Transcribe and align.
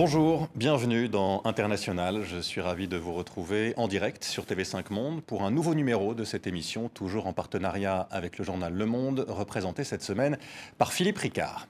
Bonjour, 0.00 0.46
bienvenue 0.54 1.08
dans 1.08 1.42
International. 1.44 2.22
Je 2.22 2.38
suis 2.38 2.60
ravi 2.60 2.86
de 2.86 2.96
vous 2.96 3.14
retrouver 3.14 3.74
en 3.76 3.88
direct 3.88 4.22
sur 4.22 4.44
TV5 4.44 4.92
Monde 4.92 5.24
pour 5.24 5.42
un 5.42 5.50
nouveau 5.50 5.74
numéro 5.74 6.14
de 6.14 6.22
cette 6.22 6.46
émission, 6.46 6.88
toujours 6.88 7.26
en 7.26 7.32
partenariat 7.32 8.06
avec 8.12 8.38
le 8.38 8.44
journal 8.44 8.72
Le 8.72 8.86
Monde, 8.86 9.26
représenté 9.28 9.82
cette 9.82 10.04
semaine 10.04 10.38
par 10.78 10.92
Philippe 10.92 11.18
Ricard. 11.18 11.66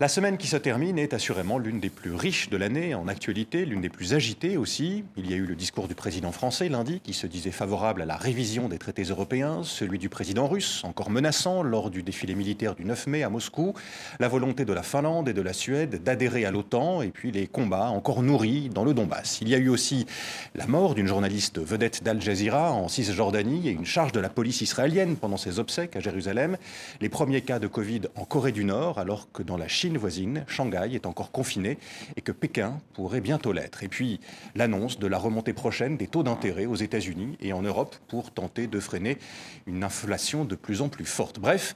La 0.00 0.06
semaine 0.06 0.38
qui 0.38 0.46
se 0.46 0.56
termine 0.56 0.96
est 0.96 1.12
assurément 1.12 1.58
l'une 1.58 1.80
des 1.80 1.90
plus 1.90 2.14
riches 2.14 2.50
de 2.50 2.56
l'année 2.56 2.94
en 2.94 3.08
actualité, 3.08 3.64
l'une 3.64 3.80
des 3.80 3.88
plus 3.88 4.14
agitées 4.14 4.56
aussi. 4.56 5.02
Il 5.16 5.28
y 5.28 5.34
a 5.34 5.36
eu 5.36 5.44
le 5.44 5.56
discours 5.56 5.88
du 5.88 5.96
président 5.96 6.30
français 6.30 6.68
lundi 6.68 7.00
qui 7.00 7.12
se 7.12 7.26
disait 7.26 7.50
favorable 7.50 8.02
à 8.02 8.06
la 8.06 8.14
révision 8.14 8.68
des 8.68 8.78
traités 8.78 9.02
européens, 9.02 9.62
celui 9.64 9.98
du 9.98 10.08
président 10.08 10.46
russe, 10.46 10.84
encore 10.84 11.10
menaçant 11.10 11.64
lors 11.64 11.90
du 11.90 12.04
défilé 12.04 12.36
militaire 12.36 12.76
du 12.76 12.84
9 12.84 13.08
mai 13.08 13.24
à 13.24 13.28
Moscou, 13.28 13.74
la 14.20 14.28
volonté 14.28 14.64
de 14.64 14.72
la 14.72 14.84
Finlande 14.84 15.30
et 15.30 15.32
de 15.32 15.42
la 15.42 15.52
Suède 15.52 16.00
d'adhérer 16.04 16.44
à 16.44 16.52
l'OTAN 16.52 17.02
et 17.02 17.08
puis 17.08 17.32
les 17.32 17.48
combats 17.48 17.88
encore 17.88 18.22
nourris 18.22 18.68
dans 18.68 18.84
le 18.84 18.94
Donbass. 18.94 19.40
Il 19.40 19.48
y 19.48 19.54
a 19.56 19.58
eu 19.58 19.68
aussi 19.68 20.06
la 20.54 20.68
mort 20.68 20.94
d'une 20.94 21.08
journaliste 21.08 21.58
vedette 21.58 22.04
d'Al 22.04 22.22
Jazeera 22.22 22.70
en 22.70 22.86
Cisjordanie 22.86 23.66
et 23.66 23.72
une 23.72 23.84
charge 23.84 24.12
de 24.12 24.20
la 24.20 24.28
police 24.28 24.60
israélienne 24.60 25.16
pendant 25.16 25.38
ses 25.38 25.58
obsèques 25.58 25.96
à 25.96 26.00
Jérusalem, 26.00 26.56
les 27.00 27.08
premiers 27.08 27.40
cas 27.40 27.58
de 27.58 27.66
Covid 27.66 28.02
en 28.14 28.24
Corée 28.24 28.52
du 28.52 28.62
Nord 28.62 29.00
alors 29.00 29.32
que 29.32 29.42
dans 29.42 29.56
la 29.56 29.66
Chine 29.66 29.87
voisine, 29.96 30.44
Shanghai, 30.46 30.90
est 30.92 31.06
encore 31.06 31.30
confinée 31.30 31.78
et 32.16 32.20
que 32.20 32.32
Pékin 32.32 32.80
pourrait 32.92 33.20
bientôt 33.20 33.52
l'être. 33.52 33.82
Et 33.82 33.88
puis 33.88 34.20
l'annonce 34.54 34.98
de 34.98 35.06
la 35.06 35.18
remontée 35.18 35.52
prochaine 35.52 35.96
des 35.96 36.06
taux 36.06 36.22
d'intérêt 36.22 36.66
aux 36.66 36.74
États-Unis 36.74 37.38
et 37.40 37.52
en 37.52 37.62
Europe 37.62 37.96
pour 38.08 38.30
tenter 38.30 38.66
de 38.66 38.80
freiner 38.80 39.18
une 39.66 39.84
inflation 39.84 40.44
de 40.44 40.56
plus 40.56 40.82
en 40.82 40.88
plus 40.88 41.04
forte. 41.04 41.38
Bref, 41.38 41.74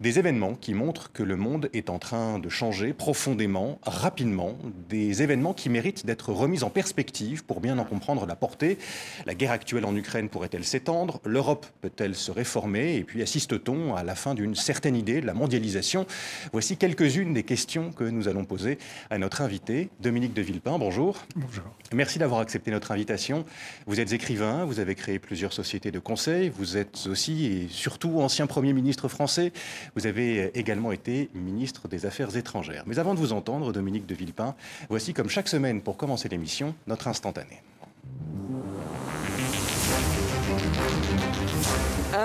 des 0.00 0.18
événements 0.18 0.54
qui 0.54 0.74
montrent 0.74 1.12
que 1.12 1.22
le 1.22 1.36
monde 1.36 1.68
est 1.72 1.90
en 1.90 1.98
train 1.98 2.38
de 2.38 2.48
changer 2.48 2.92
profondément, 2.92 3.78
rapidement, 3.82 4.56
des 4.88 5.22
événements 5.22 5.54
qui 5.54 5.68
méritent 5.68 6.06
d'être 6.06 6.32
remis 6.32 6.64
en 6.64 6.70
perspective 6.70 7.44
pour 7.44 7.60
bien 7.60 7.78
en 7.78 7.84
comprendre 7.84 8.26
la 8.26 8.36
portée. 8.36 8.78
La 9.26 9.34
guerre 9.34 9.52
actuelle 9.52 9.84
en 9.84 9.94
Ukraine 9.94 10.28
pourrait-elle 10.28 10.64
s'étendre? 10.64 11.20
L'Europe 11.24 11.66
peut-elle 11.80 12.14
se 12.14 12.30
réformer? 12.30 12.96
Et 12.96 13.04
puis 13.04 13.22
assiste-t-on 13.22 13.94
à 13.94 14.02
la 14.02 14.14
fin 14.14 14.34
d'une 14.34 14.54
certaine 14.54 14.96
idée 14.96 15.20
de 15.20 15.26
la 15.26 15.34
mondialisation? 15.34 16.06
Voici 16.52 16.76
quelques-unes 16.76 17.34
des 17.34 17.42
questions 17.42 17.51
que 17.54 18.04
nous 18.04 18.28
allons 18.28 18.46
poser 18.46 18.78
à 19.10 19.18
notre 19.18 19.42
invité, 19.42 19.90
Dominique 20.00 20.32
de 20.32 20.40
Villepin. 20.40 20.78
Bonjour. 20.78 21.18
Bonjour. 21.36 21.64
Merci 21.92 22.18
d'avoir 22.18 22.40
accepté 22.40 22.70
notre 22.70 22.92
invitation. 22.92 23.44
Vous 23.86 24.00
êtes 24.00 24.12
écrivain, 24.14 24.64
vous 24.64 24.80
avez 24.80 24.94
créé 24.94 25.18
plusieurs 25.18 25.52
sociétés 25.52 25.90
de 25.90 25.98
conseil, 25.98 26.48
vous 26.48 26.78
êtes 26.78 27.06
aussi 27.06 27.44
et 27.44 27.68
surtout 27.68 28.20
ancien 28.20 28.46
Premier 28.46 28.72
ministre 28.72 29.06
français. 29.08 29.52
Vous 29.94 30.06
avez 30.06 30.58
également 30.58 30.92
été 30.92 31.28
ministre 31.34 31.88
des 31.88 32.06
Affaires 32.06 32.34
étrangères. 32.36 32.84
Mais 32.86 32.98
avant 32.98 33.14
de 33.14 33.18
vous 33.18 33.34
entendre, 33.34 33.70
Dominique 33.72 34.06
de 34.06 34.14
Villepin, 34.14 34.54
voici 34.88 35.12
comme 35.12 35.28
chaque 35.28 35.48
semaine 35.48 35.82
pour 35.82 35.98
commencer 35.98 36.30
l'émission, 36.30 36.74
notre 36.86 37.08
instantané. 37.08 37.60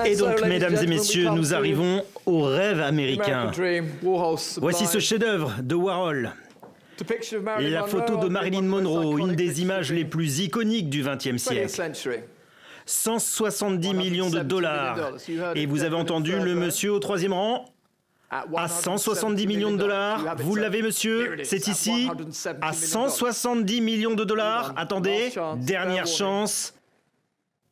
Et 0.05 0.15
donc, 0.15 0.41
mesdames 0.45 0.75
et 0.75 0.87
messieurs, 0.87 1.29
nous 1.29 1.53
arrivons 1.53 2.03
au 2.25 2.41
rêve 2.43 2.81
américain. 2.81 3.51
Voici 4.57 4.85
ce 4.85 4.99
chef-d'œuvre 4.99 5.55
de 5.61 5.75
Warhol. 5.75 6.31
Et 7.59 7.69
la 7.69 7.83
photo 7.83 8.17
de 8.17 8.27
Marilyn 8.27 8.63
Monroe, 8.63 9.19
une 9.19 9.35
des 9.35 9.61
images 9.61 9.91
les 9.91 10.05
plus 10.05 10.39
iconiques 10.39 10.89
du 10.89 11.03
XXe 11.03 11.37
siècle. 11.37 11.91
170 12.85 13.93
millions 13.93 14.29
de 14.29 14.39
dollars. 14.39 15.11
Et 15.55 15.65
vous 15.65 15.83
avez 15.83 15.95
entendu 15.95 16.33
le 16.39 16.55
monsieur 16.55 16.93
au 16.93 16.99
troisième 16.99 17.33
rang? 17.33 17.65
À 18.29 18.67
170 18.67 19.47
millions 19.47 19.71
de 19.71 19.77
dollars. 19.77 20.35
Vous 20.39 20.55
l'avez, 20.55 20.81
monsieur? 20.81 21.37
C'est 21.43 21.67
ici. 21.67 22.09
À 22.61 22.73
170 22.73 23.81
millions 23.81 24.15
de 24.15 24.23
dollars. 24.23 24.73
Attendez, 24.75 25.31
dernière 25.57 26.07
chance. 26.07 26.73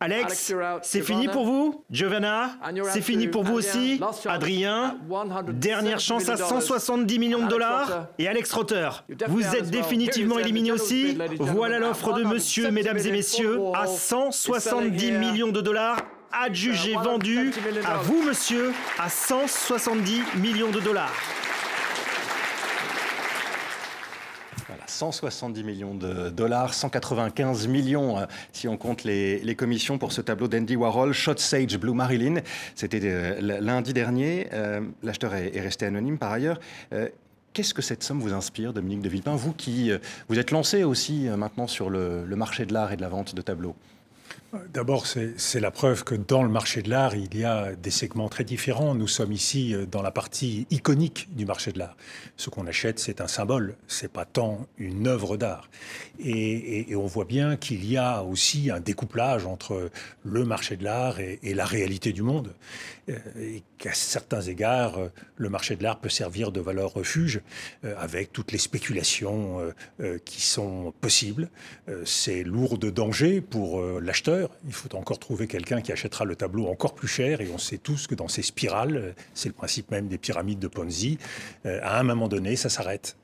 Alex, 0.06 0.54
c'est 0.84 1.02
fini 1.02 1.28
pour 1.28 1.46
vous? 1.46 1.84
Giovanna, 1.90 2.52
c'est 2.90 3.02
fini 3.02 3.28
pour 3.28 3.44
vous 3.44 3.56
aussi? 3.56 4.00
Adrien, 4.28 4.98
dernière 5.50 6.00
chance 6.00 6.30
à 6.30 6.38
170 6.38 7.20
millions 7.20 7.44
de 7.44 7.50
dollars. 7.50 8.08
Et 8.20 8.28
Alex 8.28 8.52
Rotter, 8.54 8.90
vous 9.28 9.56
êtes 9.56 9.72
définitivement 9.72 10.38
éliminé 10.38 10.72
aussi. 10.72 11.18
Voilà 11.40 11.80
l'offre 11.80 12.14
de 12.14 12.24
monsieur, 12.24 12.70
mesdames 12.70 13.00
et 13.00 13.12
messieurs, 13.12 13.60
à 13.74 13.88
170 13.88 15.12
millions 15.14 15.52
de 15.52 15.62
dollars 15.62 15.98
adjugé 16.32 16.96
vendu 16.96 17.52
à 17.86 17.98
vous, 17.98 18.22
monsieur, 18.24 18.74
à 19.00 19.10
170 19.10 20.22
millions 20.36 20.70
de 20.70 20.82
dollars. 20.82 21.14
170 24.88 25.64
millions 25.64 25.96
de 25.96 26.30
dollars, 26.30 26.74
195 26.74 27.68
millions 27.68 28.18
euh, 28.18 28.26
si 28.52 28.68
on 28.68 28.78
compte 28.78 29.04
les, 29.04 29.56
commissions 29.56 29.98
pour 29.98 30.12
ce 30.12 30.22
tableau 30.22 30.48
d'Andy 30.48 30.76
Warhol, 30.76 31.14
Shot 31.14 31.38
Sage 31.38 31.78
Blue 31.78 31.94
Marilyn. 31.94 32.42
C'était 32.76 33.00
euh, 33.04 33.60
lundi 33.62 33.94
dernier. 33.94 34.48
Euh, 34.54 34.82
l'acheteur 35.04 35.34
est, 35.36 35.60
resté 35.60 35.86
anonyme 35.86 36.18
par 36.18 36.32
ailleurs. 36.32 36.60
Qu'est-ce 37.54 37.74
que 37.74 37.82
cette 37.82 38.04
somme 38.04 38.20
vous 38.20 38.34
inspire, 38.34 38.74
Dominique 38.74 39.02
de 39.02 39.10
Villepin? 39.10 39.36
Vous 39.36 39.54
qui 39.54 39.90
vous 40.28 40.38
êtes 40.38 40.52
lancé 40.52 40.84
aussi 40.84 41.30
maintenant 41.30 41.68
sur 41.68 41.90
le 41.90 42.36
marché 42.36 42.66
de 42.66 42.74
l'art 42.74 42.92
et 42.92 42.98
de 42.98 43.02
la 43.02 43.10
vente 43.10 43.34
de 43.34 43.42
tableaux. 43.42 43.76
D'abord, 44.74 45.06
c'est 45.08 45.60
la 45.60 45.72
preuve 45.72 46.04
que 46.04 46.16
dans 46.16 46.44
le 46.44 46.50
marché 46.50 46.82
de 46.82 46.90
l'art, 46.90 47.16
il 47.16 47.36
y 47.38 47.44
a 47.44 47.76
des 47.76 47.92
segments 47.92 48.30
très 48.30 48.44
différents. 48.44 48.96
Nous 48.96 49.08
sommes 49.08 49.32
ici 49.32 49.74
euh, 49.74 49.86
dans 49.86 50.02
la 50.02 50.12
partie 50.12 50.68
iconique 50.70 51.28
du 51.36 51.46
marché 51.46 51.72
de 51.72 51.80
l'art. 51.80 51.96
Ce 52.38 52.50
qu'on 52.50 52.68
achète, 52.68 53.00
c'est 53.00 53.22
un 53.22 53.28
symbole, 53.28 53.76
c'est 53.88 54.12
pas 54.12 54.26
tant 54.26 54.68
une 54.78 55.08
œuvre 55.08 55.38
d'art. 55.38 55.70
Et, 56.20 56.96
on 56.96 57.08
voit 57.08 57.26
bien 57.26 57.58
qu'il 57.58 57.86
y 57.86 57.98
a 57.98 58.24
aussi 58.24 58.72
un 58.72 58.80
découplage 58.80 59.46
entre 59.46 59.90
le 60.24 60.46
marché 60.46 60.78
de 60.78 60.84
l'art 60.84 61.20
et, 61.20 61.40
la 61.54 61.66
réalité 61.66 62.14
du 62.14 62.22
monde. 62.22 62.54
Euh, 63.10 63.18
et 63.40 63.64
qu'à 63.78 63.94
certains 63.94 64.42
égards, 64.42 64.98
euh, 64.98 65.10
le 65.38 65.50
marché 65.50 65.76
de 65.76 65.84
l'art 65.84 66.00
peut 66.00 66.10
servir 66.10 66.52
de 66.52 66.60
valeur 66.62 66.94
refuge 66.94 67.42
avec 67.84 68.32
toutes 68.32 68.52
les 68.52 68.58
spéculations 68.58 69.60
qui 70.24 70.42
sont 70.42 70.94
possibles. 71.02 71.50
C'est 72.06 72.44
lourd 72.44 72.78
de 72.78 72.90
danger 72.90 73.42
pour 73.42 73.82
l'acheteur 73.82 74.45
il 74.66 74.74
faut 74.74 74.94
encore 74.96 75.20
trouver 75.20 75.48
quelqu'un 75.48 75.82
qui 75.82 75.92
achètera 75.92 76.26
le 76.26 76.36
tableau 76.36 76.68
encore 76.68 76.96
plus 76.96 77.08
cher. 77.08 77.42
Et 77.42 77.50
on 77.54 77.58
sait 77.58 77.78
tous 77.78 78.08
que 78.08 78.16
dans 78.16 78.28
ces 78.28 78.42
spirales, 78.42 79.16
c'est 79.34 79.50
le 79.50 79.54
principe 79.54 79.92
même 79.92 80.08
des 80.08 80.18
pyramides 80.18 80.60
de 80.60 80.68
Ponzi, 80.68 81.18
euh, 81.66 81.80
à 81.84 82.00
un 82.00 82.04
moment 82.04 82.28
donné, 82.28 82.56
ça 82.56 82.70
s'arrête. 82.70 83.18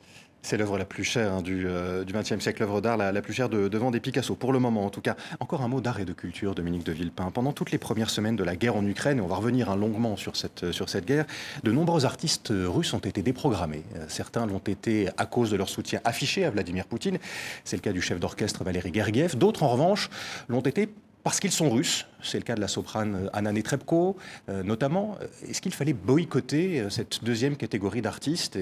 C'est 0.43 0.57
l'œuvre 0.57 0.77
la 0.79 0.85
plus 0.85 1.03
chère 1.03 1.33
hein, 1.33 1.41
du 1.43 1.67
XXe 1.67 2.31
euh, 2.31 2.39
siècle, 2.39 2.61
l'œuvre 2.61 2.81
d'art 2.81 2.97
la, 2.97 3.21
plus 3.21 3.33
chère 3.33 3.47
devant 3.47 3.91
des 3.91 3.99
Picasso, 3.99 4.35
pour 4.35 4.51
le 4.51 4.59
moment 4.59 4.85
en 4.85 4.89
tout 4.89 5.01
cas. 5.01 5.15
Encore 5.39 5.61
un 5.61 5.67
mot 5.67 5.81
d'art 5.81 5.99
et 5.99 6.05
de 6.05 6.13
culture, 6.13 6.55
Dominique 6.55 6.83
de 6.83 6.91
Villepin. 6.91 7.29
Pendant 7.29 7.53
toutes 7.53 7.71
les 7.71 7.77
premières 7.77 8.09
semaines 8.09 8.35
de 8.35 8.43
la 8.43 8.55
guerre 8.55 8.75
en 8.75 8.85
Ukraine, 8.85 9.19
et 9.19 9.21
on 9.21 9.27
va 9.27 9.35
revenir 9.35 9.69
hein, 9.69 9.75
longuement 9.75 10.15
sur 10.17 10.35
cette, 10.35 10.71
sur 10.71 10.89
cette 10.89 11.05
guerre, 11.05 11.25
de 11.63 11.71
nombreux 11.71 12.05
artistes 12.05 12.51
russes 12.51 12.93
ont 12.93 12.99
été 12.99 13.21
déprogrammés. 13.21 13.83
Euh, 13.95 14.05
certains 14.07 14.47
l'ont 14.47 14.57
été 14.57 15.09
à 15.17 15.27
cause 15.27 15.51
de 15.51 15.57
leur 15.57 15.69
soutien 15.69 16.01
affiché 16.05 16.43
à 16.43 16.49
Vladimir 16.49 16.85
Poutine. 16.87 17.19
C'est 17.63 17.75
le 17.75 17.81
cas 17.81 17.93
du 17.93 18.01
chef 18.01 18.19
d'orchestre 18.19 18.63
Valéry 18.63 18.91
Gergiev. 18.91 19.37
D'autres, 19.37 19.61
en 19.61 19.69
revanche, 19.69 20.09
l'ont 20.49 20.61
été 20.61 20.89
parce 21.23 21.39
qu'ils 21.39 21.51
sont 21.51 21.69
russes. 21.69 22.07
C'est 22.23 22.37
le 22.37 22.43
cas 22.43 22.55
de 22.55 22.61
la 22.61 22.67
soprane 22.67 23.15
euh, 23.15 23.29
Anna 23.33 23.51
Netrebko, 23.51 24.17
euh, 24.49 24.63
notamment. 24.63 25.17
Est-ce 25.47 25.61
qu'il 25.61 25.73
fallait 25.73 25.93
boycotter 25.93 26.81
euh, 26.81 26.89
cette 26.89 27.23
deuxième 27.23 27.57
catégorie 27.57 28.01
d'artistes 28.01 28.57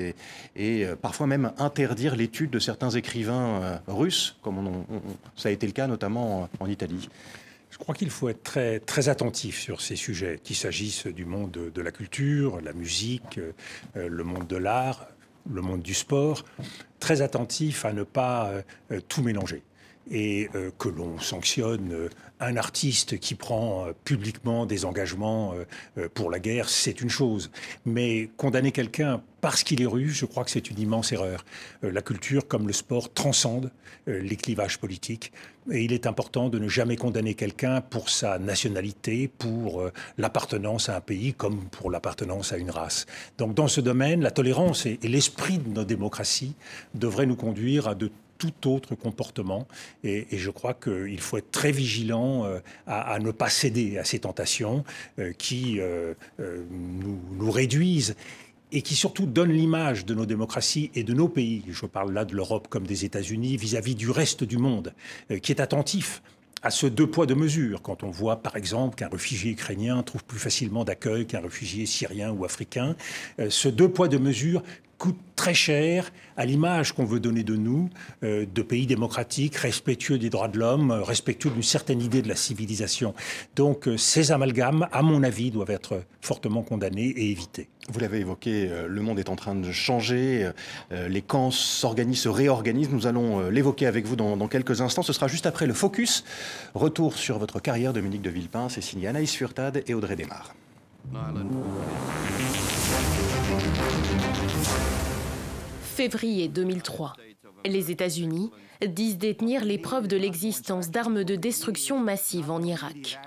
et, 0.55 0.85
parfois 1.01 1.27
même 1.27 1.51
interdire 1.57 2.15
l'étude 2.15 2.49
de 2.49 2.59
certains 2.59 2.89
écrivains 2.89 3.81
russes, 3.87 4.37
comme 4.41 4.85
ça 5.35 5.49
a 5.49 5.51
été 5.51 5.65
le 5.65 5.73
cas 5.73 5.87
notamment 5.87 6.49
en, 6.59 6.67
Italie? 6.67 7.09
Je 7.69 7.77
crois 7.77 7.95
qu'il 7.95 8.09
faut 8.09 8.29
être 8.29 8.43
très, 8.43 8.79
très 8.79 9.09
attentif 9.09 9.59
sur 9.59 9.81
ces 9.81 9.95
sujets, 9.95 10.39
qu'il 10.43 10.55
s'agisse 10.55 11.07
du 11.07 11.25
monde 11.25 11.51
de, 11.51 11.81
la 11.81 11.91
culture, 11.91 12.61
la 12.61 12.73
musique, 12.73 13.39
le 13.95 14.23
monde 14.23 14.47
de 14.47 14.57
l'art, 14.57 15.07
le 15.51 15.61
monde 15.61 15.81
du 15.81 15.93
sport, 15.93 16.45
très 16.99 17.21
attentif 17.21 17.85
à 17.85 17.93
ne 17.93 18.03
pas 18.03 18.51
tout 19.07 19.21
mélanger 19.21 19.63
et 20.11 20.49
que 20.77 20.89
l'on 20.89 21.19
sanctionne 21.19 22.09
un 22.39 22.57
artiste 22.57 23.19
qui 23.19 23.35
prend 23.35 23.85
euh, 23.85 23.93
publiquement 24.05 24.65
des 24.65 24.85
engagements 24.85 25.53
euh, 25.53 25.65
euh, 25.97 26.09
pour 26.13 26.31
la 26.31 26.39
guerre, 26.39 26.69
c'est 26.69 27.01
une 27.01 27.09
chose. 27.09 27.51
Mais 27.85 28.29
condamner 28.37 28.71
quelqu'un 28.71 29.21
parce 29.41 29.63
qu'il 29.63 29.81
est 29.81 29.85
russe, 29.85 30.17
je 30.17 30.25
crois 30.25 30.43
que 30.43 30.51
c'est 30.51 30.69
une 30.69 30.79
immense 30.79 31.13
erreur. 31.13 31.45
La 31.81 32.01
culture, 32.01 32.45
comme 32.45 32.67
le 32.67 32.73
sport, 32.73 33.13
transcende 33.13 33.71
les 34.05 34.35
clivages 34.35 34.79
politiques. 34.79 35.31
Et 35.71 35.85
il 35.85 35.93
est 35.93 36.07
important 36.07 36.49
de 36.49 36.59
ne 36.59 36.67
jamais 36.67 36.97
condamner 36.97 37.35
quelqu'un 37.35 37.79
pour 37.79 38.09
sa 38.09 38.37
nationalité, 38.37 39.29
pour 39.29 39.89
l'appartenance 40.17 40.89
à 40.89 40.97
un 40.97 40.99
pays, 40.99 41.33
comme 41.33 41.69
pour 41.69 41.89
l'appartenance 41.89 42.51
à 42.51 42.57
une 42.57 42.69
race. 42.69 43.05
Donc 43.37 43.53
dans 43.53 43.69
ce 43.69 43.79
domaine, 43.79 44.21
la 44.21 44.31
tolérance 44.31 44.85
et 44.85 44.99
l'esprit 45.03 45.57
de 45.57 45.69
nos 45.69 45.85
démocraties 45.85 46.55
devraient 46.93 47.25
nous 47.25 47.37
conduire 47.37 47.87
à 47.87 47.95
de 47.95 48.11
tout 48.39 48.69
autre 48.69 48.95
comportement. 48.95 49.67
Et, 50.03 50.25
je 50.31 50.49
crois 50.49 50.73
qu'il 50.73 51.19
faut 51.19 51.37
être 51.37 51.51
très 51.51 51.71
vigilant 51.71 52.45
euh, 52.45 52.59
à, 52.87 53.19
ne 53.19 53.29
pas 53.29 53.49
céder 53.49 53.99
à 53.99 54.03
ces 54.03 54.19
tentations 54.19 54.83
euh, 55.19 55.33
qui 55.37 55.79
euh, 55.79 56.15
nous, 56.39 57.51
réduisent 57.51 58.15
et 58.71 58.81
qui 58.81 58.95
surtout 58.95 59.25
donne 59.25 59.51
l'image 59.51 60.05
de 60.05 60.13
nos 60.13 60.25
démocraties 60.25 60.89
et 60.95 61.03
de 61.03 61.13
nos 61.13 61.27
pays, 61.27 61.63
je 61.69 61.85
parle 61.85 62.13
là 62.13 62.23
de 62.23 62.35
l'Europe 62.35 62.67
comme 62.69 62.85
des 62.85 63.03
États-Unis, 63.03 63.57
vis-à-vis 63.57 63.95
du 63.95 64.09
reste 64.11 64.43
du 64.43 64.57
monde, 64.57 64.93
qui 65.41 65.51
est 65.51 65.59
attentif 65.59 66.21
à 66.61 66.69
ce 66.69 66.85
deux 66.85 67.07
poids 67.07 67.25
deux 67.25 67.35
mesures. 67.35 67.81
Quand 67.81 68.03
on 68.03 68.11
voit 68.11 68.43
par 68.43 68.55
exemple 68.57 68.95
qu'un 68.95 69.09
réfugié 69.09 69.51
ukrainien 69.53 70.03
trouve 70.03 70.23
plus 70.23 70.37
facilement 70.37 70.83
d'accueil 70.83 71.25
qu'un 71.25 71.41
réfugié 71.41 71.87
syrien 71.87 72.31
ou 72.31 72.45
africain, 72.45 72.95
ce 73.49 73.69
deux 73.69 73.89
poids 73.89 74.07
deux 74.07 74.19
mesures 74.19 74.61
coûte 74.99 75.17
très 75.35 75.53
cher 75.53 76.11
à 76.35 76.45
l'image 76.45 76.91
qu'on 76.91 77.05
veut 77.05 77.21
donner 77.21 77.43
de 77.43 77.55
nous, 77.55 77.89
euh, 78.23 78.45
de 78.53 78.61
pays 78.61 78.85
démocratiques, 78.85 79.55
respectueux 79.55 80.19
des 80.19 80.29
droits 80.29 80.49
de 80.49 80.59
l'homme, 80.59 80.91
respectueux 80.91 81.49
d'une 81.49 81.63
certaine 81.63 82.01
idée 82.01 82.21
de 82.21 82.27
la 82.27 82.35
civilisation. 82.35 83.15
Donc 83.55 83.87
euh, 83.87 83.97
ces 83.97 84.31
amalgames, 84.31 84.87
à 84.91 85.01
mon 85.01 85.23
avis, 85.23 85.49
doivent 85.49 85.71
être 85.71 86.03
fortement 86.21 86.61
condamnés 86.61 87.07
et 87.07 87.31
évités. 87.31 87.69
Vous 87.89 87.99
l'avez 87.99 88.19
évoqué, 88.19 88.67
euh, 88.69 88.87
le 88.87 89.01
monde 89.01 89.17
est 89.17 89.29
en 89.29 89.37
train 89.37 89.55
de 89.55 89.71
changer, 89.71 90.51
les 90.91 91.21
camps 91.21 91.51
s'organisent, 91.51 92.21
se 92.21 92.29
réorganisent. 92.29 92.89
Nous 92.89 93.07
allons 93.07 93.49
l'évoquer 93.49 93.85
avec 93.85 94.05
vous 94.05 94.17
dans, 94.17 94.47
quelques 94.47 94.81
instants. 94.81 95.03
Ce 95.03 95.13
sera 95.13 95.27
juste 95.27 95.45
après 95.45 95.67
le 95.67 95.73
focus. 95.73 96.25
Retour 96.73 97.17
sur 97.17 97.39
votre 97.39 97.61
carrière, 97.61 97.93
Dominique 97.93 98.21
de 98.21 98.29
Villepin. 98.29 98.67
C'est 98.67 98.81
signé 98.81 99.07
Anaïs 99.07 99.33
Furtad 99.33 99.83
et 99.87 99.93
Audrey 99.93 100.15
Desmar. 100.17 100.53
Février 105.81 106.47
2003. 106.47 107.13
Les 107.65 107.91
États-Unis 107.91 108.51
disent 108.87 109.17
détenir 109.17 109.65
les 109.65 109.77
preuves 109.77 110.07
de 110.07 110.15
l'existence 110.15 110.89
d'armes 110.89 111.23
de 111.23 111.35
destruction 111.35 111.99
massive 111.99 112.49
en 112.51 112.61
Irak. 112.61 113.19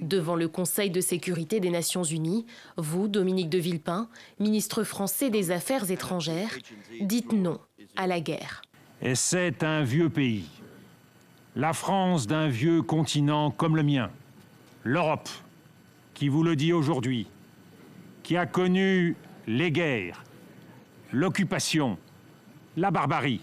Devant 0.00 0.36
le 0.36 0.48
Conseil 0.48 0.90
de 0.90 1.00
sécurité 1.00 1.60
des 1.60 1.70
Nations 1.70 2.04
Unies, 2.04 2.44
vous, 2.76 3.08
Dominique 3.08 3.48
de 3.48 3.58
Villepin, 3.58 4.08
ministre 4.38 4.84
français 4.84 5.30
des 5.30 5.50
Affaires 5.50 5.90
étrangères, 5.90 6.58
dites 7.00 7.32
non 7.32 7.58
à 7.96 8.06
la 8.06 8.20
guerre. 8.20 8.62
Et 9.00 9.14
c'est 9.14 9.62
un 9.62 9.82
vieux 9.82 10.10
pays. 10.10 10.44
La 11.56 11.72
France 11.72 12.26
d'un 12.26 12.48
vieux 12.48 12.82
continent 12.82 13.50
comme 13.50 13.76
le 13.76 13.82
mien. 13.82 14.10
L'Europe, 14.84 15.28
qui 16.20 16.28
vous 16.28 16.42
le 16.42 16.54
dit 16.54 16.74
aujourd'hui, 16.74 17.26
qui 18.22 18.36
a 18.36 18.44
connu 18.44 19.16
les 19.46 19.72
guerres, 19.72 20.22
l'occupation, 21.12 21.96
la 22.76 22.90
barbarie. 22.90 23.40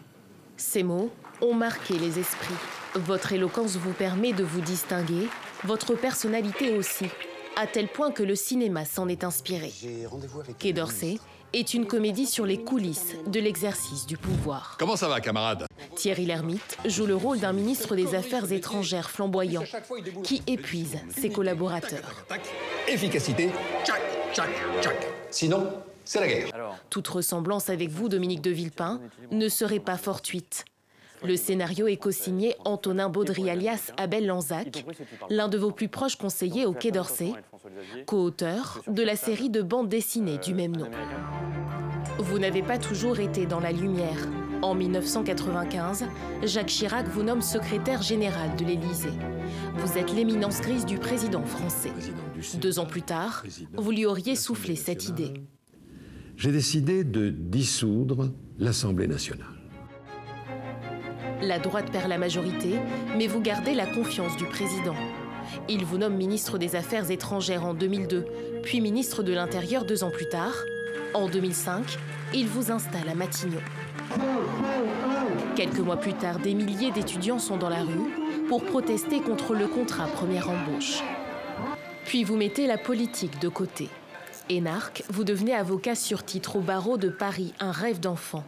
Ces 0.57 0.83
mots 0.83 1.11
ont 1.41 1.55
marqué 1.55 1.97
les 1.97 2.19
esprits. 2.19 2.53
Votre 2.93 3.33
éloquence 3.33 3.77
vous 3.77 3.93
permet 3.93 4.31
de 4.31 4.43
vous 4.43 4.61
distinguer, 4.61 5.27
votre 5.63 5.95
personnalité 5.95 6.77
aussi, 6.77 7.07
à 7.55 7.65
tel 7.65 7.87
point 7.87 8.11
que 8.11 8.21
le 8.21 8.35
cinéma 8.35 8.85
s'en 8.85 9.07
est 9.07 9.23
inspiré. 9.23 9.73
Quai 10.59 10.71
d'Orsay 10.71 11.17
est 11.53 11.73
une 11.73 11.85
comédie 11.85 12.25
sur 12.25 12.45
les 12.45 12.63
coulisses 12.63 13.15
de 13.25 13.39
l'exercice 13.39 14.05
du 14.05 14.17
pouvoir. 14.17 14.75
Comment 14.79 14.95
ça 14.95 15.07
va, 15.07 15.21
camarade? 15.21 15.65
Thierry 15.95 16.25
Lhermitte 16.25 16.77
joue 16.85 17.05
le 17.05 17.15
rôle 17.15 17.39
d'un 17.39 17.53
ministre 17.53 17.95
des 17.95 18.15
Affaires 18.15 18.51
étrangères 18.51 19.09
flamboyant 19.09 19.63
qui 20.23 20.43
épuise 20.47 20.97
ses 21.09 21.29
collaborateurs. 21.29 22.25
Efficacité, 22.87 23.49
tchac, 23.83 24.01
tchac, 24.33 24.49
tchac. 24.81 25.07
Sinon, 25.31 25.67
c'est 26.05 26.19
la 26.19 26.27
guerre. 26.27 26.51
Toute 26.89 27.07
ressemblance 27.07 27.69
avec 27.69 27.89
vous, 27.89 28.09
Dominique 28.09 28.41
de 28.41 28.51
Villepin, 28.51 29.01
ne 29.31 29.49
serait 29.49 29.79
pas 29.79 29.97
fortuite. 29.97 30.65
Le 31.23 31.35
scénario 31.35 31.87
est 31.87 31.97
co-signé 31.97 32.55
Antonin 32.65 33.09
Baudry 33.09 33.49
alias 33.49 33.91
Abel 33.97 34.27
Lanzac, 34.27 34.85
l'un 35.29 35.47
de 35.47 35.57
vos 35.57 35.71
plus 35.71 35.87
proches 35.87 36.15
conseillers 36.15 36.65
au 36.65 36.73
Quai 36.73 36.91
d'Orsay, 36.91 37.33
co-auteur 38.05 38.81
de 38.87 39.03
la 39.03 39.15
série 39.15 39.49
de 39.49 39.61
bandes 39.61 39.89
dessinées 39.89 40.37
du 40.37 40.53
même 40.53 40.75
nom. 40.75 40.89
Vous 42.19 42.39
n'avez 42.39 42.63
pas 42.63 42.77
toujours 42.77 43.19
été 43.19 43.45
dans 43.45 43.59
la 43.59 43.71
lumière. 43.71 44.27
En 44.61 44.73
1995, 44.73 46.05
Jacques 46.43 46.67
Chirac 46.67 47.07
vous 47.07 47.21
nomme 47.21 47.41
secrétaire 47.41 48.01
général 48.01 48.55
de 48.55 48.65
l'Élysée. 48.65 49.09
Vous 49.77 49.97
êtes 49.97 50.11
l'éminence 50.13 50.61
grise 50.61 50.85
du 50.85 50.97
président 50.97 51.43
français. 51.43 51.91
Deux 52.59 52.79
ans 52.79 52.87
plus 52.87 53.03
tard, 53.03 53.43
vous 53.75 53.91
lui 53.91 54.05
auriez 54.05 54.35
soufflé 54.35 54.75
cette 54.75 55.07
idée 55.07 55.33
j'ai 56.37 56.51
décidé 56.51 57.03
de 57.03 57.29
dissoudre 57.29 58.31
l'Assemblée 58.59 59.07
nationale. 59.07 59.56
La 61.41 61.59
droite 61.59 61.91
perd 61.91 62.09
la 62.09 62.17
majorité, 62.17 62.79
mais 63.15 63.27
vous 63.27 63.41
gardez 63.41 63.75
la 63.75 63.85
confiance 63.85 64.35
du 64.37 64.45
président. 64.45 64.95
Il 65.69 65.85
vous 65.85 65.97
nomme 65.97 66.15
ministre 66.15 66.57
des 66.57 66.75
Affaires 66.75 67.11
étrangères 67.11 67.65
en 67.65 67.73
2002, 67.73 68.25
puis 68.63 68.81
ministre 68.81 69.21
de 69.21 69.33
l'Intérieur 69.33 69.85
deux 69.85 70.03
ans 70.03 70.09
plus 70.09 70.27
tard. 70.27 70.55
En 71.13 71.27
2005, 71.27 71.97
il 72.33 72.47
vous 72.47 72.71
installe 72.71 73.07
à 73.07 73.15
Matignon. 73.15 73.61
Quelques 75.55 75.79
mois 75.79 75.97
plus 75.97 76.13
tard, 76.13 76.39
des 76.39 76.53
milliers 76.53 76.91
d'étudiants 76.91 77.39
sont 77.39 77.57
dans 77.57 77.69
la 77.69 77.83
rue 77.83 78.11
pour 78.49 78.63
protester 78.63 79.19
contre 79.21 79.53
le 79.53 79.67
contrat 79.67 80.07
première 80.07 80.49
embauche. 80.49 81.03
Puis 82.05 82.23
vous 82.23 82.35
mettez 82.35 82.67
la 82.67 82.77
politique 82.77 83.39
de 83.39 83.49
côté. 83.49 83.89
Énarque, 84.49 85.03
vous 85.09 85.23
devenez 85.23 85.53
avocat 85.53 85.95
sur 85.95 86.23
titre 86.23 86.55
au 86.55 86.61
barreau 86.61 86.97
de 86.97 87.09
Paris, 87.09 87.53
un 87.59 87.71
rêve 87.71 87.99
d'enfant. 87.99 88.43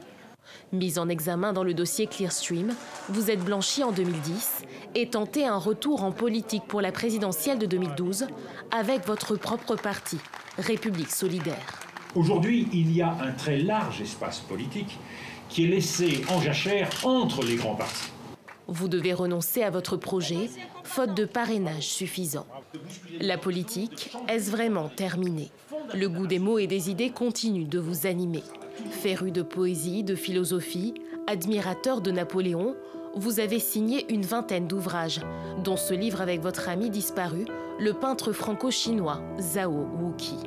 Mis 0.71 0.99
en 0.99 1.09
examen 1.09 1.53
dans 1.53 1.63
le 1.63 1.73
dossier 1.73 2.07
Clearstream, 2.07 2.73
vous 3.09 3.31
êtes 3.31 3.43
blanchi 3.43 3.83
en 3.83 3.91
2010 3.91 4.63
et 4.95 5.07
tentez 5.07 5.45
un 5.45 5.57
retour 5.57 6.03
en 6.03 6.11
politique 6.11 6.63
pour 6.67 6.81
la 6.81 6.91
présidentielle 6.91 7.59
de 7.59 7.65
2012 7.65 8.27
avec 8.71 9.05
votre 9.05 9.35
propre 9.35 9.75
parti, 9.75 10.17
République 10.57 11.11
solidaire. 11.11 11.79
Aujourd'hui, 12.15 12.67
il 12.73 12.95
y 12.95 13.01
a 13.01 13.11
un 13.21 13.31
très 13.31 13.57
large 13.57 14.01
espace 14.01 14.39
politique 14.39 14.97
qui 15.49 15.65
est 15.65 15.67
laissé 15.67 16.21
en 16.29 16.41
jachère 16.41 16.89
entre 17.03 17.43
les 17.43 17.55
grands 17.55 17.75
partis. 17.75 18.11
Vous 18.67 18.87
devez 18.87 19.13
renoncer 19.13 19.63
à 19.63 19.71
votre 19.71 19.97
projet, 19.97 20.49
faute 20.83 21.15
de 21.15 21.25
parrainage 21.25 21.87
suffisant. 21.87 22.45
La 23.19 23.37
politique, 23.37 24.11
est-ce 24.27 24.51
vraiment 24.51 24.89
terminé 24.89 25.49
Le 25.95 26.07
goût 26.07 26.27
des 26.27 26.37
mots 26.37 26.59
et 26.59 26.67
des 26.67 26.91
idées 26.91 27.09
continue 27.09 27.65
de 27.65 27.79
vous 27.79 28.05
animer. 28.05 28.43
Féru 28.91 29.31
de 29.31 29.41
poésie, 29.41 30.03
de 30.03 30.15
philosophie, 30.15 30.93
admirateur 31.27 32.01
de 32.01 32.11
Napoléon, 32.11 32.75
vous 33.15 33.39
avez 33.39 33.59
signé 33.59 34.11
une 34.11 34.21
vingtaine 34.21 34.67
d'ouvrages, 34.67 35.21
dont 35.63 35.77
ce 35.77 35.93
livre 35.93 36.21
avec 36.21 36.41
votre 36.41 36.69
ami 36.69 36.89
disparu, 36.89 37.45
le 37.79 37.93
peintre 37.93 38.31
franco-chinois 38.31 39.21
Zhao 39.39 39.87
Wuki. 39.99 40.37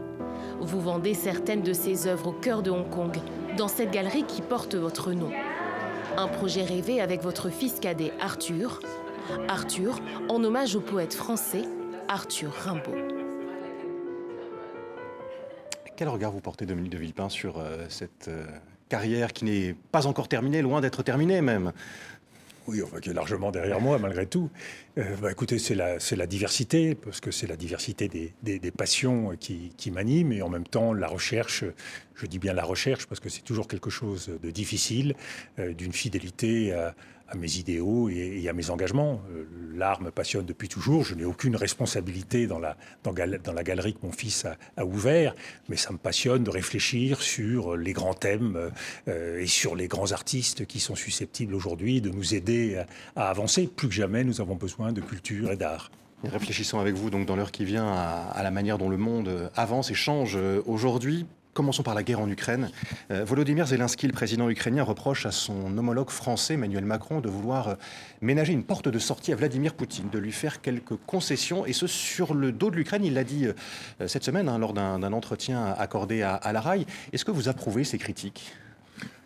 Vous 0.61 0.81
vendez 0.81 1.15
certaines 1.15 1.63
de 1.63 1.73
ses 1.73 2.07
œuvres 2.07 2.29
au 2.29 2.33
cœur 2.33 2.63
de 2.63 2.71
Hong 2.71 2.89
Kong, 2.89 3.17
dans 3.57 3.69
cette 3.69 3.91
galerie 3.91 4.25
qui 4.25 4.43
porte 4.43 4.75
votre 4.75 5.13
nom. 5.13 5.31
Un 6.17 6.29
projet 6.29 6.63
rêvé 6.63 7.01
avec 7.01 7.23
votre 7.23 7.49
fils 7.49 7.81
cadet 7.81 8.13
Arthur. 8.21 8.81
Arthur, 9.49 9.99
en 10.29 10.43
hommage 10.45 10.77
au 10.77 10.81
poète 10.81 11.15
français 11.15 11.65
Arthur 12.09 12.53
Rimbaud. 12.53 13.12
Quel 15.97 16.09
regard 16.09 16.33
vous 16.33 16.41
portez, 16.41 16.65
Dominique 16.65 16.93
de 16.93 16.99
Villepin, 16.99 17.29
sur 17.29 17.59
euh, 17.59 17.85
cette 17.89 18.29
euh, 18.29 18.47
carrière 18.89 19.33
qui 19.33 19.45
n'est 19.45 19.75
pas 19.93 20.07
encore 20.07 20.29
terminée, 20.29 20.63
loin 20.63 20.81
d'être 20.81 21.03
terminée 21.03 21.43
même? 21.43 21.73
Oui, 22.67 22.81
enfin, 22.81 23.01
qui 23.01 23.11
est 23.11 23.13
largement 23.13 23.51
derrière 23.51 23.81
moi, 23.81 23.99
malgré 23.99 24.25
tout. 24.25 24.49
Euh, 24.97 25.17
bah, 25.21 25.31
écoutez, 25.33 25.59
c'est 25.59 25.75
la, 25.75 26.27
diversité, 26.27 26.95
parce 26.95 27.21
que 27.21 27.31
c'est 27.31 27.47
la 27.47 27.57
diversité 27.57 28.09
des, 28.09 28.71
passions 28.71 29.37
qui, 29.39 29.73
qui 29.77 29.91
m'animent, 29.91 30.33
et 30.33 30.43
en 30.43 30.49
même 30.49 30.67
temps, 30.67 30.95
la 30.95 31.09
recherche, 31.09 31.65
je 32.15 32.27
dis 32.27 32.39
bien 32.39 32.55
la 32.55 32.65
recherche, 32.65 33.07
parce 33.07 33.21
que 33.21 33.29
c'est 33.29 33.43
toujours 33.43 33.67
quelque 33.67 33.91
chose 33.91 34.31
de 34.41 34.51
difficile, 34.51 35.15
d'une 35.59 35.93
fidélité 35.93 36.73
à, 36.73 36.95
à 37.29 37.37
mes 37.37 37.57
idéaux 37.57 38.09
et, 38.09 38.49
à 38.49 38.53
mes 38.53 38.71
engagements. 38.71 39.21
Euh, 39.31 39.45
l'art 39.75 40.03
me 40.03 40.11
passionne 40.11 40.45
depuis 40.45 40.69
toujours. 40.69 41.05
Je 41.05 41.15
n'ai 41.15 41.25
aucune 41.25 41.57
responsabilité 41.57 42.47
dans 42.47 42.59
la, 42.59 42.77
dans, 43.05 43.13
la 43.53 43.63
galerie 43.63 43.95
que 43.95 44.05
mon 44.05 44.13
fils 44.13 44.47
a, 44.77 44.85
ouvert, 44.85 45.35
mais 45.69 45.77
ça 45.77 45.93
me 45.93 45.99
passionne 45.99 46.45
de 46.45 46.51
réfléchir 46.51 47.23
sur 47.23 47.77
les 47.77 47.93
grands 47.93 48.15
thèmes 48.15 48.71
euh, 49.09 49.41
et 49.41 49.47
sur 49.47 49.75
les 49.75 49.89
grands 49.89 50.13
artistes 50.13 50.67
qui 50.67 50.81
sont 50.81 50.95
susceptibles 50.95 51.55
aujourd'hui 51.55 52.01
de 52.01 52.11
nous 52.11 52.35
aider 52.35 52.83
à, 53.17 53.31
avancer. 53.31 53.67
Plus 53.67 53.89
que 53.89 53.95
jamais, 53.95 54.25
nous 54.25 54.41
avons 54.41 54.57
besoin 54.57 54.93
de 54.93 55.01
culture 55.01 55.53
et 55.53 55.57
d'art. 55.57 55.91
Réfléchissons 56.25 56.79
avec 56.79 56.95
vous 56.95 57.11
donc 57.11 57.27
dans 57.27 57.35
l'heure 57.35 57.51
qui 57.51 57.65
vient 57.65 57.87
à, 57.87 58.31
à, 58.33 58.43
la 58.43 58.53
manière 58.53 58.79
dont 58.79 58.89
le 58.89 58.97
monde 58.97 59.51
avance 59.57 59.91
et 59.91 59.95
change 59.95 60.39
aujourd'hui. 60.67 61.27
Commençons 61.55 61.83
par 61.83 61.95
la 61.95 62.03
guerre 62.03 62.21
en 62.21 62.31
Ukraine. 62.31 62.71
Euh, 63.11 63.27
Volodymyr 63.27 63.67
Zelensky, 63.67 64.07
le 64.07 64.15
président 64.15 64.49
ukrainien, 64.49 64.85
reproche 64.85 65.27
à 65.27 65.31
son 65.31 65.77
homologue 65.77 66.09
français 66.09 66.55
Emmanuel 66.55 66.87
Macron 66.87 67.21
de 67.21 67.29
vouloir 67.29 67.69
euh, 67.69 67.75
ménager 68.23 68.55
une 68.55 68.65
porte 68.65 68.89
de 68.89 68.99
sortie 68.99 69.35
à 69.35 69.37
Vladimir 69.37 69.75
Poutine, 69.75 70.09
de 70.09 70.19
lui 70.19 70.33
faire 70.33 70.63
quelques 70.63 70.97
concessions, 71.07 71.67
et 71.67 71.75
ce 71.75 71.87
sur 71.87 72.33
le 72.33 72.53
dos 72.53 72.71
de 72.71 72.77
l'Ukraine. 72.77 73.05
Il 73.05 73.13
l'a 73.13 73.25
dit 73.25 73.47
euh, 73.47 74.09
cette 74.09 74.25
semaine 74.25 74.49
hein, 74.49 74.57
lors 74.57 74.73
d'un 74.73 75.13
entretien 75.13 75.75
accordé 75.77 76.23
à, 76.23 76.37
à 76.37 76.53
la 76.53 76.63
RAI. 76.63 76.87
Est-ce 77.13 77.27
que 77.27 77.31
vous 77.31 77.51
approuvez 77.51 77.85
ces 77.85 77.99
critiques? 77.99 78.55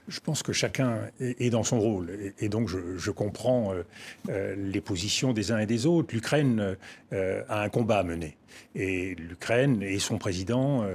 Je 0.09 0.21
pense 0.21 0.43
que 0.43 0.53
chacun 0.53 1.11
est, 1.21 1.51
dans 1.51 1.65
son 1.65 1.81
rôle. 1.81 2.11
Et, 2.39 2.49
donc, 2.49 2.69
je, 2.69 3.11
comprends 3.11 3.73
euh, 3.73 3.83
euh, 4.29 4.55
les 4.57 4.81
positions 4.81 5.33
des 5.33 5.53
uns 5.53 5.59
et 5.59 5.67
des 5.67 5.87
autres. 5.87 6.15
L'Ukraine 6.15 6.77
euh, 7.13 7.43
a 7.49 7.63
un 7.63 7.69
combat 7.69 7.99
à 7.99 8.03
mener. 8.05 8.37
Et 8.75 9.15
l'Ukraine 9.17 9.83
et 9.83 9.99
son 9.99 10.17
président 10.17 10.87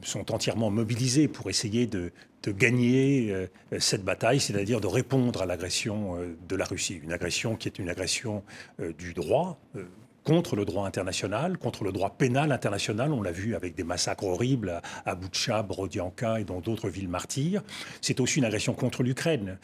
sont 0.00 0.32
entièrement 0.32 0.70
mobilisés 0.70 1.28
pour 1.28 1.50
essayer 1.50 1.86
de, 1.86 2.10
de 2.42 2.52
gagner 2.52 3.34
cette 3.78 4.02
bataille, 4.02 4.40
c'est-à-dire 4.40 4.80
de 4.80 4.86
répondre 4.86 5.42
à 5.42 5.46
l'agression 5.46 6.16
de 6.48 6.56
la 6.56 6.64
Russie. 6.64 7.00
Une 7.02 7.12
agression 7.12 7.56
qui 7.56 7.68
est 7.68 7.78
une 7.78 7.90
agression 7.90 8.44
du 8.98 9.12
droit 9.12 9.58
contre 10.24 10.56
le 10.56 10.64
droit 10.64 10.86
international, 10.86 11.58
contre 11.58 11.84
le 11.84 11.92
droit 11.92 12.10
pénal 12.16 12.50
international. 12.50 13.12
On 13.12 13.22
l'a 13.22 13.32
vu 13.32 13.54
avec 13.54 13.74
des 13.74 13.84
massacres 13.84 14.24
horribles 14.24 14.80
à 15.04 15.14
Boutcha, 15.14 15.62
Brodianka 15.62 16.40
et 16.40 16.44
dans 16.44 16.60
d'autres 16.60 16.88
villes 16.88 17.08
martyrs. 17.08 17.62
C'est 18.00 18.20
aussi 18.20 18.38
une 18.38 18.44
agression 18.44 18.72
contre 18.72 19.02
l'Ukraine, 19.02 19.58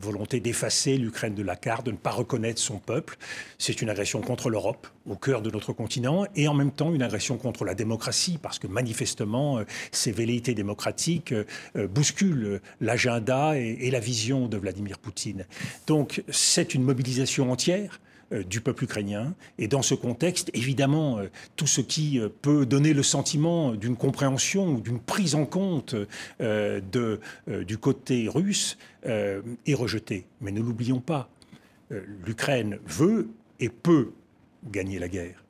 volonté 0.00 0.40
d'effacer 0.40 0.98
l'Ukraine 0.98 1.34
de 1.34 1.42
la 1.42 1.56
carte, 1.56 1.86
de 1.86 1.92
ne 1.92 1.96
pas 1.96 2.10
reconnaître 2.10 2.60
son 2.60 2.78
peuple. 2.78 3.16
C'est 3.58 3.80
une 3.82 3.90
agression 3.90 4.20
contre 4.20 4.50
l'Europe, 4.50 4.86
au 5.06 5.16
cœur 5.16 5.42
de 5.42 5.50
notre 5.50 5.72
continent, 5.72 6.26
et 6.34 6.48
en 6.48 6.54
même 6.54 6.72
temps 6.72 6.92
une 6.92 7.02
agression 7.02 7.36
contre 7.36 7.64
la 7.64 7.74
démocratie, 7.74 8.38
parce 8.40 8.58
que 8.58 8.66
manifestement, 8.66 9.58
euh, 9.58 9.64
ces 9.92 10.12
velléités 10.12 10.54
démocratiques 10.54 11.32
euh, 11.32 11.44
euh, 11.76 11.86
bousculent 11.86 12.60
l'agenda 12.80 13.56
et 13.56 13.90
la 13.90 14.00
vision 14.00 14.48
de 14.48 14.56
Vladimir 14.56 14.98
Poutine. 14.98 15.46
Donc 15.86 16.22
c'est 16.28 16.74
une 16.74 16.82
mobilisation 16.82 17.50
entière 17.50 18.00
euh, 18.00 18.03
du 18.42 18.60
peuple 18.60 18.84
ukrainien. 18.84 19.34
Et 19.58 19.68
dans 19.68 19.82
ce 19.82 19.94
contexte, 19.94 20.50
évidemment, 20.54 21.18
euh, 21.18 21.28
tout 21.56 21.66
ce 21.66 21.80
qui 21.80 22.18
euh, 22.18 22.28
peut 22.42 22.66
donner 22.66 22.92
le 22.92 23.02
sentiment 23.02 23.72
d'une 23.72 23.96
compréhension 23.96 24.74
ou 24.74 24.80
d'une 24.80 25.00
prise 25.00 25.34
en 25.34 25.46
compte 25.46 25.94
du 26.40 27.78
côté 27.78 28.28
russe 28.28 28.76
est 29.04 29.74
rejeté. 29.74 30.26
Mais 30.40 30.52
ne 30.52 30.60
l'oublions 30.60 31.00
pas, 31.00 31.28
l'Ukraine 32.24 32.78
veut 32.86 33.28
et 33.60 33.68
peut 33.68 34.12
gagner 34.70 34.98
la 34.98 35.08
guerre. 35.08 35.44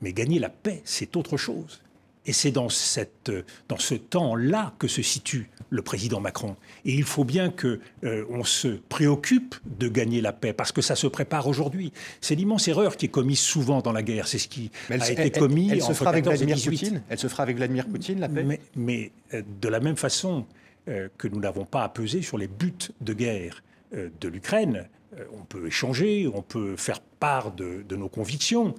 Mais 0.00 0.12
gagner 0.12 0.38
la 0.38 0.48
paix, 0.48 0.82
c'est 0.84 1.16
autre 1.16 1.36
chose. 1.36 1.80
Et 2.26 2.32
c'est 2.32 2.50
dans, 2.50 2.68
cette, 2.68 3.30
dans 3.68 3.78
ce 3.78 3.94
temps-là 3.94 4.74
que 4.78 4.88
se 4.88 5.00
situe 5.00 5.48
le 5.70 5.82
président 5.82 6.20
Macron. 6.20 6.56
Et 6.84 6.94
il 6.94 7.04
faut 7.04 7.24
bien 7.24 7.50
que 7.50 7.80
euh, 8.04 8.24
on 8.30 8.44
se 8.44 8.68
préoccupe 8.88 9.54
de 9.64 9.88
gagner 9.88 10.20
la 10.20 10.32
paix, 10.32 10.52
parce 10.52 10.72
que 10.72 10.82
ça 10.82 10.96
se 10.96 11.06
prépare 11.06 11.46
aujourd'hui. 11.46 11.92
C'est 12.20 12.34
l'immense 12.34 12.68
erreur 12.68 12.96
qui 12.96 13.06
est 13.06 13.10
commise 13.10 13.38
souvent 13.38 13.80
dans 13.80 13.92
la 13.92 14.02
guerre. 14.02 14.28
C'est 14.28 14.38
ce 14.38 14.48
qui 14.48 14.70
a 14.90 15.10
été 15.10 15.30
commis 15.30 15.70
elle, 15.70 15.82
se 15.82 15.92
fera 15.92 16.10
avec 16.10 16.24
Vladimir 16.24 16.56
Poutine? 16.62 17.02
Elle 17.08 17.18
se 17.18 17.28
fera 17.28 17.42
avec 17.44 17.56
Vladimir 17.56 17.86
Poutine, 17.86 18.20
la 18.20 18.28
paix? 18.28 18.60
Mais, 18.76 19.12
euh, 19.34 19.42
de 19.60 19.68
la 19.68 19.80
même 19.80 19.96
façon 19.96 20.46
euh, 20.88 21.08
que 21.18 21.28
nous 21.28 21.40
n'avons 21.40 21.64
pas 21.64 21.84
à 21.84 21.88
peser 21.88 22.22
sur 22.22 22.38
les 22.38 22.48
buts 22.48 22.72
de 23.00 23.12
guerre 23.12 23.62
de 23.92 24.28
l'Ukraine, 24.28 24.88
on 25.32 25.44
peut 25.44 25.66
échanger, 25.66 26.28
on 26.32 26.42
peut 26.42 26.76
faire 26.76 27.00
part 27.00 27.52
de, 27.52 27.84
nos 27.96 28.08
convictions. 28.08 28.74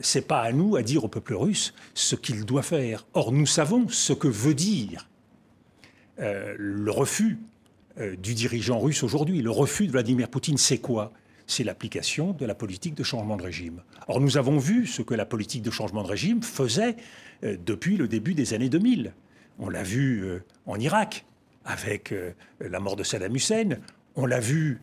C'est 0.00 0.26
pas 0.26 0.40
à 0.40 0.52
nous 0.52 0.76
à 0.76 0.82
dire 0.82 1.04
au 1.04 1.08
peuple 1.08 1.34
russe 1.34 1.74
ce 1.94 2.16
qu'il 2.16 2.44
doit 2.44 2.62
faire. 2.62 3.06
Or, 3.14 3.32
nous 3.32 3.46
savons 3.46 3.88
ce 3.88 4.12
que 4.12 4.28
veut 4.28 4.54
dire 4.54 5.08
euh, 6.20 6.54
le 6.58 6.90
refus 6.90 7.38
euh, 7.98 8.14
du 8.16 8.34
dirigeant 8.34 8.78
russe 8.78 9.02
aujourd'hui, 9.02 9.40
le 9.42 9.50
refus 9.50 9.86
de 9.86 9.92
Vladimir 9.92 10.28
Poutine, 10.28 10.58
c'est 10.58 10.78
quoi? 10.78 11.12
C'est 11.46 11.64
l'application 11.64 12.32
de 12.32 12.44
la 12.46 12.54
politique 12.54 12.94
de 12.94 13.02
changement 13.02 13.36
de 13.36 13.42
régime. 13.42 13.82
Or, 14.06 14.20
nous 14.20 14.36
avons 14.36 14.58
vu 14.58 14.86
ce 14.86 15.02
que 15.02 15.14
la 15.14 15.26
politique 15.26 15.62
de 15.62 15.70
changement 15.70 16.02
de 16.02 16.08
régime 16.08 16.42
faisait 16.42 16.96
euh, 17.42 17.56
depuis 17.64 17.96
le 17.96 18.06
début 18.06 18.34
des 18.34 18.54
années 18.54 18.68
2000. 18.68 19.12
On 19.58 19.68
l'a 19.68 19.82
vu 19.82 20.24
en 20.64 20.80
Irak 20.80 21.26
avec 21.66 22.14
la 22.60 22.80
mort 22.80 22.96
de 22.96 23.02
Saddam 23.02 23.36
Hussein, 23.36 23.76
on 24.16 24.24
l'a 24.24 24.40
vu 24.40 24.80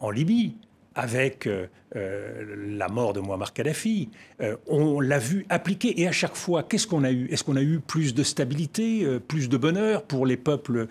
en 0.00 0.10
Libye 0.10 0.56
avec 0.94 1.46
euh, 1.46 1.66
euh, 1.96 2.76
la 2.76 2.88
mort 2.88 3.12
de 3.12 3.20
Muammar 3.20 3.52
Kadhafi. 3.52 4.10
Euh, 4.40 4.56
on 4.66 5.00
l'a 5.00 5.18
vu 5.18 5.46
appliquer 5.48 6.00
et 6.00 6.08
à 6.08 6.12
chaque 6.12 6.34
fois, 6.34 6.62
qu'est-ce 6.62 6.86
qu'on 6.86 7.04
a 7.04 7.12
eu? 7.12 7.26
Est-ce 7.30 7.44
qu'on 7.44 7.56
a 7.56 7.62
eu 7.62 7.80
plus 7.80 8.14
de 8.14 8.22
stabilité, 8.22 9.06
plus 9.28 9.48
de 9.48 9.56
bonheur 9.56 10.02
pour 10.02 10.26
les 10.26 10.36
peuples 10.36 10.88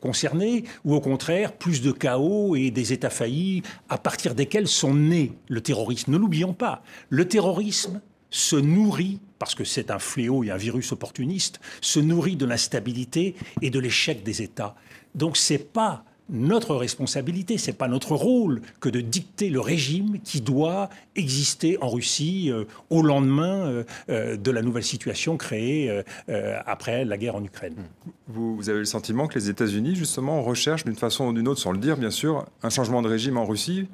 concernés 0.00 0.64
ou 0.84 0.94
au 0.94 1.00
contraire 1.00 1.52
plus 1.52 1.80
de 1.82 1.92
chaos 1.92 2.56
et 2.56 2.70
des 2.70 2.92
États 2.92 3.10
faillis 3.10 3.62
à 3.88 3.98
partir 3.98 4.34
desquels 4.34 4.68
sont 4.68 4.94
nés 4.94 5.32
le 5.48 5.60
terrorisme? 5.60 6.12
Ne 6.12 6.18
l'oublions 6.18 6.52
pas, 6.52 6.82
le 7.08 7.26
terrorisme 7.26 8.00
se 8.30 8.56
nourrit, 8.56 9.20
parce 9.38 9.54
que 9.54 9.64
c'est 9.64 9.90
un 9.90 9.98
fléau 9.98 10.42
et 10.42 10.50
un 10.50 10.56
virus 10.56 10.92
opportuniste, 10.92 11.60
se 11.80 12.00
nourrit 12.00 12.36
de 12.36 12.46
l'instabilité 12.46 13.34
et 13.60 13.70
de 13.70 13.78
l'échec 13.78 14.22
des 14.22 14.40
États. 14.40 14.74
Donc 15.14 15.36
c'est 15.36 15.72
pas 15.72 16.04
notre 16.32 16.74
responsabilité, 16.74 17.58
c'est 17.58 17.74
pas 17.74 17.88
notre 17.88 18.16
rôle 18.16 18.62
que 18.80 18.88
de 18.88 19.00
dicter 19.00 19.50
le 19.50 19.60
régime 19.60 20.18
qui 20.24 20.40
doit 20.40 20.88
exister 21.14 21.78
en 21.82 21.90
Russie 21.90 22.50
euh, 22.50 22.64
au 22.90 23.02
lendemain 23.02 23.66
euh, 23.66 23.84
euh, 24.08 24.36
de 24.36 24.50
la 24.50 24.62
nouvelle 24.62 24.82
situation 24.82 25.36
créée 25.36 26.02
après 26.66 27.04
la 27.04 27.18
guerre 27.18 27.36
en 27.36 27.44
Ukraine. 27.44 27.74
Vous, 28.28 28.56
vous 28.56 28.70
avez 28.70 28.78
le 28.78 28.84
sentiment 28.86 29.26
que 29.26 29.38
les 29.38 29.50
États-Unis, 29.50 29.94
justement, 29.94 30.42
recherchent 30.42 30.84
d'une 30.84 30.96
façon 30.96 31.26
ou 31.26 31.32
d'une 31.32 31.46
autre, 31.48 31.60
sans 31.60 31.72
le 31.72 31.78
dire 31.78 31.96
bien 31.96 32.10
sûr, 32.10 32.46
un 32.62 32.70
changement 32.70 33.02
de 33.02 33.08
régime 33.08 33.36
en 33.36 33.44
Russie 33.44 33.86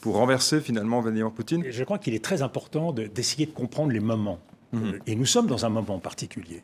pour 0.00 0.16
renverser 0.16 0.60
finalement 0.60 1.00
Vladimir 1.00 1.30
Poutine? 1.30 1.64
Je 1.70 1.84
crois 1.84 1.98
qu'il 1.98 2.14
est 2.14 2.24
très 2.24 2.42
important 2.42 2.92
d'essayer 2.92 3.46
de, 3.46 3.52
comprendre 3.52 3.92
les 3.92 4.00
moments. 4.00 4.40
Mhm. 4.72 4.98
Et 5.06 5.14
nous 5.14 5.26
sommes 5.26 5.46
dans 5.46 5.64
un 5.64 5.68
moment 5.68 5.98
particulier. 6.00 6.62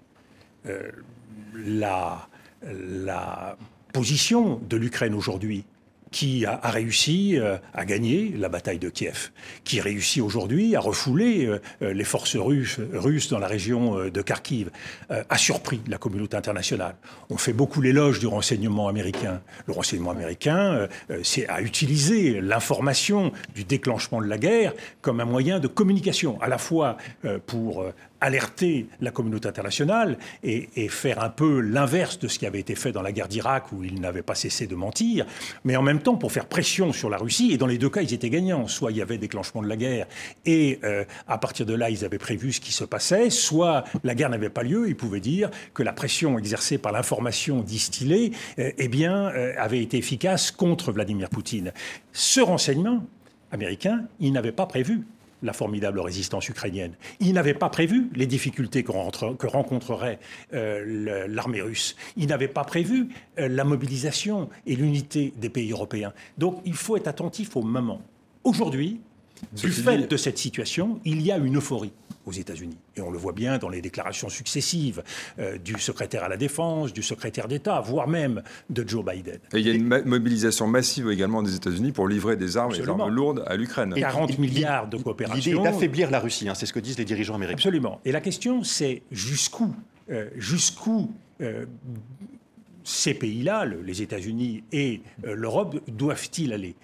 la, 1.54 2.28
la 2.62 3.56
position 3.92 4.60
de 4.68 4.76
l'Ukraine 4.76 5.14
aujourd'hui 5.14 5.64
qui 6.12 6.44
a, 6.46 6.60
réussi 6.62 7.38
euh, 7.38 7.56
à 7.74 7.84
gagner 7.84 8.34
la 8.36 8.48
bataille 8.48 8.78
de 8.78 8.90
Kiev, 8.90 9.30
qui 9.64 9.80
réussit 9.80 10.22
aujourd'hui 10.22 10.76
à 10.76 10.80
refouler 10.80 11.46
euh, 11.46 11.60
euh, 11.80 11.92
les 11.92 12.04
forces 12.04 12.36
russes, 12.36 12.78
dans 13.30 13.38
la 13.38 13.46
région 13.46 14.10
de 14.10 14.22
Kharkiv, 14.22 14.70
a 15.08 15.38
surpris 15.38 15.80
la 15.88 15.96
communauté 15.96 16.36
internationale. 16.36 16.96
On 17.30 17.38
fait 17.38 17.54
beaucoup 17.54 17.80
l'éloge 17.80 18.18
du 18.18 18.26
renseignement 18.26 18.88
américain. 18.88 19.40
Le 19.66 19.72
renseignement 19.72 20.10
américain 20.10 20.88
c'est 21.22 21.48
a 21.48 21.62
utilisé 21.62 22.40
l'information 22.42 23.32
du 23.54 23.64
déclenchement 23.64 24.20
de 24.20 24.26
la 24.26 24.36
guerre 24.36 24.74
comme 25.00 25.20
un 25.20 25.24
moyen 25.24 25.60
de 25.60 25.68
communication, 25.68 26.38
à 26.42 26.48
la 26.48 26.58
fois 26.58 26.98
pour 27.46 27.86
alerter 28.22 28.86
la 29.00 29.10
communauté 29.10 29.48
internationale 29.48 30.16
et, 30.44 30.88
faire 30.88 31.22
un 31.22 31.28
peu 31.28 31.60
l'inverse 31.60 32.18
de 32.18 32.28
ce 32.28 32.38
qui 32.38 32.46
avait 32.46 32.60
été 32.60 32.74
fait 32.74 32.92
dans 32.92 33.02
la 33.02 33.12
guerre 33.12 33.28
d'Irak 33.28 33.72
où 33.72 33.82
ils 33.82 34.00
n'avaient 34.00 34.22
pas 34.22 34.34
cessé 34.34 34.66
de 34.66 34.74
mentir, 34.74 35.26
mais 35.64 35.76
en 35.76 35.82
même 35.82 36.00
temps 36.00 36.16
pour 36.16 36.30
faire 36.30 36.46
pression 36.46 36.92
sur 36.92 37.10
la 37.10 37.16
Russie. 37.16 37.50
Et 37.52 37.58
dans 37.58 37.66
les 37.66 37.78
deux 37.78 37.90
cas, 37.90 38.02
ils 38.02 38.14
étaient 38.14 38.30
gagnants. 38.30 38.68
Soit 38.68 38.92
il 38.92 38.98
y 38.98 39.02
avait 39.02 39.18
déclenchement 39.18 39.62
de 39.62 39.68
la 39.68 39.76
guerre 39.76 40.06
et 40.46 40.78
euh, 40.84 41.04
à 41.26 41.38
partir 41.38 41.66
de 41.66 41.74
là, 41.74 41.90
ils 41.90 42.04
avaient 42.04 42.18
prévu 42.18 42.52
ce 42.52 42.60
qui 42.60 42.72
se 42.72 42.84
passait, 42.84 43.30
soit 43.30 43.84
la 44.04 44.14
guerre 44.14 44.30
n'avait 44.30 44.50
pas 44.50 44.62
lieu. 44.62 44.88
Ils 44.88 44.96
pouvaient 44.96 45.20
dire 45.20 45.50
que 45.74 45.82
la 45.82 45.92
pression 45.92 46.38
exercée 46.38 46.78
par 46.78 46.92
l'information 46.92 47.60
distillée 47.60 48.32
euh, 48.58 48.70
eh 48.78 48.88
bien, 48.88 49.28
euh, 49.30 49.52
avait 49.58 49.82
été 49.82 49.98
efficace 49.98 50.52
contre 50.52 50.92
Vladimir 50.92 51.28
Poutine. 51.28 51.72
Ce 52.12 52.40
renseignement 52.40 53.04
américain, 53.50 54.04
il 54.20 54.32
n'avait 54.32 54.52
pas 54.52 54.66
prévu 54.66 55.02
la 55.42 55.52
formidable 55.52 56.00
résistance 56.00 56.48
ukrainienne. 56.48 56.94
Il 57.20 57.32
n'avait 57.32 57.54
pas 57.54 57.68
prévu 57.68 58.10
les 58.14 58.26
difficultés 58.26 58.82
que, 58.82 59.46
rencontrerait 59.46 60.18
euh, 60.54 61.26
l'armée 61.28 61.60
russe. 61.62 61.96
Il 62.16 62.28
n'avait 62.28 62.48
pas 62.48 62.64
prévu 62.64 63.08
euh, 63.38 63.48
la 63.48 63.64
mobilisation 63.64 64.48
et 64.66 64.76
l'unité 64.76 65.32
des 65.36 65.48
pays 65.48 65.72
européens. 65.72 66.12
Donc 66.38 66.60
il 66.64 66.74
faut 66.74 66.96
être 66.96 67.08
attentif 67.08 67.56
au 67.56 67.62
moment. 67.62 68.02
Aujourd'hui, 68.44 69.00
du 69.52 69.70
fait 69.70 70.08
de 70.08 70.16
cette 70.16 70.38
situation, 70.38 71.00
il 71.04 71.22
y 71.22 71.32
a 71.32 71.36
une 71.36 71.56
euphorie 71.56 71.92
aux 72.26 72.32
États-Unis. 72.32 72.78
Et 72.96 73.00
on 73.00 73.10
le 73.10 73.18
voit 73.18 73.32
bien 73.32 73.58
dans 73.58 73.68
les 73.68 73.80
déclarations 73.80 74.28
successives 74.28 75.02
euh, 75.38 75.58
du 75.58 75.78
secrétaire 75.78 76.24
à 76.24 76.28
la 76.28 76.36
Défense, 76.36 76.92
du 76.92 77.02
secrétaire 77.02 77.48
d'État, 77.48 77.80
voire 77.80 78.08
même 78.08 78.42
de 78.70 78.86
Joe 78.86 79.04
Biden. 79.04 79.38
Et 79.54 79.58
il 79.58 79.66
y 79.66 79.70
a 79.70 79.74
une 79.74 79.86
mobilisation 80.04 80.66
massive 80.66 81.10
également 81.10 81.42
des 81.42 81.54
États-Unis 81.54 81.92
pour 81.92 82.08
livrer 82.08 82.36
des 82.36 82.56
armes, 82.56 82.72
des 82.72 82.88
armes 82.88 83.08
lourdes 83.08 83.44
à 83.46 83.56
l'Ukraine. 83.56 83.94
40 83.94 84.38
milliards 84.38 84.88
de 84.88 84.96
coopération. 84.96 85.52
L'idée 85.52 85.68
est 85.68 85.72
d'affaiblir 85.72 86.10
la 86.10 86.20
Russie, 86.20 86.48
hein, 86.48 86.54
c'est 86.54 86.66
ce 86.66 86.72
que 86.72 86.80
disent 86.80 86.98
les 86.98 87.04
dirigeants 87.04 87.34
américains. 87.34 87.56
Absolument. 87.56 88.00
Et 88.04 88.12
la 88.12 88.20
question, 88.20 88.62
c'est 88.62 89.02
jusqu'où 89.10 89.74
euh, 90.10 90.28
jusqu'où 90.36 91.10
euh, 91.40 91.64
ces 92.82 93.14
pays-là, 93.14 93.64
les 93.64 94.02
États-Unis 94.02 94.64
et 94.72 95.00
l'Europe, 95.22 95.80
doivent-ils 95.88 96.52
aller? 96.52 96.74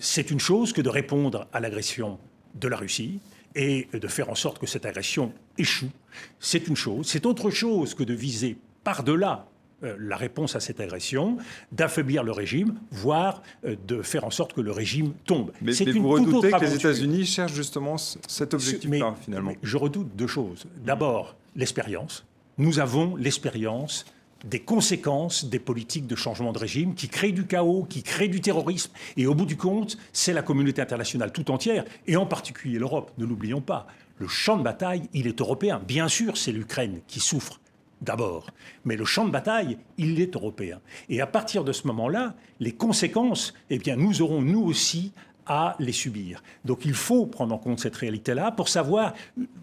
C'est 0.00 0.32
une 0.32 0.40
chose 0.40 0.72
que 0.72 0.80
de 0.80 0.88
répondre 0.88 1.46
à 1.52 1.60
l'agression 1.60 2.18
de 2.56 2.66
la 2.68 2.76
Russie, 2.76 3.20
et 3.58 3.88
de 3.92 4.06
faire 4.06 4.30
en 4.30 4.36
sorte 4.36 4.60
que 4.60 4.66
cette 4.66 4.86
agression 4.86 5.32
échoue, 5.58 5.90
c'est 6.38 6.68
une 6.68 6.76
chose. 6.76 7.08
C'est 7.08 7.26
autre 7.26 7.50
chose 7.50 7.92
que 7.92 8.04
de 8.04 8.14
viser 8.14 8.56
par-delà 8.84 9.46
euh, 9.82 9.96
la 9.98 10.16
réponse 10.16 10.54
à 10.54 10.60
cette 10.60 10.78
agression, 10.78 11.38
d'affaiblir 11.72 12.22
le 12.22 12.30
régime, 12.30 12.78
voire 12.92 13.42
euh, 13.64 13.74
de 13.88 14.00
faire 14.00 14.22
en 14.24 14.30
sorte 14.30 14.52
que 14.52 14.60
le 14.60 14.70
régime 14.70 15.12
tombe. 15.26 15.50
Mais, 15.60 15.72
mais 15.84 15.92
vous 15.92 16.08
redoutez 16.08 16.52
que 16.52 16.60
les 16.64 16.74
États-Unis 16.76 17.26
cherchent 17.26 17.54
justement 17.54 17.96
cet 17.98 18.54
objectif-là, 18.54 19.16
finalement 19.20 19.52
Je 19.60 19.76
redoute 19.76 20.14
deux 20.14 20.28
choses. 20.28 20.64
D'abord, 20.84 21.34
l'expérience. 21.56 22.24
Nous 22.58 22.78
avons 22.78 23.16
l'expérience 23.16 24.04
des 24.44 24.60
conséquences 24.60 25.44
des 25.44 25.58
politiques 25.58 26.06
de 26.06 26.14
changement 26.14 26.52
de 26.52 26.58
régime 26.58 26.94
qui 26.94 27.08
créent 27.08 27.32
du 27.32 27.46
chaos, 27.46 27.86
qui 27.88 28.02
créent 28.02 28.28
du 28.28 28.40
terrorisme. 28.40 28.92
Et 29.16 29.26
au 29.26 29.34
bout 29.34 29.46
du 29.46 29.56
compte, 29.56 29.98
c'est 30.12 30.32
la 30.32 30.42
communauté 30.42 30.80
internationale 30.80 31.32
tout 31.32 31.50
entière, 31.50 31.84
et 32.06 32.16
en 32.16 32.26
particulier 32.26 32.78
l'Europe, 32.78 33.12
ne 33.18 33.24
l'oublions 33.24 33.60
pas. 33.60 33.86
Le 34.18 34.28
champ 34.28 34.56
de 34.56 34.62
bataille, 34.62 35.08
il 35.12 35.26
est 35.26 35.40
européen. 35.40 35.80
Bien 35.86 36.08
sûr, 36.08 36.36
c'est 36.36 36.52
l'Ukraine 36.52 37.00
qui 37.06 37.20
souffre 37.20 37.60
d'abord, 38.00 38.46
mais 38.84 38.96
le 38.96 39.04
champ 39.04 39.24
de 39.24 39.30
bataille, 39.30 39.78
il 39.96 40.20
est 40.20 40.36
européen. 40.36 40.80
Et 41.08 41.20
à 41.20 41.26
partir 41.26 41.64
de 41.64 41.72
ce 41.72 41.86
moment-là, 41.88 42.34
les 42.60 42.72
conséquences, 42.72 43.54
eh 43.70 43.78
bien, 43.78 43.96
nous 43.96 44.22
aurons 44.22 44.40
nous 44.40 44.62
aussi 44.62 45.12
à 45.48 45.74
les 45.78 45.92
subir. 45.92 46.42
Donc 46.64 46.84
il 46.84 46.94
faut 46.94 47.26
prendre 47.26 47.54
en 47.54 47.58
compte 47.58 47.80
cette 47.80 47.96
réalité-là 47.96 48.52
pour 48.52 48.68
savoir 48.68 49.14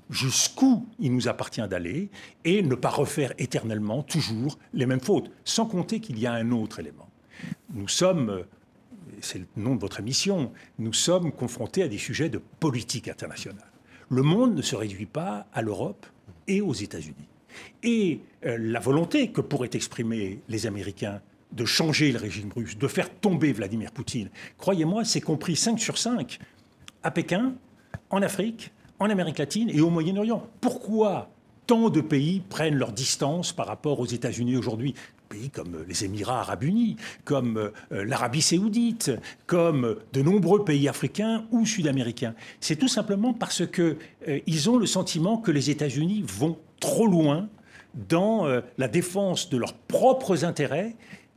jusqu'où 0.09 0.85
il 0.99 1.13
nous 1.13 1.27
appartient 1.27 1.65
d'aller 1.67 2.09
et 2.43 2.61
ne 2.63 2.75
pas 2.75 2.89
refaire 2.89 3.33
éternellement 3.37 4.03
toujours 4.03 4.57
les 4.73 4.85
mêmes 4.85 4.99
fautes, 4.99 5.31
sans 5.45 5.65
compter 5.65 5.99
qu'il 5.99 6.19
y 6.19 6.25
a 6.25 6.33
un 6.33 6.51
autre 6.51 6.79
élément. 6.79 7.07
Nous 7.73 7.87
sommes, 7.87 8.43
c'est 9.21 9.39
le 9.39 9.47
nom 9.55 9.75
de 9.75 9.81
votre 9.81 9.99
émission, 9.99 10.51
nous 10.79 10.93
sommes 10.93 11.31
confrontés 11.31 11.83
à 11.83 11.87
des 11.87 11.97
sujets 11.97 12.29
de 12.29 12.41
politique 12.59 13.07
internationale. 13.07 13.71
Le 14.09 14.23
monde 14.23 14.55
ne 14.55 14.61
se 14.61 14.75
réduit 14.75 15.05
pas 15.05 15.47
à 15.53 15.61
l'Europe 15.61 16.05
et 16.47 16.61
aux 16.61 16.73
États-Unis. 16.73 17.27
Et 17.83 18.19
euh, 18.45 18.57
la 18.59 18.79
volonté 18.79 19.31
que 19.31 19.41
pourraient 19.41 19.69
exprimer 19.73 20.41
les 20.49 20.67
Américains 20.67 21.21
de 21.51 21.65
changer 21.65 22.11
le 22.11 22.19
régime 22.19 22.51
russe, 22.55 22.77
de 22.77 22.87
faire 22.87 23.09
tomber 23.09 23.53
Vladimir 23.53 23.91
Poutine, 23.91 24.29
croyez-moi, 24.57 25.05
c'est 25.05 25.21
compris 25.21 25.55
5 25.55 25.79
sur 25.79 25.97
5 25.97 26.39
à 27.03 27.11
Pékin, 27.11 27.53
en 28.09 28.21
Afrique, 28.21 28.71
en 28.99 29.09
Amérique 29.09 29.37
latine 29.37 29.69
et 29.69 29.81
au 29.81 29.89
Moyen-Orient. 29.89 30.47
Pourquoi 30.61 31.29
tant 31.67 31.89
de 31.89 32.01
pays 32.01 32.41
prennent 32.41 32.75
leur 32.75 32.91
distance 32.91 33.51
par 33.51 33.67
rapport 33.67 33.99
aux 33.99 34.05
États-Unis 34.05 34.57
aujourd'hui? 34.57 34.93
Pays 35.29 35.49
comme 35.49 35.83
les 35.87 36.05
Émirats 36.05 36.41
arabes 36.41 36.63
unis, 36.63 36.97
comme 37.23 37.57
euh, 37.57 38.05
l'Arabie 38.05 38.43
saoudite, 38.43 39.11
comme 39.47 39.97
de 40.13 40.21
nombreux 40.21 40.63
pays 40.63 40.87
africains 40.87 41.45
ou 41.51 41.65
sud-américains. 41.65 42.35
C'est 42.59 42.75
tout 42.75 42.87
simplement 42.87 43.33
parce 43.33 43.65
qu'ils 43.65 43.97
euh, 44.27 44.69
ont 44.69 44.77
le 44.77 44.85
sentiment 44.85 45.37
que 45.37 45.49
les 45.49 45.71
États-Unis 45.71 46.23
vont 46.27 46.57
trop 46.79 47.07
loin 47.07 47.49
dans 48.07 48.45
euh, 48.45 48.61
la 48.77 48.87
défense 48.87 49.49
de 49.49 49.57
leurs 49.57 49.73
propres 49.73 50.45
intérêts 50.45 50.95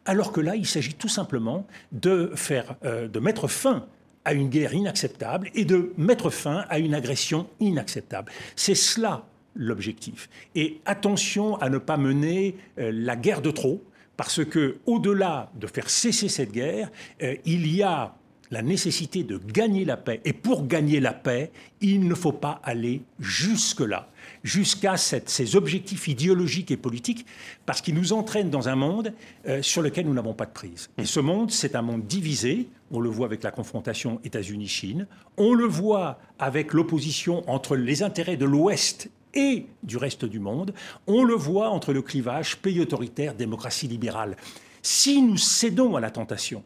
alors 0.08 0.32
que 0.32 0.40
là, 0.40 0.56
il 0.56 0.66
s'agit 0.66 0.94
tout 0.94 1.08
simplement 1.08 1.66
euh, 2.06 3.08
de 3.08 3.20
mettre 3.20 3.46
fin 3.46 3.86
à 4.24 4.32
une 4.32 4.48
guerre 4.48 4.72
inacceptable 4.74 5.50
et 5.54 5.66
de 5.66 5.92
mettre 5.98 6.30
fin 6.30 6.64
à 6.70 6.78
une 6.78 6.94
agression 6.94 7.46
inacceptable. 7.60 8.32
C'est 8.56 8.74
cela 8.74 9.26
l'objectif. 9.54 10.30
Et 10.54 10.80
attention 10.86 11.56
à 11.56 11.68
ne 11.68 11.76
pas 11.76 11.98
mener 11.98 12.56
euh, 12.78 12.90
la 12.92 13.16
guerre 13.16 13.42
de 13.42 13.50
trop, 13.50 13.84
parce 14.16 14.44
que 14.44 14.78
au-delà 14.86 15.52
de 15.54 15.66
faire 15.66 15.90
cesser 15.90 16.28
cette 16.28 16.52
guerre, 16.52 16.90
euh, 17.22 17.36
il 17.44 17.72
y 17.72 17.82
a 17.82 18.14
la 18.50 18.62
nécessité 18.62 19.24
de 19.24 19.38
gagner 19.38 19.84
la 19.84 19.96
paix. 19.96 20.20
Et 20.24 20.32
pour 20.32 20.66
gagner 20.66 21.00
la 21.00 21.12
paix, 21.12 21.50
il 21.80 22.06
ne 22.06 22.14
faut 22.14 22.32
pas 22.32 22.60
aller 22.62 23.02
jusque-là 23.18 24.08
jusqu'à 24.42 24.96
ces 24.96 25.56
objectifs 25.56 26.08
idéologiques 26.08 26.70
et 26.70 26.76
politiques, 26.76 27.26
parce 27.66 27.80
qu'ils 27.80 27.94
nous 27.94 28.12
entraînent 28.12 28.50
dans 28.50 28.68
un 28.68 28.76
monde 28.76 29.12
euh, 29.46 29.62
sur 29.62 29.82
lequel 29.82 30.06
nous 30.06 30.14
n'avons 30.14 30.34
pas 30.34 30.46
de 30.46 30.52
prise. 30.52 30.90
Et 30.98 31.04
ce 31.04 31.20
monde, 31.20 31.50
c'est 31.50 31.74
un 31.74 31.82
monde 31.82 32.06
divisé. 32.06 32.68
On 32.90 33.00
le 33.00 33.10
voit 33.10 33.26
avec 33.26 33.42
la 33.42 33.50
confrontation 33.50 34.20
États-Unis-Chine. 34.24 35.06
On 35.36 35.54
le 35.54 35.64
voit 35.64 36.18
avec 36.38 36.72
l'opposition 36.72 37.48
entre 37.50 37.76
les 37.76 38.02
intérêts 38.02 38.36
de 38.36 38.44
l'Ouest 38.44 39.10
et 39.34 39.66
du 39.82 39.96
reste 39.96 40.24
du 40.24 40.38
monde. 40.38 40.72
On 41.06 41.24
le 41.24 41.34
voit 41.34 41.68
entre 41.68 41.92
le 41.92 42.02
clivage 42.02 42.56
pays 42.56 42.80
autoritaire, 42.80 43.34
démocratie 43.34 43.88
libérale. 43.88 44.36
Si 44.82 45.20
nous 45.20 45.36
cédons 45.36 45.96
à 45.96 46.00
la 46.00 46.10
tentation 46.10 46.62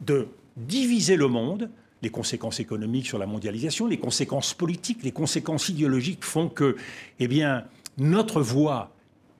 de 0.00 0.28
diviser 0.56 1.16
le 1.16 1.28
monde, 1.28 1.70
les 2.02 2.10
conséquences 2.10 2.60
économiques 2.60 3.06
sur 3.06 3.18
la 3.18 3.26
mondialisation, 3.26 3.86
les 3.86 3.98
conséquences 3.98 4.54
politiques, 4.54 5.02
les 5.02 5.12
conséquences 5.12 5.68
idéologiques 5.68 6.24
font 6.24 6.48
que, 6.48 6.76
eh 7.18 7.28
bien, 7.28 7.64
notre 7.98 8.40
voix 8.40 8.92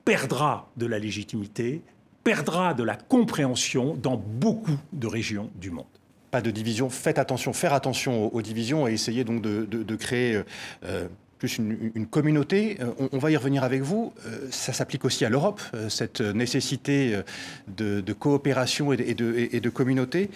perdra 0.05 0.69
de 0.77 0.85
la 0.85 0.99
légitimité, 0.99 1.81
perdra 2.23 2.73
de 2.73 2.83
la 2.83 2.95
compréhension 2.95 3.95
dans 3.95 4.17
beaucoup 4.17 4.77
de 4.93 5.07
régions 5.07 5.49
du 5.55 5.71
monde. 5.71 5.85
Pas 6.31 6.41
de 6.41 6.51
division, 6.51 6.89
faites 6.89 7.19
attention, 7.19 7.53
faire 7.53 7.73
attention 7.73 8.33
aux, 8.33 8.41
divisions 8.41 8.87
et 8.87 8.93
essayez 8.93 9.23
donc 9.23 9.41
de, 9.41 9.95
créer 9.95 10.41
euh, 10.83 11.07
plus 11.39 11.57
une, 11.57 12.05
communauté. 12.07 12.77
Euh, 12.81 13.07
on, 13.13 13.17
va 13.17 13.31
y 13.31 13.37
revenir 13.37 13.63
avec 13.63 13.81
vous. 13.81 14.13
Euh, 14.25 14.47
ça 14.51 14.73
s'applique 14.73 15.05
aussi 15.05 15.23
à 15.23 15.29
l'Europe, 15.29 15.61
cette 15.87 16.19
nécessité 16.19 17.21
de, 17.67 18.13
coopération 18.13 18.91
et 18.91 19.13
de, 19.13 19.47
et 19.51 19.59
de 19.61 19.69
communauté 19.69 20.29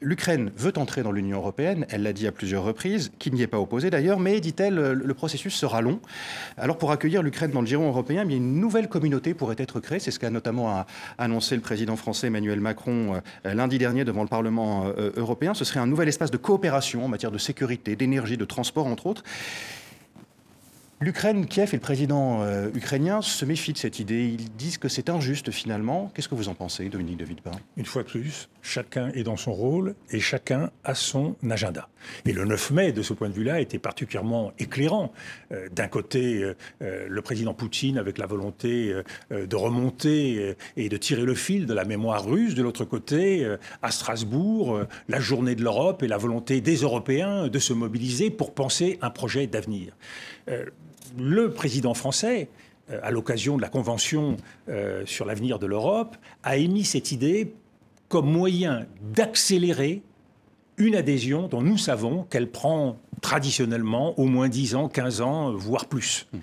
l'Ukraine 0.00 0.50
veut 0.56 0.72
entrer 0.76 1.02
dans 1.02 1.12
l'Union 1.12 1.38
européenne, 1.38 1.86
elle 1.90 2.02
l'a 2.02 2.12
dit 2.12 2.26
à 2.26 2.32
plusieurs 2.32 2.64
reprises, 2.64 3.12
qui 3.18 3.30
n'y 3.30 3.42
est 3.42 3.46
pas 3.46 3.60
opposée 3.60 3.90
d'ailleurs, 3.90 4.20
mais 4.20 4.40
dit-elle, 4.40 4.74
le 4.74 5.14
processus 5.14 5.54
sera 5.54 5.80
long. 5.80 6.00
Alors 6.56 6.78
pour 6.78 6.90
accueillir 6.90 7.22
l'Ukraine 7.22 7.50
dans 7.50 7.60
le 7.60 7.66
giron 7.66 7.88
européen, 7.88 8.28
une 8.28 8.60
nouvelle 8.60 8.88
communauté 8.88 9.34
pourrait 9.34 9.56
être 9.58 9.80
créée, 9.80 9.98
c'est 9.98 10.10
ce 10.10 10.18
qu'a 10.18 10.30
notamment 10.30 10.84
annoncé 11.18 11.54
le 11.54 11.62
président 11.62 11.96
français 11.96 12.28
Emmanuel 12.28 12.60
Macron 12.60 13.20
euh, 13.46 13.54
lundi 13.54 13.78
dernier 13.78 14.04
devant 14.04 14.22
le 14.22 14.28
Parlement 14.28 14.86
euh, 14.86 15.12
européen. 15.16 15.54
Ce 15.54 15.64
serait 15.64 15.80
un 15.80 15.86
nouvel 15.86 16.08
espace 16.08 16.30
de 16.30 16.36
coopération 16.36 17.04
en 17.04 17.08
matière 17.08 17.30
de 17.30 17.38
sécurité, 17.38 17.96
d'énergie, 17.96 18.36
de 18.36 18.44
transport 18.44 18.86
entre 18.86 19.06
autres. 19.06 19.24
L'Ukraine, 21.04 21.44
Kiev 21.44 21.68
et 21.74 21.76
le 21.76 21.82
président 21.82 22.40
euh, 22.40 22.70
ukrainien 22.74 23.20
se 23.20 23.44
méfient 23.44 23.74
de 23.74 23.78
cette 23.78 23.98
idée. 23.98 24.24
Ils 24.24 24.50
disent 24.52 24.78
que 24.78 24.88
c'est 24.88 25.10
injuste 25.10 25.50
finalement. 25.50 26.10
Qu'est-ce 26.14 26.30
que 26.30 26.34
vous 26.34 26.48
en 26.48 26.54
pensez, 26.54 26.88
Dominique 26.88 27.18
de 27.18 27.26
Villepin? 27.26 27.50
Une 27.76 27.84
fois 27.84 28.04
de 28.04 28.08
plus, 28.08 28.48
chacun 28.62 29.10
est 29.10 29.22
dans 29.22 29.36
son 29.36 29.52
rôle 29.52 29.96
et 30.10 30.18
chacun 30.18 30.70
a 30.82 30.94
son 30.94 31.36
agenda. 31.50 31.90
Et 32.24 32.32
le 32.32 32.46
9 32.46 32.70
mai, 32.70 32.92
de 32.92 33.02
ce 33.02 33.12
point 33.12 33.28
de 33.28 33.34
vue-là, 33.34 33.60
était 33.60 33.78
particulièrement 33.78 34.54
éclairant. 34.58 35.12
Euh, 35.52 35.68
d'un 35.68 35.88
côté, 35.88 36.42
euh, 36.80 37.06
le 37.06 37.20
président 37.20 37.52
Poutine 37.52 37.98
avec 37.98 38.16
la 38.16 38.24
volonté 38.24 38.94
de 39.30 39.56
remonter 39.56 40.56
et 40.78 40.88
de 40.88 40.96
tirer 40.96 41.26
le 41.26 41.34
fil 41.34 41.66
de 41.66 41.74
la 41.74 41.84
mémoire 41.84 42.24
russe. 42.24 42.54
De 42.54 42.62
l'autre 42.62 42.86
côté, 42.86 43.46
à 43.82 43.90
Strasbourg, 43.90 44.80
la 45.08 45.20
journée 45.20 45.54
de 45.54 45.62
l'Europe 45.62 46.02
et 46.02 46.08
la 46.08 46.16
volonté 46.16 46.62
des 46.62 46.76
Européens 46.76 47.48
de 47.48 47.58
se 47.58 47.74
mobiliser 47.74 48.30
pour 48.30 48.54
penser 48.54 48.98
un 49.02 49.10
projet 49.10 49.46
d'avenir 49.46 49.92
le 51.18 51.50
président 51.50 51.94
français, 51.94 52.48
euh, 52.90 53.00
à 53.02 53.10
l'occasion 53.10 53.56
de 53.56 53.62
la 53.62 53.68
Convention 53.68 54.36
euh, 54.68 55.04
sur 55.06 55.24
l'avenir 55.24 55.58
de 55.58 55.66
l'Europe, 55.66 56.16
a 56.42 56.56
émis 56.56 56.84
cette 56.84 57.12
idée 57.12 57.54
comme 58.08 58.30
moyen 58.30 58.86
d'accélérer 59.00 60.02
une 60.76 60.96
adhésion 60.96 61.48
dont 61.48 61.62
nous 61.62 61.78
savons 61.78 62.24
qu'elle 62.24 62.50
prend 62.50 62.98
traditionnellement 63.20 64.18
au 64.18 64.26
moins 64.26 64.48
10 64.48 64.74
ans, 64.74 64.88
15 64.88 65.20
ans, 65.20 65.52
voire 65.52 65.86
plus. 65.86 66.26
Mmh. 66.32 66.38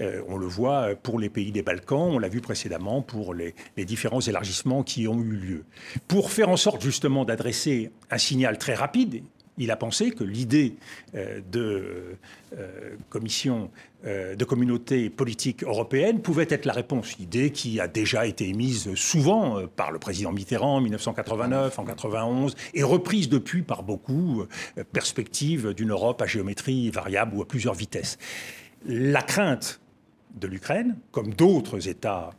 Euh, 0.00 0.22
on 0.28 0.36
le 0.36 0.46
voit 0.46 0.94
pour 1.02 1.18
les 1.18 1.28
pays 1.28 1.50
des 1.50 1.62
Balkans, 1.62 2.10
on 2.12 2.18
l'a 2.18 2.28
vu 2.28 2.40
précédemment 2.40 3.02
pour 3.02 3.34
les, 3.34 3.54
différents 3.78 4.20
élargissements 4.20 4.82
qui 4.82 5.08
ont 5.08 5.18
eu 5.18 5.32
lieu. 5.32 5.64
Pour 6.06 6.30
faire 6.30 6.50
en 6.50 6.56
sorte 6.56 6.82
justement 6.82 7.24
d'adresser 7.24 7.90
un 8.10 8.18
signal 8.18 8.58
très 8.58 8.74
rapide, 8.74 9.22
il 9.60 9.70
a 9.70 9.76
pensé 9.76 10.10
que 10.10 10.24
l'idée 10.24 10.74
de 11.14 12.16
commission 13.08 13.70
euh, 14.06 14.34
de 14.34 14.44
communauté 14.46 15.10
politique 15.10 15.62
européenne 15.62 16.22
pouvait 16.22 16.46
être 16.48 16.64
la 16.64 16.72
réponse. 16.72 17.18
Idée 17.18 17.50
qui 17.50 17.80
a 17.80 17.86
déjà 17.86 18.24
été 18.24 18.48
émise 18.48 18.94
souvent 18.94 19.58
euh, 19.58 19.66
par 19.66 19.92
le 19.92 19.98
président 19.98 20.32
Mitterrand 20.32 20.76
en 20.76 20.80
1989, 20.80 21.78
en 21.78 21.84
91, 21.84 22.54
et 22.72 22.82
reprise 22.82 23.28
depuis 23.28 23.60
par 23.60 23.82
beaucoup, 23.82 24.46
euh, 24.78 24.84
perspective 24.90 25.74
d'une 25.74 25.90
Europe 25.90 26.22
à 26.22 26.26
géométrie 26.26 26.88
variable 26.88 27.36
ou 27.36 27.42
à 27.42 27.44
plusieurs 27.46 27.74
vitesses. 27.74 28.16
La 28.86 29.20
crainte 29.20 29.82
de 30.34 30.46
l'Ukraine, 30.46 30.96
comme 31.10 31.34
d'autres 31.34 31.86
États 31.86 32.30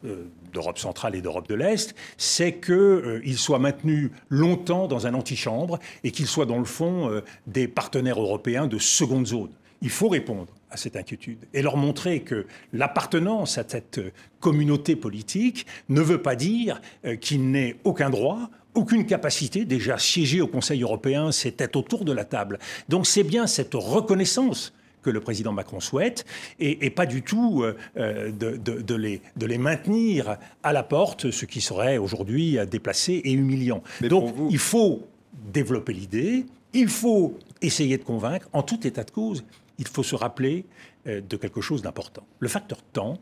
d'Europe 0.52 0.80
centrale 0.80 1.16
et 1.16 1.22
d'Europe 1.22 1.48
de 1.48 1.56
l'Est, 1.56 1.96
c'est 2.18 2.54
qu'il 2.54 3.38
soit 3.38 3.60
maintenu 3.60 4.12
longtemps 4.30 4.88
dans 4.88 5.08
un 5.08 5.14
antichambre 5.14 5.80
et 6.04 6.12
qu'il 6.12 6.28
soit 6.28 6.46
dans 6.46 6.60
le 6.60 6.66
fond 6.66 7.22
des 7.48 7.68
partenaires 7.68 8.20
européens 8.20 8.68
de 8.68 8.78
seconde 8.78 9.28
zone. 9.28 9.52
Il 9.82 9.90
faut 9.90 10.10
répondre 10.10 10.48
à 10.72 10.78
cette 10.78 10.96
inquiétude 10.96 11.40
et 11.54 11.62
leur 11.62 11.76
montrer 11.78 12.22
que 12.22 12.46
l'appartenance 12.72 13.58
à 13.58 13.66
cette 13.68 14.00
communauté 14.40 14.96
politique 14.96 15.66
ne 15.90 16.02
veut 16.02 16.22
pas 16.22 16.36
dire 16.36 16.82
euh, 17.06 17.16
qu'il 17.16 17.52
n'ait 17.52 17.76
aucun 17.84 18.10
droit, 18.10 18.50
aucune 18.74 19.06
capacité. 19.06 19.66
Déjà, 19.66 19.98
siéger 19.98 20.42
au 20.42 20.48
Conseil 20.48 20.82
européen, 20.82 21.32
c'était 21.32 21.76
autour 21.76 22.06
de 22.06 22.14
la 22.14 22.24
table. 22.24 22.58
Donc 22.90 23.06
c'est 23.06 23.24
bien 23.24 23.48
cette 23.48 23.74
reconnaissance 23.74 24.74
que 25.02 25.10
le 25.10 25.20
président 25.20 25.52
Macron 25.52 25.80
souhaite, 25.80 26.26
et, 26.60 26.90
pas 26.90 27.06
du 27.06 27.22
tout 27.22 27.64
euh, 27.64 27.76
euh, 27.98 28.32
de, 28.32 28.96
les, 28.96 29.22
de, 29.36 29.46
les, 29.46 29.58
maintenir 29.58 30.38
à 30.64 30.74
la 30.74 30.84
porte, 30.84 31.32
ce 31.32 31.46
qui 31.46 31.62
serait 31.62 31.98
aujourd'hui 31.98 32.58
déplacé 32.70 33.14
et 33.14 33.32
humiliant. 33.32 33.84
Donc 34.02 34.36
il 34.50 34.58
faut 34.58 35.08
développer 35.52 35.94
l'idée, 35.94 36.46
il 36.74 36.88
faut 36.88 37.38
essayer 37.62 37.98
de 37.98 38.04
convaincre, 38.04 38.48
en 38.54 38.64
tout 38.64 38.86
état 38.86 39.04
de 39.04 39.12
cause, 39.12 39.44
il 39.78 39.88
faut 39.88 40.04
se 40.04 40.16
rappeler 40.16 40.66
euh, 41.08 41.22
de 41.22 41.38
quelque 41.38 41.62
chose 41.62 41.82
d'important. 41.82 42.24
Le 42.40 42.48
facteur 42.48 42.82
temps 42.82 43.18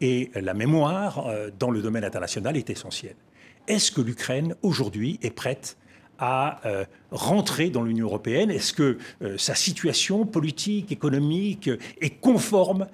et 0.00 0.30
la 0.36 0.54
mémoire 0.54 1.28
dans 1.58 1.72
le 1.72 1.82
domaine 1.82 2.04
international 2.04 2.56
est 2.56 2.70
essentielle. 2.70 3.16
Est-ce 3.66 3.90
que 3.90 4.00
l'Ukraine, 4.00 4.54
aujourd'hui, 4.62 5.18
est 5.22 5.30
prête 5.30 5.76
à 6.18 6.60
rentrer 7.10 7.70
dans 7.70 7.82
l'Union 7.82 8.06
européenne 8.06 8.50
Est-ce 8.50 8.72
que 8.72 8.98
sa 9.36 9.54
situation 9.54 10.26
politique, 10.26 10.90
économique 10.92 11.70
est 12.00 12.20
conforme 12.20 12.86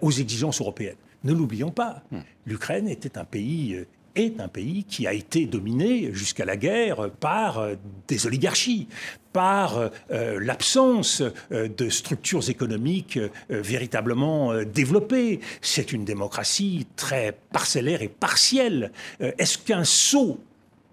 aux 0.00 0.10
exigences 0.10 0.60
européennes? 0.60 0.96
Ne 1.24 1.32
l'oublions 1.32 1.70
pas, 1.70 2.02
hmm. 2.10 2.20
l'Ukraine 2.46 2.88
était 2.88 3.18
un 3.18 3.24
pays 3.24 3.84
est 4.14 4.40
un 4.40 4.48
pays 4.48 4.84
qui 4.84 5.06
a 5.06 5.12
été 5.12 5.46
dominé 5.46 6.12
jusqu'à 6.12 6.44
la 6.44 6.56
guerre 6.56 7.10
par 7.20 7.58
euh, 7.58 7.74
des 8.08 8.26
oligarchies, 8.26 8.88
par 9.32 9.78
euh, 10.10 10.38
l'absence 10.40 11.22
euh, 11.52 11.68
de 11.68 11.88
structures 11.88 12.48
économiques 12.50 13.18
véritablement 13.48 14.54
développées. 14.64 15.40
C'est 15.60 15.92
une 15.92 16.04
démocratie 16.04 16.86
très 16.96 17.36
parcellaire 17.52 18.02
et 18.02 18.08
partielle. 18.08 18.92
Est-ce 19.20 19.58
qu'un 19.58 19.84
saut 19.84 20.40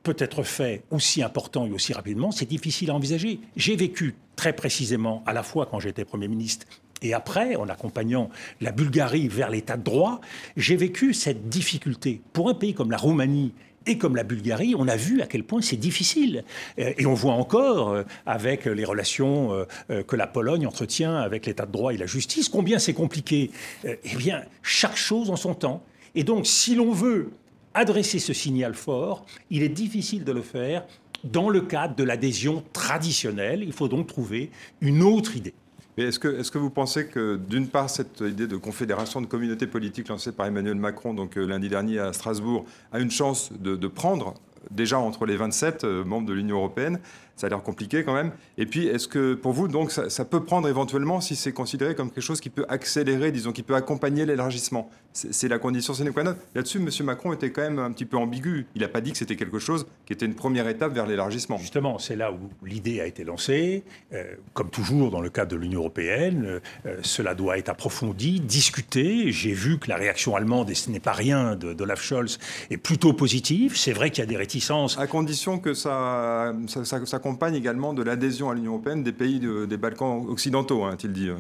peut 0.07 0.23
être 0.23 0.43
fait 0.43 0.83
aussi 0.89 1.21
important 1.21 1.65
et 1.65 1.71
aussi 1.71 1.91
rapidement 1.91 2.31
C'est 2.31 2.45
difficile 2.45 2.91
à 2.91 2.93
envisager. 2.93 3.39
J'ai 3.57 3.75
vécu 3.75 4.15
très 4.37 4.53
précisément, 4.53 5.21
à 5.25 5.33
la 5.33 5.43
fois 5.43 5.65
quand 5.65 5.79
j'étais 5.79 6.05
Premier 6.05 6.29
ministre 6.29 6.65
et 7.03 7.13
après, 7.13 7.55
en 7.55 7.69
accompagnant 7.69 8.31
la 8.59 8.71
Bulgarie 8.71 9.27
vers 9.27 9.51
l'état 9.51 9.77
de 9.77 9.83
droit, 9.83 10.19
j'ai 10.55 10.75
vécu 10.75 11.13
cette 11.13 11.47
difficulté. 11.47 12.21
Pour 12.33 12.49
un 12.49 12.55
pays 12.55 12.73
comme 12.73 12.89
la 12.89 12.97
Roumanie 12.97 13.53
et 13.85 13.99
comme 13.99 14.15
la 14.15 14.23
Bulgarie, 14.23 14.73
on 14.75 14.87
a 14.87 14.95
vu 14.95 15.21
à 15.21 15.27
quel 15.27 15.43
point 15.43 15.61
c'est 15.61 15.77
difficile. 15.77 16.43
Euh, 16.79 16.93
et 16.97 17.05
on 17.05 17.13
voit 17.13 17.33
encore, 17.33 17.89
euh, 17.89 18.03
avec 18.25 18.65
les 18.65 18.83
relations 18.83 19.53
euh, 19.91 20.03
que 20.03 20.15
la 20.15 20.25
Pologne 20.25 20.65
entretient 20.65 21.17
avec 21.17 21.45
l'état 21.45 21.67
de 21.67 21.71
droit 21.71 21.93
et 21.93 21.97
la 21.97 22.07
justice, 22.07 22.49
combien 22.49 22.79
c'est 22.79 22.93
compliqué. 22.95 23.51
Eh 23.85 24.15
bien, 24.15 24.43
chaque 24.63 24.97
chose 24.97 25.29
en 25.29 25.35
son 25.35 25.53
temps. 25.53 25.83
Et 26.15 26.23
donc, 26.23 26.47
si 26.47 26.73
l'on 26.73 26.91
veut 26.91 27.29
adresser 27.77 28.19
ce 28.19 28.33
signal 28.33 28.73
fort, 28.73 29.25
il 29.49 29.63
est 29.63 29.69
difficile 29.69 30.23
de 30.23 30.31
le 30.31 30.41
faire 30.41 30.85
dans 31.23 31.49
le 31.49 31.61
cadre 31.61 31.95
de 31.95 32.03
l'adhésion 32.03 32.63
traditionnelle. 32.73 33.63
Il 33.63 33.73
faut 33.73 33.87
donc 33.87 34.07
trouver 34.07 34.51
une 34.81 35.03
autre 35.03 35.35
idée 35.35 35.53
est-ce 35.97 36.19
que, 36.19 36.27
est 36.27 36.51
que, 36.51 36.57
vous 36.59 36.69
pensez 36.69 37.07
que, 37.07 37.37
d'une 37.37 37.67
part, 37.67 37.89
cette 37.89 38.21
idée 38.21 38.45
de 38.45 38.55
confédération 38.55 39.19
de 39.19 39.25
communautés 39.25 39.65
politiques 39.65 40.09
lancée 40.09 40.31
par 40.31 40.45
Emmanuel 40.45 40.75
Macron 40.75 41.13
donc, 41.13 41.37
euh, 41.37 41.45
lundi 41.45 41.69
dernier 41.69 41.97
à 41.97 42.13
Strasbourg 42.13 42.65
a 42.91 42.99
une 42.99 43.09
chance 43.09 43.51
de, 43.51 43.87
prendre 43.87 44.35
déjà 44.69 44.99
entre 44.99 45.25
les 45.25 45.37
27 45.37 45.83
euh, 45.83 46.03
membres 46.03 46.27
de 46.27 46.33
l'Union 46.33 46.57
européenne 46.57 46.99
ça 47.37 47.45
a 47.47 47.49
l'air 47.51 47.61
compliqué 47.61 48.03
quand 48.03 48.15
même. 48.15 48.31
Et 48.57 48.65
puis, 48.65 48.87
est-ce 48.87 49.07
que 49.07 49.35
pour 49.35 49.53
vous, 49.53 49.67
donc, 49.67 49.91
ça, 49.91 50.25
peut 50.25 50.43
prendre 50.43 50.67
éventuellement, 50.67 51.21
si 51.21 51.35
c'est 51.35 51.53
considéré 51.53 51.93
comme 51.93 52.09
quelque 52.09 52.23
chose 52.23 52.41
qui 52.41 52.49
peut 52.49 52.65
accélérer, 52.67 53.31
disons, 53.31 53.51
qui 53.51 53.61
peut 53.61 53.75
accompagner 53.75 54.25
l'élargissement? 54.25 54.89
C'est 55.13 55.47
la 55.47 55.59
condition 55.59 55.93
sine 55.93 56.11
qua 56.11 56.23
non. 56.23 56.35
Là-dessus, 56.55 56.79
M. 56.79 56.89
Macron 57.05 57.33
était 57.33 57.51
quand 57.51 57.61
même 57.61 57.79
un 57.79 57.91
petit 57.91 58.05
peu 58.05 58.17
ambigu. 58.17 58.65
Il 58.75 58.81
n'a 58.81 58.87
pas 58.87 59.01
dit 59.01 59.11
que 59.11 59.17
c'était 59.17 59.35
quelque 59.35 59.59
chose 59.59 59.85
qui 60.05 60.13
était 60.13 60.25
une 60.25 60.35
première 60.35 60.67
étape 60.67 60.93
vers 60.93 61.05
l'élargissement. 61.05 61.57
Justement, 61.57 61.99
c'est 61.99 62.15
là 62.15 62.31
où 62.31 62.49
l'idée 62.65 63.01
a 63.01 63.05
été 63.05 63.23
lancée. 63.23 63.83
Euh, 64.13 64.23
comme 64.53 64.69
toujours 64.69 65.11
dans 65.11 65.21
le 65.21 65.29
cadre 65.29 65.51
de 65.51 65.57
l'Union 65.57 65.81
européenne, 65.81 66.59
euh, 66.85 66.97
cela 67.03 67.35
doit 67.35 67.57
être 67.57 67.69
approfondi, 67.69 68.39
discuté. 68.39 69.31
J'ai 69.31 69.53
vu 69.53 69.77
que 69.77 69.89
la 69.89 69.95
réaction 69.95 70.35
allemande, 70.35 70.69
et 70.71 70.75
ce 70.75 70.89
n'est 70.89 70.99
pas 70.99 71.13
rien 71.13 71.55
de, 71.55 71.73
de 71.73 71.83
Olaf 71.83 72.01
Scholz, 72.01 72.39
est 72.71 72.77
plutôt 72.77 73.13
positive. 73.13 73.77
C'est 73.77 73.93
vrai 73.93 74.09
qu'il 74.09 74.23
y 74.23 74.27
a 74.27 74.29
des 74.29 74.37
réticences. 74.37 74.97
À 74.97 75.07
condition 75.07 75.59
que 75.59 75.73
ça, 75.73 76.53
ça, 76.67 76.85
ça, 76.85 77.05
ça 77.05 77.19
accompagne 77.27 77.55
également 77.55 77.93
de 77.93 78.03
l'adhésion 78.03 78.49
à 78.49 78.55
l'Union 78.55 78.73
européenne 78.73 79.03
des 79.03 79.11
pays 79.11 79.39
des 79.39 79.77
Balkans 79.77 80.25
occidentaux, 80.29 80.83
hein, 80.83 80.93
a-t-il 80.93 81.11
dit. 81.11 81.29
Euh, 81.29 81.35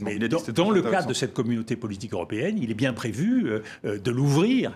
mais, 0.00 0.18
dans, 0.52 0.70
le 0.70 0.82
cadre 0.82 1.08
de 1.08 1.14
cette 1.14 1.32
communauté 1.32 1.76
politique 1.76 2.12
européenne, 2.12 2.58
il 2.60 2.70
est 2.70 2.74
bien 2.74 2.92
prévu 2.92 3.46
euh, 3.46 3.62
euh, 3.84 3.98
de 3.98 4.10
l'ouvrir 4.10 4.74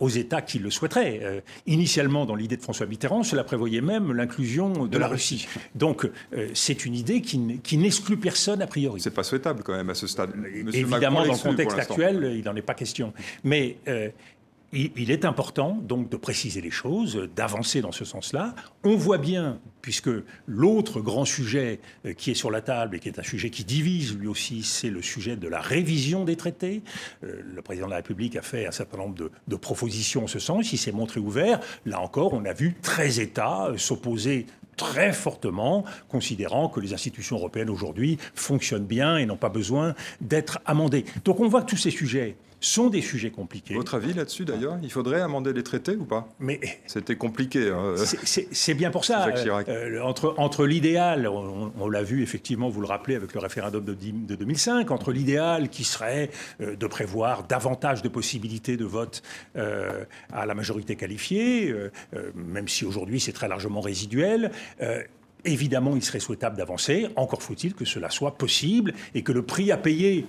aux 0.00 0.08
États 0.08 0.42
qui 0.42 0.58
le 0.58 0.70
souhaiteraient. 0.70 1.42
initialement, 1.66 2.24
dans 2.24 2.34
l'idée 2.34 2.56
de 2.56 2.62
François 2.62 2.86
Mitterrand, 2.86 3.22
cela 3.22 3.44
prévoyait 3.44 3.80
même 3.80 4.12
l'inclusion 4.12 4.86
de, 4.86 4.98
la 4.98 5.08
Russie. 5.08 5.48
Donc, 5.74 6.08
c'est 6.54 6.86
une 6.86 6.94
idée 6.94 7.20
qui 7.20 7.78
n'exclut 7.78 8.16
personne 8.16 8.62
a 8.62 8.66
priori. 8.66 9.00
C'est 9.00 9.10
pas 9.10 9.24
souhaitable 9.24 9.62
quand 9.62 9.76
même 9.76 9.90
à 9.90 9.94
ce 9.94 10.06
stade. 10.06 10.30
Évidemment, 10.72 11.26
dans 11.26 11.32
le 11.32 11.38
contexte 11.38 11.78
actuel, 11.78 12.34
il 12.36 12.44
n'en 12.44 12.56
est 12.56 12.62
pas 12.62 12.74
question. 12.74 13.12
Mais 13.44 13.76
il 14.72 15.10
est 15.10 15.24
important 15.24 15.78
donc 15.82 16.08
de 16.08 16.16
préciser 16.16 16.60
les 16.60 16.70
choses, 16.70 17.28
d'avancer 17.34 17.80
dans 17.80 17.92
ce 17.92 18.04
sens-là. 18.04 18.54
On 18.84 18.96
voit 18.96 19.18
bien, 19.18 19.60
puisque 19.80 20.10
l'autre 20.46 21.00
grand 21.00 21.24
sujet 21.24 21.80
euh, 22.04 22.12
qui 22.12 22.32
est 22.32 22.34
sur 22.34 22.50
la 22.50 22.60
table 22.60 22.96
et 22.96 22.98
qui 22.98 23.08
est 23.08 23.18
un 23.18 23.22
sujet 23.22 23.50
qui 23.50 23.64
divise 23.64 24.16
lui 24.16 24.26
aussi, 24.26 24.62
c'est 24.62 24.90
le 24.90 25.02
sujet 25.02 25.36
de 25.36 25.48
la 25.48 25.60
révision 25.60 26.24
des 26.24 26.36
traités. 26.36 26.82
Euh, 27.24 27.40
le 27.54 27.62
président 27.62 27.86
de 27.86 27.92
la 27.92 27.98
République 27.98 28.36
a 28.36 28.42
fait 28.42 28.66
un 28.66 28.72
certain 28.72 28.98
nombre 28.98 29.30
de, 29.46 29.56
propositions 29.56 30.24
en 30.24 30.26
ce 30.26 30.38
sens. 30.38 30.72
Il 30.72 30.78
s'est 30.78 30.92
montré 30.92 31.20
ouvert. 31.20 31.60
Là 31.86 32.00
encore, 32.00 32.34
on 32.34 32.44
a 32.44 32.52
vu 32.52 32.74
13 32.82 33.20
États 33.20 33.68
euh, 33.68 33.78
s'opposer 33.78 34.46
très 34.76 35.12
fortement, 35.12 35.84
considérant 36.08 36.68
que 36.68 36.80
les 36.80 36.92
institutions 36.92 37.36
européennes 37.36 37.70
aujourd'hui 37.70 38.18
fonctionnent 38.34 38.84
bien 38.84 39.16
et 39.16 39.24
n'ont 39.24 39.36
pas 39.36 39.48
besoin 39.48 39.94
d'être 40.20 40.58
amendées. 40.66 41.04
Donc 41.24 41.40
on 41.40 41.48
voit 41.48 41.62
que 41.62 41.70
tous 41.70 41.78
ces 41.78 41.90
sujets 41.90 42.36
sont 42.60 42.88
des 42.88 43.02
sujets 43.02 43.30
compliqués. 43.30 43.74
Votre 43.74 43.96
avis 43.96 44.14
là-dessus 44.14 44.44
d'ailleurs 44.44 44.78
Il 44.82 44.90
faudrait 44.90 45.20
amender 45.20 45.52
les 45.52 45.62
traités 45.62 45.96
ou 45.96 46.04
pas? 46.04 46.28
Mais 46.38 46.60
c'était 46.86 47.16
compliqué. 47.16 47.70
Hein. 47.70 47.94
C'est 48.24 48.74
bien 48.74 48.90
pour 48.90 49.04
ça. 49.04 49.28
Euh, 49.68 50.00
entre 50.00 50.34
entre 50.38 50.66
l'idéal, 50.66 51.28
on, 51.28 51.88
l'a 51.88 52.02
vu 52.02 52.22
effectivement, 52.22 52.68
vous 52.68 52.80
le 52.80 52.86
rappelez 52.86 53.14
avec 53.14 53.34
le 53.34 53.40
référendum 53.40 53.84
de, 53.84 53.94
2005, 53.94 54.90
entre 54.90 55.12
l'idéal 55.12 55.68
qui 55.68 55.84
serait 55.84 56.30
euh, 56.60 56.76
de 56.76 56.86
prévoir 56.86 57.44
davantage 57.44 58.02
de 58.02 58.08
possibilités 58.08 58.76
de 58.76 58.84
vote 58.84 59.22
euh, 59.56 60.04
à 60.32 60.46
la 60.46 60.54
majorité 60.54 60.96
qualifiée, 60.96 61.74
même 62.34 62.68
si 62.68 62.84
aujourd'hui 62.84 63.20
c'est 63.20 63.32
très 63.32 63.48
largement 63.48 63.80
résiduel. 63.80 64.50
Évidemment, 65.44 65.94
il 65.94 66.02
serait 66.02 66.20
souhaitable 66.20 66.56
d'avancer. 66.56 67.08
Encore 67.14 67.42
faut-il 67.42 67.74
que 67.74 67.84
cela 67.84 68.10
soit 68.10 68.36
possible 68.36 68.94
et 69.14 69.22
que 69.22 69.32
le 69.32 69.42
prix 69.42 69.70
à 69.70 69.76
payer 69.76 70.26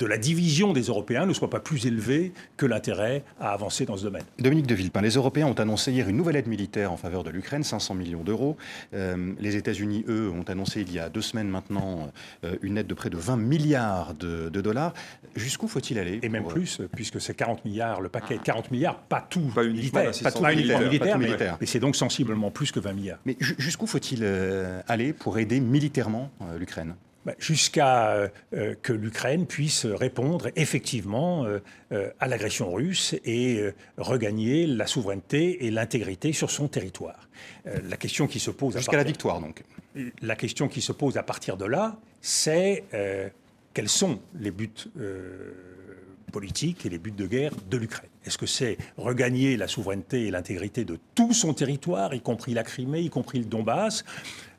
de 0.00 0.06
la 0.06 0.16
division 0.16 0.72
des 0.72 0.84
Européens 0.84 1.26
ne 1.26 1.34
soit 1.34 1.50
pas 1.50 1.60
plus 1.60 1.86
élevé 1.86 2.32
que 2.56 2.64
l'intérêt 2.64 3.22
à 3.38 3.52
avancer 3.52 3.84
dans 3.84 3.98
ce 3.98 4.04
domaine. 4.04 4.22
Dominique 4.38 4.66
de 4.66 4.74
Villepin, 4.74 5.02
les 5.02 5.10
Européens 5.10 5.46
ont 5.46 5.54
annoncé 5.54 5.92
hier 5.92 6.08
une 6.08 6.16
nouvelle 6.16 6.36
aide 6.36 6.48
militaire 6.48 6.90
en 6.90 6.96
faveur 6.96 7.22
de 7.22 7.30
l'Ukraine, 7.30 7.62
500 7.62 7.94
millions 7.94 8.24
d'euros. 8.24 8.56
Euh, 8.94 9.34
les 9.38 9.56
États-Unis, 9.56 10.04
eux, 10.08 10.30
ont 10.30 10.42
annoncé 10.44 10.80
il 10.80 10.92
y 10.92 10.98
a 10.98 11.10
deux 11.10 11.20
semaines 11.20 11.48
maintenant 11.48 12.10
euh, 12.44 12.56
une 12.62 12.78
aide 12.78 12.86
de 12.86 12.94
près 12.94 13.10
de 13.10 13.18
20 13.18 13.36
milliards 13.36 14.14
de, 14.14 14.48
dollars. 14.48 14.94
Jusqu'où 15.36 15.68
faut-il 15.68 15.98
aller 15.98 16.18
Et 16.22 16.30
même 16.30 16.46
plus, 16.46 16.80
puisque 16.94 17.20
c'est 17.20 17.34
40 17.34 17.66
milliards, 17.66 18.00
le 18.00 18.08
paquet 18.08 18.38
de 18.38 18.42
40 18.42 18.70
milliards, 18.70 18.98
pas 18.98 19.26
tout 19.28 19.52
pas 19.54 19.64
militaire, 19.64 20.12
pas 20.22 20.32
tout 20.32 20.44
militaire, 20.44 21.18
mais, 21.60 21.66
c'est 21.66 21.78
donc 21.78 21.94
sensiblement 21.94 22.50
plus 22.50 22.72
que 22.72 22.80
20 22.80 22.92
milliards. 22.94 23.18
Mais 23.26 23.36
jusqu'où 23.38 23.86
faut-il 23.86 24.20
euh, 24.22 24.80
aller 24.88 25.12
pour 25.12 25.38
aider 25.38 25.60
militairement 25.60 26.30
l'Ukraine? 26.58 26.94
Jusqu'à 27.38 28.10
euh, 28.10 28.28
euh, 28.54 28.74
que 28.80 28.92
l'Ukraine 28.92 29.46
puisse 29.46 29.86
répondre 29.86 30.48
effectivement 30.56 31.44
euh, 31.44 32.10
à 32.18 32.26
l'agression 32.26 32.72
russe 32.72 33.14
et 33.24 33.62
regagner 33.98 34.66
la 34.66 34.86
souveraineté 34.86 35.66
et 35.66 35.70
l'intégrité 35.70 36.32
sur 36.32 36.50
son 36.50 36.68
territoire. 36.68 37.28
la 37.64 37.96
question 37.96 38.26
qui 38.26 38.40
se 38.40 38.50
pose 38.50 38.76
jusqu'à 38.76 38.96
la 38.96 39.04
victoire 39.04 39.40
donc. 39.40 39.64
La 40.22 40.36
question 40.36 40.68
qui 40.68 40.80
se 40.80 40.92
pose 40.92 41.16
à 41.16 41.22
partir 41.22 41.56
de 41.56 41.64
là, 41.64 41.98
c'est 42.20 42.84
quels 43.74 43.88
sont 43.88 44.20
les 44.38 44.50
buts 44.50 44.70
politiques 46.32 46.86
et 46.86 46.88
les 46.88 46.98
buts 46.98 47.10
de 47.10 47.26
guerre 47.26 47.52
de 47.68 47.76
l'Ukraine? 47.76 48.10
Est-ce 48.24 48.38
que 48.38 48.46
c'est 48.46 48.78
regagner 48.96 49.56
la 49.56 49.66
souveraineté 49.66 50.26
et 50.26 50.30
l'intégrité 50.30 50.84
de 50.84 50.98
tout 51.14 51.32
son 51.32 51.54
territoire, 51.54 52.14
y 52.14 52.20
compris 52.20 52.54
la 52.54 52.62
Crimée, 52.62 53.00
y 53.00 53.10
compris 53.10 53.38
le 53.38 53.46
Donbass? 53.46 54.04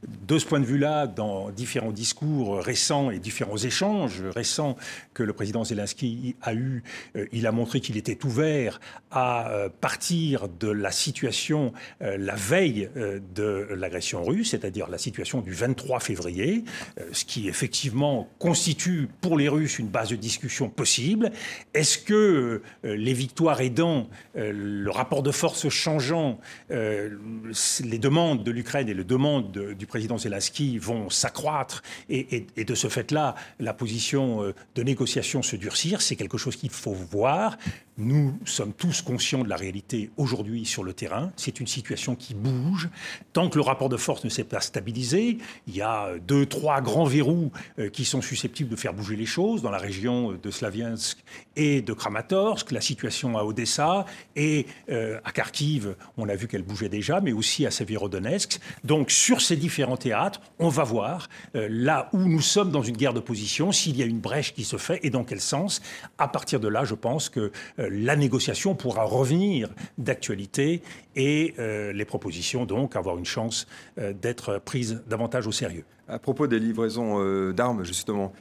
De 0.08 0.40
ce 0.40 0.46
point 0.46 0.60
de 0.60 0.66
vue-là, 0.66 1.08
dans 1.08 1.52
différents 1.52 1.92
discours 1.92 2.60
récents 2.60 3.12
et 3.12 3.20
différents 3.20 3.58
échanges 3.58 4.24
récents 4.24 4.76
que 5.14 5.24
le 5.24 5.34
président 5.34 5.64
Zelensky 5.64 6.36
a 6.42 6.54
eus, 6.54 6.84
euh, 7.16 7.28
il 7.32 7.46
a 7.46 7.52
montré 7.52 7.82
qu'il 7.82 7.98
était 7.98 8.26
ouvert 8.26 8.80
à 9.12 9.50
euh, 9.50 9.70
partir 9.70 10.48
de 10.48 10.70
la 10.70 10.92
situation 10.92 11.74
euh, 12.02 12.18
la 12.18 12.36
veille 12.36 12.90
de 13.36 13.68
l'agression 13.76 14.24
russe, 14.24 14.52
c'est-à-dire 14.52 14.90
la 14.90 14.98
situation 14.98 15.42
du 15.42 15.52
23 15.52 16.00
février, 16.00 16.64
ce 17.12 17.26
qui 17.26 17.48
effectivement 17.48 18.28
constitue 18.40 19.08
pour 19.22 19.38
les 19.38 19.50
Russes 19.50 19.80
une 19.80 19.88
base 19.88 20.10
de 20.10 20.16
discussion 20.16 20.70
possible. 20.70 21.32
Est-ce 21.74 21.98
que 21.98 22.62
les 22.84 23.14
victoires 23.14 23.62
aidant, 23.62 24.08
le 24.36 24.90
rapport 24.90 25.24
de 25.24 25.32
force 25.32 25.70
changeant, 25.70 26.40
les 26.70 27.98
demandes 28.00 28.44
de 28.44 28.52
l'Ukraine 28.52 28.90
et 28.90 28.94
les 28.94 29.04
demandes 29.04 29.52
du 29.52 29.88
président 29.92 30.18
Zelensky 30.18 30.78
vont 30.78 31.10
s'accroître 31.10 31.84
et, 32.10 32.46
de 32.56 32.76
ce 32.76 32.88
fait-là, 32.88 33.36
la 33.60 33.74
position 33.74 34.42
euh, 34.42 34.56
de 34.76 34.84
négociation 34.84 35.44
se 35.44 35.58
durcir. 35.58 36.02
C'est 36.02 36.16
quelque 36.16 36.38
chose 36.38 36.56
qu'il 36.56 36.70
faut 36.70 36.94
voir. 36.94 37.58
Nous 37.98 38.38
sommes 38.46 38.74
tous 38.74 39.02
conscients 39.02 39.44
de 39.44 39.50
la 39.50 39.56
réalité 39.56 40.10
aujourd'hui 40.18 40.66
sur 40.66 40.84
le 40.84 40.94
terrain. 40.94 41.32
C'est 41.36 41.60
une 41.60 41.68
situation 41.68 42.16
qui 42.16 42.34
bouge. 42.34 42.90
Tant 43.34 43.50
que 43.50 43.58
le 43.58 43.62
rapport 43.62 43.90
de 43.90 43.98
force 43.98 44.24
ne 44.24 44.30
s'est 44.30 44.44
pas 44.44 44.62
stabilisé, 44.62 45.38
il 45.68 45.76
y 45.76 45.82
a 45.82 46.18
deux, 46.20 46.46
trois 46.46 46.82
grands 46.82 47.06
verrous 47.06 47.52
euh, 47.80 47.90
qui 47.90 48.06
sont 48.06 48.22
susceptibles 48.22 48.70
de 48.70 48.76
faire 48.76 48.94
bouger 48.94 49.16
les 49.16 49.26
choses 49.26 49.62
dans 49.62 49.72
la 49.72 49.78
région 49.78 50.34
de 50.42 50.52
Slaviansk 50.52 51.18
et 51.56 51.82
de 51.82 51.94
Kramatorsk, 51.94 52.72
la 52.72 52.82
situation 52.82 53.38
à 53.38 53.44
Odessa 53.44 54.06
et 54.36 54.66
euh, 54.90 55.20
à 55.24 55.32
Kharkiv, 55.32 55.96
on 56.18 56.30
a 56.30 56.36
vu 56.36 56.48
qu'elle 56.48 56.64
bougeait 56.64 56.90
déjà, 56.90 57.22
mais 57.22 57.34
aussi 57.34 57.66
à 57.66 57.72
Severodonetsk. 57.72 58.60
Donc 58.84 59.12
sur 59.12 59.42
ces 59.42 59.58
différents 59.58 59.98
théâtres, 59.98 60.42
on 60.60 60.70
va 60.70 60.84
voir 60.84 61.30
euh, 61.56 61.68
là 61.70 62.10
où 62.14 62.20
nous 62.20 62.42
sommes 62.42 62.72
dans 62.72 62.82
une 62.82 62.98
guerre 62.98 63.14
de 63.14 63.20
position, 63.20 63.72
s'il 63.72 63.98
y 63.98 64.04
a 64.04 64.06
une 64.06 64.20
brèche 64.20 64.54
qui 64.54 64.64
se 64.64 64.78
fait 64.78 65.00
et 65.04 65.10
dans 65.10 65.24
quel 65.24 65.42
sens. 65.42 65.82
À 66.18 66.28
partir 66.28 66.60
de 66.60 66.68
là, 66.68 66.84
je 66.84 66.96
pense 66.96 67.30
que 67.30 67.52
la 67.90 68.16
négociation 68.16 68.76
pourra 68.76 69.04
revenir 69.04 69.70
d'actualité 69.98 70.82
et 71.16 71.54
euh, 71.60 71.92
les 71.94 72.06
propositions, 72.06 72.66
donc, 72.66 72.96
avoir 72.96 73.18
une 73.18 73.26
chance 73.26 73.68
euh, 73.98 74.14
d'être 74.14 74.60
prises 74.60 75.04
davantage 75.08 75.48
au 75.48 75.52
sérieux. 75.52 75.86
À 76.08 76.20
propos 76.20 76.48
des 76.48 76.60
livraisons 76.60 77.20
euh, 77.20 77.54
d'armes, 77.54 77.84
justement, 77.84 78.34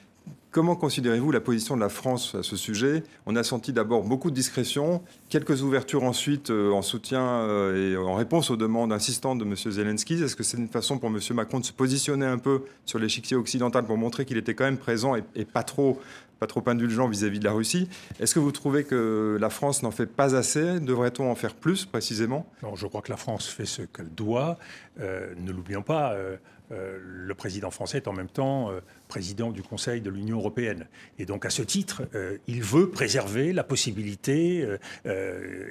Comment 0.50 0.74
considérez-vous 0.74 1.30
la 1.30 1.40
position 1.40 1.76
de 1.76 1.80
la 1.80 1.88
France 1.88 2.34
à 2.34 2.42
ce 2.42 2.56
sujet? 2.56 3.04
On 3.26 3.36
a 3.36 3.44
senti 3.44 3.72
d'abord 3.72 4.02
beaucoup 4.02 4.30
de 4.30 4.34
discrétion, 4.34 5.02
quelques 5.28 5.62
ouvertures 5.62 6.02
ensuite 6.02 6.50
en 6.50 6.82
soutien 6.82 7.46
et 7.72 7.96
en 7.96 8.14
réponse 8.14 8.50
aux 8.50 8.56
demandes 8.56 8.92
insistantes 8.92 9.38
de 9.38 9.44
M. 9.44 9.54
Zelensky. 9.54 10.14
Est-ce 10.14 10.34
que 10.34 10.42
c'est 10.42 10.56
une 10.56 10.68
façon 10.68 10.98
pour 10.98 11.08
M. 11.08 11.20
Macron 11.34 11.60
de 11.60 11.64
se 11.64 11.72
positionner 11.72 12.26
un 12.26 12.38
peu 12.38 12.62
sur 12.84 12.98
l'échiquier 12.98 13.36
occidental 13.36 13.84
pour 13.84 13.96
montrer 13.96 14.24
qu'il 14.24 14.38
était 14.38 14.54
quand 14.54 14.64
même 14.64 14.78
présent 14.78 15.14
et 15.14 15.44
pas 15.44 15.62
trop 15.62 16.00
pas 16.40 16.46
trop 16.46 16.62
indulgent 16.66 17.06
vis-à-vis 17.06 17.38
de 17.38 17.44
la 17.44 17.52
Russie? 17.52 17.88
Est-ce 18.18 18.34
que 18.34 18.40
vous 18.40 18.50
trouvez 18.50 18.84
que 18.84 19.36
la 19.38 19.50
France 19.50 19.82
n'en 19.82 19.90
fait 19.90 20.06
pas 20.06 20.34
assez? 20.34 20.80
Devrait-on 20.80 21.30
en 21.30 21.34
faire 21.34 21.54
plus 21.54 21.84
précisément? 21.84 22.46
Non, 22.62 22.74
je 22.74 22.86
crois 22.86 23.02
que 23.02 23.10
la 23.10 23.18
France 23.18 23.46
fait 23.46 23.66
ce 23.66 23.82
qu'elle 23.82 24.08
doit. 24.08 24.58
Euh, 24.98 25.34
ne 25.36 25.52
l'oublions 25.52 25.82
pas, 25.82 26.14
euh, 26.14 26.36
euh, 26.72 26.98
le 27.02 27.34
président 27.34 27.70
français 27.70 27.98
est 27.98 28.08
en 28.08 28.12
même 28.12 28.28
temps 28.28 28.70
président 29.10 29.50
du 29.50 29.62
Conseil 29.62 30.00
de 30.00 30.08
l'Union 30.08 30.38
européenne. 30.38 30.86
Et 31.18 31.26
donc, 31.26 31.44
à 31.44 31.50
ce 31.50 31.62
titre, 31.62 32.02
il 32.46 32.62
veut 32.62 32.88
préserver 32.88 33.52
la 33.52 33.64
possibilité 33.64 34.66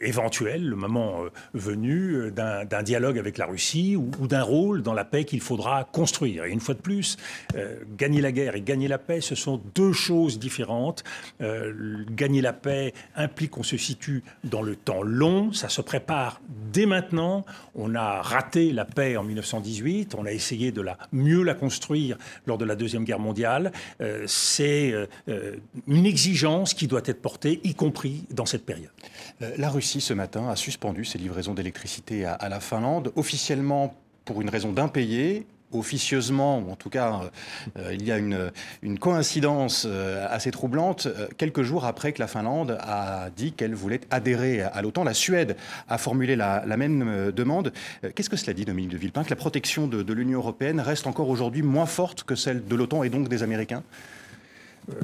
éventuelle, 0.01 0.67
le 0.67 0.75
moment 0.75 1.23
venu, 1.53 2.31
d'un 2.31 2.83
dialogue 2.83 3.17
avec 3.17 3.37
la 3.37 3.45
Russie 3.45 3.95
ou, 3.95 4.11
ou 4.19 4.27
d'un 4.27 4.43
rôle 4.43 4.83
dans 4.83 4.93
la 4.93 5.05
paix 5.05 5.23
qu'il 5.23 5.41
faudra 5.41 5.85
construire. 5.85 6.45
Et 6.45 6.51
une 6.51 6.59
fois 6.59 6.75
de 6.75 6.81
plus, 6.81 7.17
gagner 7.97 8.21
la 8.21 8.31
guerre 8.31 8.55
et 8.55 8.61
gagner 8.61 8.87
la 8.87 8.99
paix, 8.99 9.21
ce 9.21 9.35
sont 9.35 9.61
deux 9.73 9.93
choses 9.93 10.37
différentes. 10.37 11.03
gagner 11.39 12.41
la 12.41 12.53
paix 12.53 12.93
implique 13.15 13.51
qu'on 13.51 13.63
se 13.63 13.77
situe 13.77 14.23
dans 14.43 14.61
le 14.61 14.75
temps 14.75 15.01
long, 15.01 15.51
ça 15.53 15.69
se 15.69 15.81
prépare 15.81 16.41
dès 16.71 16.85
maintenant. 16.85 17.45
On 17.75 17.95
a 17.95 18.21
raté 18.21 18.71
la 18.71 18.85
paix 18.85 19.17
en 19.17 19.23
1918, 19.23 20.15
on 20.15 20.25
a 20.25 20.31
essayé 20.31 20.71
de 20.71 20.81
la, 20.81 20.97
mieux 21.11 21.43
la 21.43 21.53
construire 21.53 22.17
lors 22.45 22.57
de 22.57 22.65
la 22.65 22.75
Deuxième 22.75 23.03
Guerre 23.03 23.19
mondiale. 23.19 23.28
Euh, 24.01 24.23
c'est 24.27 24.91
euh, 24.91 25.07
euh, 25.27 25.55
une 25.87 26.05
exigence 26.05 26.73
qui 26.73 26.87
doit 26.87 27.01
être 27.05 27.21
portée, 27.21 27.59
y 27.63 27.73
compris 27.73 28.23
dans 28.31 28.45
cette 28.45 28.65
période. 28.65 28.91
La 29.57 29.69
Russie, 29.69 30.01
ce 30.01 30.13
matin, 30.13 30.49
a 30.49 30.55
suspendu 30.55 31.05
ses 31.05 31.17
livraisons 31.17 31.53
d'électricité 31.53 32.25
à, 32.25 32.33
à 32.33 32.49
la 32.49 32.59
Finlande, 32.59 33.11
officiellement 33.15 33.95
pour 34.25 34.41
une 34.41 34.49
raison 34.49 34.71
d'impayé 34.71 35.47
officieusement, 35.71 36.57
en 36.57 36.75
tout 36.75 36.89
cas, 36.89 37.31
euh, 37.77 37.93
il 37.93 38.03
y 38.03 38.11
a 38.11 38.17
une, 38.17 38.51
coïncidence 38.99 39.85
euh, 39.87 40.25
assez 40.29 40.51
troublante. 40.51 41.05
Euh, 41.05 41.27
quelques 41.37 41.61
jours 41.61 41.85
après 41.85 42.11
que 42.11 42.19
la 42.19 42.27
Finlande 42.27 42.77
a 42.81 43.29
dit 43.35 43.51
qu'elle 43.51 43.75
voulait 43.75 44.01
adhérer 44.09 44.61
à 44.61 44.81
l'OTAN, 44.81 45.03
la 45.03 45.13
Suède 45.13 45.55
a 45.87 45.97
formulé 45.97 46.35
la, 46.35 46.65
même 46.77 47.31
demande. 47.31 47.73
Qu'est-ce 48.15 48.29
que 48.29 48.37
cela 48.37 48.53
dit, 48.53 48.65
Dominique 48.65 48.91
de 48.91 48.97
Villepin, 48.97 49.23
que 49.23 49.29
la 49.29 49.35
protection 49.35 49.87
de, 49.87 50.13
l'Union 50.13 50.39
européenne 50.39 50.79
reste 50.79 51.07
encore 51.07 51.29
aujourd'hui 51.29 51.61
moins 51.61 51.85
forte 51.85 52.23
que 52.23 52.35
celle 52.35 52.65
de 52.65 52.75
l'OTAN 52.75 53.03
et 53.03 53.09
donc 53.09 53.29
des 53.29 53.43
Américains? 53.43 53.83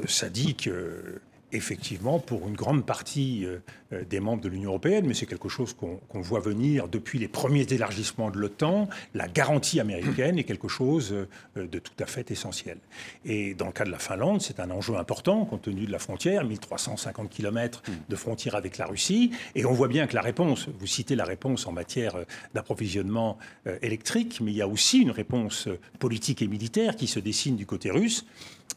Ça 0.08 0.30
dit 0.30 0.56
que 0.56 1.22
effectivement 1.52 2.20
pour 2.20 2.48
une 2.48 2.56
grande 2.56 2.86
partie 2.86 3.46
des 3.92 4.20
membres 4.20 4.42
de 4.42 4.50
l'Union 4.50 4.72
européenne, 4.72 5.06
mais 5.08 5.14
c'est 5.14 5.28
quelque 5.28 5.50
chose 5.50 5.74
qu'on 5.74 6.22
voit 6.22 6.40
venir 6.40 6.88
depuis 6.88 7.20
les 7.20 7.28
premiers 7.28 7.68
élargissements 7.70 8.32
de 8.32 8.40
l'OTAN. 8.40 8.90
La 9.14 9.28
garantie 9.28 9.80
américaine 9.80 10.40
est 10.40 10.44
quelque 10.44 10.68
chose 10.68 11.14
euh, 11.14 11.68
de 11.68 11.80
tout 11.80 11.94
à 12.00 12.08
fait 12.08 12.32
essentiel. 12.32 12.78
Et 13.26 13.54
dans 13.54 13.68
le 13.68 13.72
cas 13.72 13.86
de 13.86 13.92
la 13.92 14.00
Finlande, 14.00 14.42
c'est 14.42 14.60
un 14.60 14.72
enjeu 14.72 14.96
important 14.96 15.46
compte 15.46 15.64
tenu 15.64 15.86
de 15.86 15.92
la 15.92 16.00
frontière, 16.00 16.44
1350 16.44 17.30
km 17.30 17.84
de 18.10 18.16
frontière 18.16 18.56
avec 18.56 18.78
la 18.78 18.86
Russie. 18.86 19.32
Et 19.54 19.66
on 19.66 19.74
voit 19.74 19.88
bien 19.88 20.08
que 20.08 20.16
la 20.16 20.22
réponse, 20.22 20.68
vous 20.80 20.88
citez 20.88 21.16
la 21.16 21.26
réponse 21.26 21.68
en 21.68 21.72
matière 21.72 22.16
d'approvisionnement 22.54 23.38
électrique, 23.82 24.40
mais 24.42 24.52
il 24.52 24.58
y 24.58 24.62
a 24.62 24.68
aussi 24.68 25.00
une 25.00 25.12
réponse 25.12 25.70
politique 26.00 26.42
et 26.42 26.48
militaire 26.48 26.96
qui 26.96 27.08
se 27.08 27.20
dessine 27.20 27.56
du 27.56 27.66
côté 27.66 27.92
russe 27.92 28.26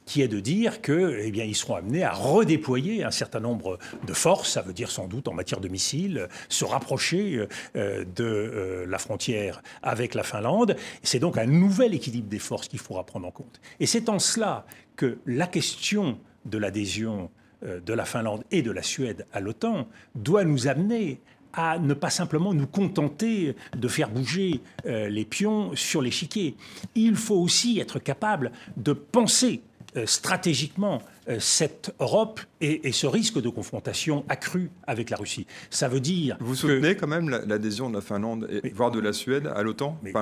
qui 0.08 0.22
est 0.22 0.28
de 0.28 0.40
dire 0.40 0.80
que, 0.80 1.20
eh 1.22 1.54
seront 1.54 1.76
amenés 1.76 2.02
à 2.02 2.12
redéployer 2.12 3.04
un 3.04 3.10
certain 3.10 3.40
nombre 3.40 3.78
de 4.06 4.12
forces, 4.14 4.52
ça 4.52 4.62
veut 4.62 4.72
dire 4.72 4.90
sans 4.90 5.06
doute 5.08 5.28
en 5.28 5.34
matière 5.34 5.60
de 5.60 5.68
missiles, 5.68 6.28
se 6.48 6.64
rapprocher 6.64 7.46
euh, 7.76 8.04
de 8.04 8.24
euh, 8.24 8.86
la 8.86 8.98
frontière 8.98 9.62
avec 9.82 10.14
la 10.14 10.22
Finlande. 10.22 10.76
C'est 11.02 11.18
donc 11.18 11.38
un 11.38 11.46
nouvel 11.46 11.94
équilibre 11.94 12.28
des 12.28 12.38
forces 12.38 12.68
qu'il 12.68 12.78
faudra 12.78 13.04
prendre 13.04 13.26
en 13.26 13.30
compte. 13.30 13.60
Et 13.80 13.86
c'est 13.86 14.08
en 14.08 14.18
cela 14.18 14.66
que 14.96 15.18
la 15.26 15.46
question 15.46 16.18
de 16.44 16.58
l'adhésion 16.58 17.30
euh, 17.64 17.80
de 17.80 17.92
la 17.92 18.04
Finlande 18.04 18.44
et 18.50 18.62
de 18.62 18.70
la 18.70 18.82
Suède 18.82 19.26
à 19.32 19.40
l'OTAN 19.40 19.88
doit 20.14 20.44
nous 20.44 20.68
amener 20.68 21.20
à 21.54 21.78
ne 21.78 21.94
pas 21.94 22.10
simplement 22.10 22.52
nous 22.52 22.66
contenter 22.66 23.56
de 23.74 23.88
faire 23.88 24.10
bouger 24.10 24.60
les 24.84 25.24
pions 25.24 25.74
sur 25.74 26.02
l'échiquier. 26.02 26.54
Il 26.94 27.16
faut 27.16 27.36
aussi 27.36 27.80
être 27.80 27.98
capable 27.98 28.52
de 28.76 28.92
penser 28.92 29.62
euh, 29.96 30.04
stratégiquement 30.04 30.96
euh, 30.96 31.00
cette 31.38 31.94
Europe 32.00 32.40
et, 32.60 32.92
ce 32.92 33.06
risque 33.06 33.40
de 33.40 33.48
confrontation 33.48 34.24
accru 34.28 34.70
avec 34.86 35.10
la 35.10 35.16
Russie. 35.16 35.46
Ça 35.70 35.88
veut 35.88 36.00
dire. 36.00 36.36
Vous 36.40 36.54
soutenez 36.54 36.96
quand 36.96 37.06
même 37.06 37.28
l'adhésion 37.28 37.90
de 37.90 37.94
la 37.94 38.00
Finlande, 38.00 38.48
et, 38.50 38.70
voire 38.70 38.90
de 38.90 39.00
la 39.00 39.12
Suède, 39.12 39.50
à 39.54 39.62
l'OTAN? 39.62 39.98
Mais, 40.02 40.12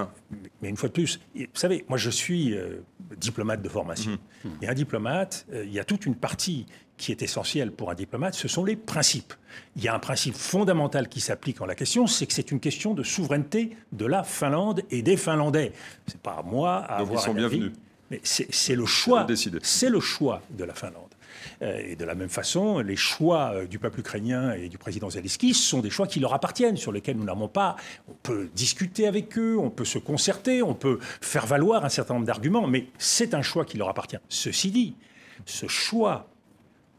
mais, 0.61 0.69
une 0.69 0.77
fois 0.77 0.89
de 0.89 0.95
plus, 0.95 1.21
vous 1.35 1.47
savez, 1.55 1.85
moi 1.89 1.99
je 1.99 2.11
suis 2.11 2.55
euh, 2.55 2.81
diplomate 3.17 3.63
de 3.63 3.69
formation. 3.69 4.19
Mmh. 4.45 4.49
Et 4.63 4.69
un 4.69 4.75
diplomate, 4.75 5.47
il 5.53 5.73
y 5.73 5.79
a 5.79 5.85
toute 5.85 6.07
une 6.07 6.17
partie 6.17 6.67
qui 6.97 7.13
est 7.13 7.23
essentielle 7.23 7.73
pour 7.73 7.91
un 7.91 7.95
diplomate, 7.95 8.35
ce 8.35 8.49
sont 8.49 8.65
les 8.65 8.77
principes. 8.77 9.35
Il 9.77 9.85
y 9.85 9.89
a 9.89 9.95
un 9.95 9.99
principe 9.99 10.35
fondamental 10.35 11.09
qui 11.09 11.21
s'applique 11.21 11.61
en 11.61 11.67
la 11.67 11.75
question, 11.75 12.07
c'est 12.07 12.27
que 12.27 12.33
c'est 12.33 12.51
une 12.51 12.61
question 12.61 12.95
de 12.95 13.03
souveraineté 13.03 13.77
de 13.93 14.07
la 14.07 14.23
Finlande 14.23 14.83
et 14.91 15.03
des 15.03 15.17
Finlandais. 15.17 15.73
C'est 16.07 16.21
pas 16.21 16.39
à 16.39 16.43
moi 16.43 16.85
à 16.85 16.99
Donc 16.99 17.09
avoir 17.09 17.23
ils 17.23 17.25
sont 17.25 17.35
bienvenus. 17.35 17.73
Mais 18.11 18.21
c'est 18.23 18.75
le 18.75 18.87
choix. 18.87 19.27
C'est 19.63 19.91
le 19.91 20.01
choix 20.01 20.43
de 20.51 20.65
la 20.65 20.75
Finlande. 20.75 21.17
Euh, 21.63 21.81
et 21.85 21.97
de 21.97 22.05
la 22.05 22.15
même 22.15 22.29
façon, 22.29 22.81
les 22.81 22.97
choix 22.97 23.53
euh, 23.55 23.67
du 23.67 23.79
peuple 23.79 24.01
ukrainien 24.01 24.53
et 24.53 24.69
du 24.69 24.79
président 24.79 25.11
Zelensky 25.11 25.55
sont 25.55 25.81
des 25.81 25.91
choix 25.91 26.07
qui 26.07 26.21
leur 26.21 26.35
appartiennent, 26.35 26.77
sur 26.77 26.93
lesquels 26.93 27.17
nous 27.17 27.25
n'avons 27.25 27.49
pas. 27.49 27.77
On 28.09 28.15
peut 28.23 28.49
discuter 28.55 29.07
avec 29.07 29.39
eux, 29.39 29.57
on 29.59 29.71
peut 29.71 29.85
se 29.85 29.99
concerter, 29.99 30.63
on 30.63 30.75
peut 30.75 30.99
faire 31.21 31.47
valoir 31.47 31.85
un 31.85 31.89
certain 31.89 32.15
nombre 32.15 32.27
d'arguments, 32.27 32.67
mais 32.67 32.87
c'est 32.99 33.35
un 33.35 33.43
choix 33.43 33.65
qui 33.65 33.77
leur 33.77 33.89
appartient. 33.89 34.19
Ceci 34.29 34.71
dit, 34.71 34.97
ce 35.45 35.67
choix 35.67 36.29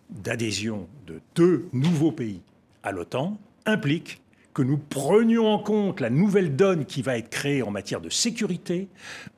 d'adhésion 0.10 0.88
de 1.06 1.20
deux 1.36 1.68
nouveaux 1.74 2.12
pays 2.12 2.42
à 2.84 2.92
l'OTAN 2.92 3.38
implique 3.66 4.22
que 4.58 4.64
nous 4.64 4.80
prenions 4.80 5.54
en 5.54 5.60
compte 5.60 6.00
la 6.00 6.10
nouvelle 6.10 6.56
donne 6.56 6.86
qui 6.86 7.04
va 7.04 7.16
être 7.20 7.30
créée 7.30 7.62
en 7.62 7.70
matière 7.70 8.02
de 8.02 8.10
sécurité 8.10 8.88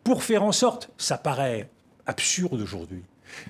pour 0.06 0.24
faire 0.24 0.44
en 0.44 0.54
sorte, 0.54 0.92
ça 0.98 1.18
paraît 1.18 1.70
absurde 2.06 2.62
aujourd'hui, 2.62 3.02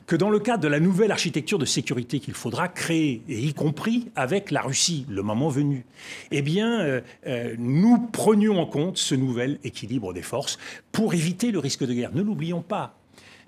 que 0.07 0.15
dans 0.15 0.31
le 0.31 0.39
cadre 0.39 0.63
de 0.63 0.67
la 0.67 0.79
nouvelle 0.79 1.11
architecture 1.11 1.59
de 1.59 1.65
sécurité 1.65 2.19
qu'il 2.19 2.33
faudra 2.33 2.69
créer, 2.69 3.21
et 3.29 3.39
y 3.39 3.53
compris 3.53 4.09
avec 4.15 4.49
la 4.49 4.63
Russie, 4.63 5.05
le 5.09 5.21
moment 5.21 5.49
venu, 5.49 5.85
eh 6.31 6.41
bien, 6.41 6.79
euh, 6.81 7.01
euh, 7.27 7.53
nous 7.59 7.99
prenions 7.99 8.59
en 8.59 8.65
compte 8.65 8.97
ce 8.97 9.13
nouvel 9.13 9.59
équilibre 9.63 10.11
des 10.11 10.23
forces 10.23 10.57
pour 10.91 11.13
éviter 11.13 11.51
le 11.51 11.59
risque 11.59 11.85
de 11.85 11.93
guerre. 11.93 12.15
Ne 12.15 12.23
l'oublions 12.23 12.63
pas, 12.63 12.97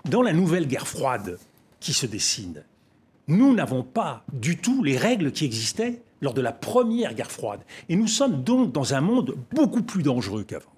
dans 0.04 0.22
la 0.22 0.32
nouvelle 0.32 0.68
guerre 0.68 0.86
froide 0.86 1.40
qui 1.80 1.92
se 1.92 2.06
dessine, 2.06 2.62
nous 3.26 3.52
n'avons 3.52 3.82
pas 3.82 4.24
du 4.32 4.58
tout 4.58 4.84
les 4.84 4.96
règles 4.96 5.32
qui 5.32 5.44
existaient 5.44 6.00
lors 6.22 6.32
de 6.32 6.40
la 6.40 6.52
première 6.52 7.14
guerre 7.14 7.30
froide. 7.30 7.60
Et 7.90 7.96
nous 7.96 8.06
sommes 8.06 8.42
donc 8.42 8.72
dans 8.72 8.94
un 8.94 9.02
monde 9.02 9.34
beaucoup 9.52 9.82
plus 9.82 10.02
dangereux 10.02 10.44
qu'avant. 10.44 10.70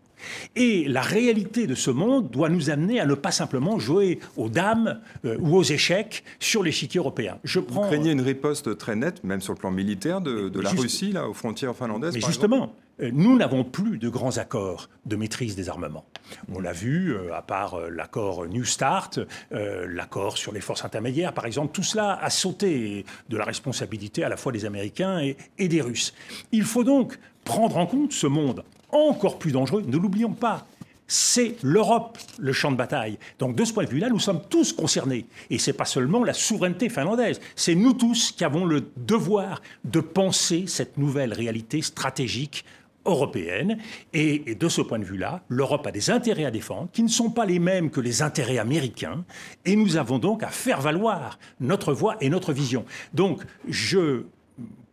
Et 0.56 0.88
la 0.88 1.02
réalité 1.02 1.66
de 1.66 1.74
ce 1.74 1.90
monde 1.90 2.30
doit 2.30 2.48
nous 2.48 2.70
amener 2.70 3.00
à 3.00 3.06
ne 3.06 3.14
pas 3.14 3.30
simplement 3.30 3.78
jouer 3.78 4.20
aux 4.36 4.48
dames 4.48 5.00
euh, 5.24 5.36
ou 5.38 5.56
aux 5.56 5.62
échecs 5.62 6.24
sur 6.38 6.62
l'échiquier 6.62 6.98
européen. 6.98 7.38
Je 7.44 7.60
prends... 7.60 7.82
Vous 7.82 7.88
craignez 7.88 8.12
une 8.12 8.20
riposte 8.20 8.78
très 8.78 8.96
nette, 8.96 9.22
même 9.24 9.40
sur 9.40 9.52
le 9.52 9.58
plan 9.58 9.70
militaire, 9.70 10.20
de, 10.20 10.50
la 10.60 10.70
Russie, 10.70 11.12
là, 11.12 11.28
aux 11.28 11.34
frontières 11.34 11.76
finlandaises 11.76 12.14
Mais 12.14 12.20
justement, 12.20 12.64
euh, 12.64 12.83
nous 13.00 13.36
n'avons 13.36 13.64
plus 13.64 13.98
de 13.98 14.08
grands 14.08 14.38
accords 14.38 14.88
de 15.06 15.16
maîtrise 15.16 15.56
des 15.56 15.68
armements. 15.68 16.04
On 16.52 16.60
l'a 16.60 16.72
vu, 16.72 17.12
euh, 17.12 17.34
à 17.34 17.42
part 17.42 17.78
l'accord 17.90 18.46
New 18.46 18.64
Start, 18.64 19.20
l'accord 19.50 20.38
sur 20.38 20.52
les 20.52 20.60
forces 20.60 20.84
intermédiaires, 20.84 21.32
par 21.32 21.46
exemple, 21.46 21.72
tout 21.72 21.82
cela 21.82 22.18
a 22.22 22.30
sauté 22.30 23.04
de 23.28 23.36
la 23.36 23.44
responsabilité 23.44 24.24
à 24.24 24.28
la 24.28 24.36
fois 24.36 24.52
des 24.52 24.64
Américains 24.64 25.20
et 25.58 25.68
des 25.68 25.80
Russes. 25.80 26.14
Il 26.52 26.64
faut 26.64 26.84
donc 26.84 27.18
prendre 27.44 27.76
en 27.76 27.86
compte 27.86 28.12
ce 28.12 28.26
monde 28.26 28.64
encore 28.90 29.38
plus 29.38 29.52
dangereux, 29.52 29.82
ne 29.86 29.96
l'oublions 29.96 30.32
pas, 30.32 30.66
c'est 31.06 31.56
l'Europe, 31.62 32.18
le 32.38 32.52
champ 32.52 32.72
de 32.72 32.76
bataille. 32.76 33.18
Donc 33.38 33.56
de 33.56 33.64
ce 33.64 33.72
point 33.72 33.84
de 33.84 33.90
vue-là, 33.90 34.08
nous 34.08 34.18
sommes 34.18 34.40
tous 34.48 34.72
concernés. 34.72 35.26
Et 35.50 35.58
ce 35.58 35.70
n'est 35.70 35.76
pas 35.76 35.84
seulement 35.84 36.24
la 36.24 36.32
souveraineté 36.32 36.88
finlandaise, 36.88 37.40
c'est 37.56 37.74
nous 37.74 37.92
tous 37.92 38.32
qui 38.32 38.44
avons 38.44 38.64
le 38.64 38.88
devoir 38.96 39.60
de 39.84 40.00
penser 40.00 40.64
cette 40.66 40.96
nouvelle 40.96 41.32
réalité 41.32 41.82
stratégique 41.82 42.64
européenne. 43.06 43.78
Et, 44.12 44.54
de 44.54 44.68
ce 44.68 44.80
point 44.82 44.98
de 44.98 45.04
vue-là, 45.04 45.42
l'Europe 45.48 45.86
a 45.86 45.92
des 45.92 46.10
intérêts 46.10 46.44
à 46.44 46.50
défendre 46.50 46.88
qui 46.92 47.02
ne 47.02 47.08
sont 47.08 47.30
pas 47.30 47.46
les 47.46 47.58
mêmes 47.58 47.90
que 47.90 48.00
les 48.00 48.22
intérêts 48.22 48.58
américains. 48.58 49.24
Et 49.64 49.76
nous 49.76 49.96
avons 49.96 50.18
donc 50.18 50.42
à 50.42 50.48
faire 50.48 50.80
valoir 50.80 51.38
notre 51.60 51.92
voix 51.92 52.16
et 52.20 52.28
notre 52.28 52.52
vision. 52.52 52.84
Donc 53.12 53.42
je 53.68 54.24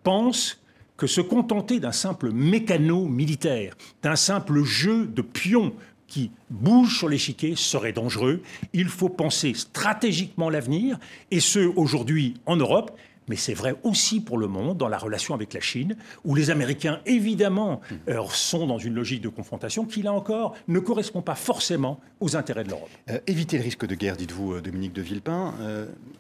pense 0.04 0.62
que 0.98 1.08
se 1.08 1.22
contenter 1.22 1.80
d'un 1.80 1.92
simple 1.92 2.32
mécano 2.32 3.06
militaire, 3.08 3.76
d'un 4.04 4.16
simple 4.16 4.64
jeu 4.64 5.08
de 5.08 5.22
pions 5.22 5.74
qui 6.12 6.30
bouge 6.50 6.98
sur 6.98 7.08
l'échiquier 7.10 7.56
serait 7.56 7.94
dangereux. 7.94 8.42
Il 8.74 8.90
faut 8.90 9.10
penser 9.10 9.54
stratégiquement 9.54 10.50
l'avenir, 10.50 11.00
et 11.32 11.40
ce, 11.40 11.60
aujourd'hui 11.60 12.36
en 12.46 12.58
Europe, 12.58 12.92
mais 13.28 13.36
c'est 13.36 13.54
vrai 13.54 13.76
aussi 13.84 14.20
pour 14.20 14.38
le 14.38 14.48
monde, 14.48 14.78
dans 14.78 14.88
la 14.88 14.98
relation 14.98 15.34
avec 15.34 15.54
la 15.54 15.62
Chine, 15.62 15.96
où 16.26 16.36
les 16.36 16.50
Américains, 16.50 17.00
évidemment, 17.06 17.82
euh, 18.10 18.22
sont 18.30 18.68
dans 18.68 18.78
une 18.78 18.94
logique 18.94 19.22
de 19.22 19.30
confrontation 19.30 19.86
qui, 19.86 20.02
là 20.02 20.12
encore, 20.12 20.56
ne 20.68 20.80
correspond 20.80 21.22
pas 21.22 21.36
forcément 21.36 22.00
aux 22.20 22.36
intérêts 22.36 22.64
de 22.64 22.70
l'Europe. 22.70 22.90
Euh, 23.10 23.20
éviter 23.28 23.58
le 23.58 23.64
risque 23.64 23.86
de 23.86 23.96
guerre, 23.96 24.18
dites-vous, 24.18 24.54
euh, 24.54 24.62
Dominique 24.62 24.94
de 24.94 25.02
Villepin. 25.02 25.54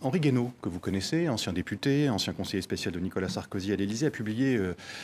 Henri 0.01 0.19
Guénaud, 0.19 0.51
que 0.61 0.69
vous 0.69 0.79
connaissez, 0.79 1.29
ancien 1.29 1.53
député, 1.53 2.09
ancien 2.09 2.33
conseiller 2.33 2.61
spécial 2.61 2.93
de 2.93 2.99
Nicolas 2.99 3.29
Sarkozy 3.29 3.71
à 3.71 3.75
l'Élysée, 3.75 4.07
a 4.07 4.11
publié 4.11 4.59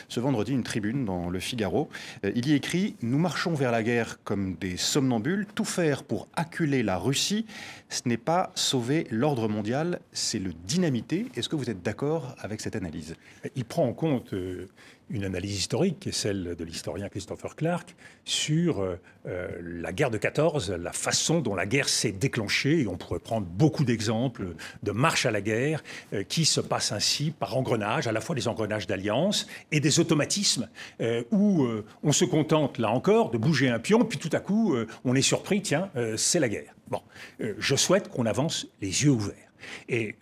ce 0.08 0.20
vendredi 0.20 0.54
une 0.54 0.64
tribune 0.64 1.06
dans 1.06 1.30
Le 1.30 1.40
Figaro. 1.40 1.90
il 2.24 2.48
y 2.48 2.54
écrit 2.54 2.96
Nous 3.02 3.18
marchons 3.18 3.54
vers 3.54 3.72
la 3.72 3.84
guerre 3.84 4.18
comme 4.24 4.56
des 4.56 4.78
somnambules. 4.78 5.46
Tout 5.54 5.66
faire 5.66 6.04
pour 6.04 6.28
acculer 6.36 6.84
la 6.84 6.98
Russie, 6.98 7.46
ce 7.90 8.02
n'est 8.06 8.18
pas 8.18 8.52
sauver 8.56 9.08
l'ordre 9.12 9.48
mondial, 9.48 10.00
c'est 10.12 10.40
le 10.40 10.52
dynamiter. 10.66 11.28
Est-ce 11.36 11.50
que 11.50 11.56
vous 11.56 11.70
êtes 11.70 11.84
d'accord 11.88 12.36
avec 12.39 12.60
cette 12.60 12.76
analyse 12.76 13.15
Il 13.56 13.63
prend 13.63 13.86
en 13.86 13.93
compte 13.93 14.34
euh, 14.34 14.67
une 15.10 15.23
analyse 15.23 15.58
historique, 15.58 16.02
qui 16.02 16.10
est 16.10 16.12
celle 16.12 16.58
de 16.58 16.63
l'historien 16.65 17.08
Christopher 17.08 17.56
Clark, 17.56 17.95
sur 18.26 18.82
euh, 18.82 19.00
euh, 19.26 19.47
la 19.62 19.93
guerre 19.93 20.12
de 20.12 20.17
14, 20.17 20.71
la 20.71 20.91
façon 20.91 21.39
dont 21.39 21.56
la 21.56 21.65
guerre 21.65 21.88
s'est 21.88 22.12
déclenchée. 22.12 22.88
On 22.88 22.97
pourrait 22.97 23.21
prendre 23.21 23.47
beaucoup 23.47 23.86
d'exemples 23.86 24.47
de 24.84 24.91
marche 24.91 25.26
à 25.26 25.32
la 25.32 25.39
guerre 25.39 25.82
qui 26.28 26.43
se 26.43 26.60
passe 26.60 26.91
ainsi 26.91 27.32
par 27.32 27.56
engrenage, 27.56 28.06
à 28.06 28.12
la 28.12 28.19
fois 28.19 28.36
des 28.36 28.50
engrenages 28.50 28.86
d'alliance 28.86 29.47
et 29.71 29.80
des 29.80 30.02
automatismes, 30.02 30.67
où 31.32 31.67
on 32.04 32.12
se 32.12 32.26
contente, 32.26 32.80
là 32.80 32.91
encore, 32.91 33.32
de 33.32 33.38
bouger 33.38 33.69
un 33.69 33.80
pion, 33.80 34.04
puis 34.04 34.17
tout 34.17 34.30
à 34.34 34.39
coup, 34.39 34.76
on 35.06 35.15
est 35.15 35.21
surpris, 35.21 35.62
tiens, 35.62 35.89
c'est 36.17 36.39
la 36.39 36.50
guerre. 36.50 36.76
Bon, 36.89 37.02
je 37.39 37.76
souhaite 37.76 38.10
qu'on 38.10 38.26
avance 38.26 38.67
les 38.82 39.04
yeux 39.04 39.12
ouverts. 39.12 39.52
Et 39.89 40.15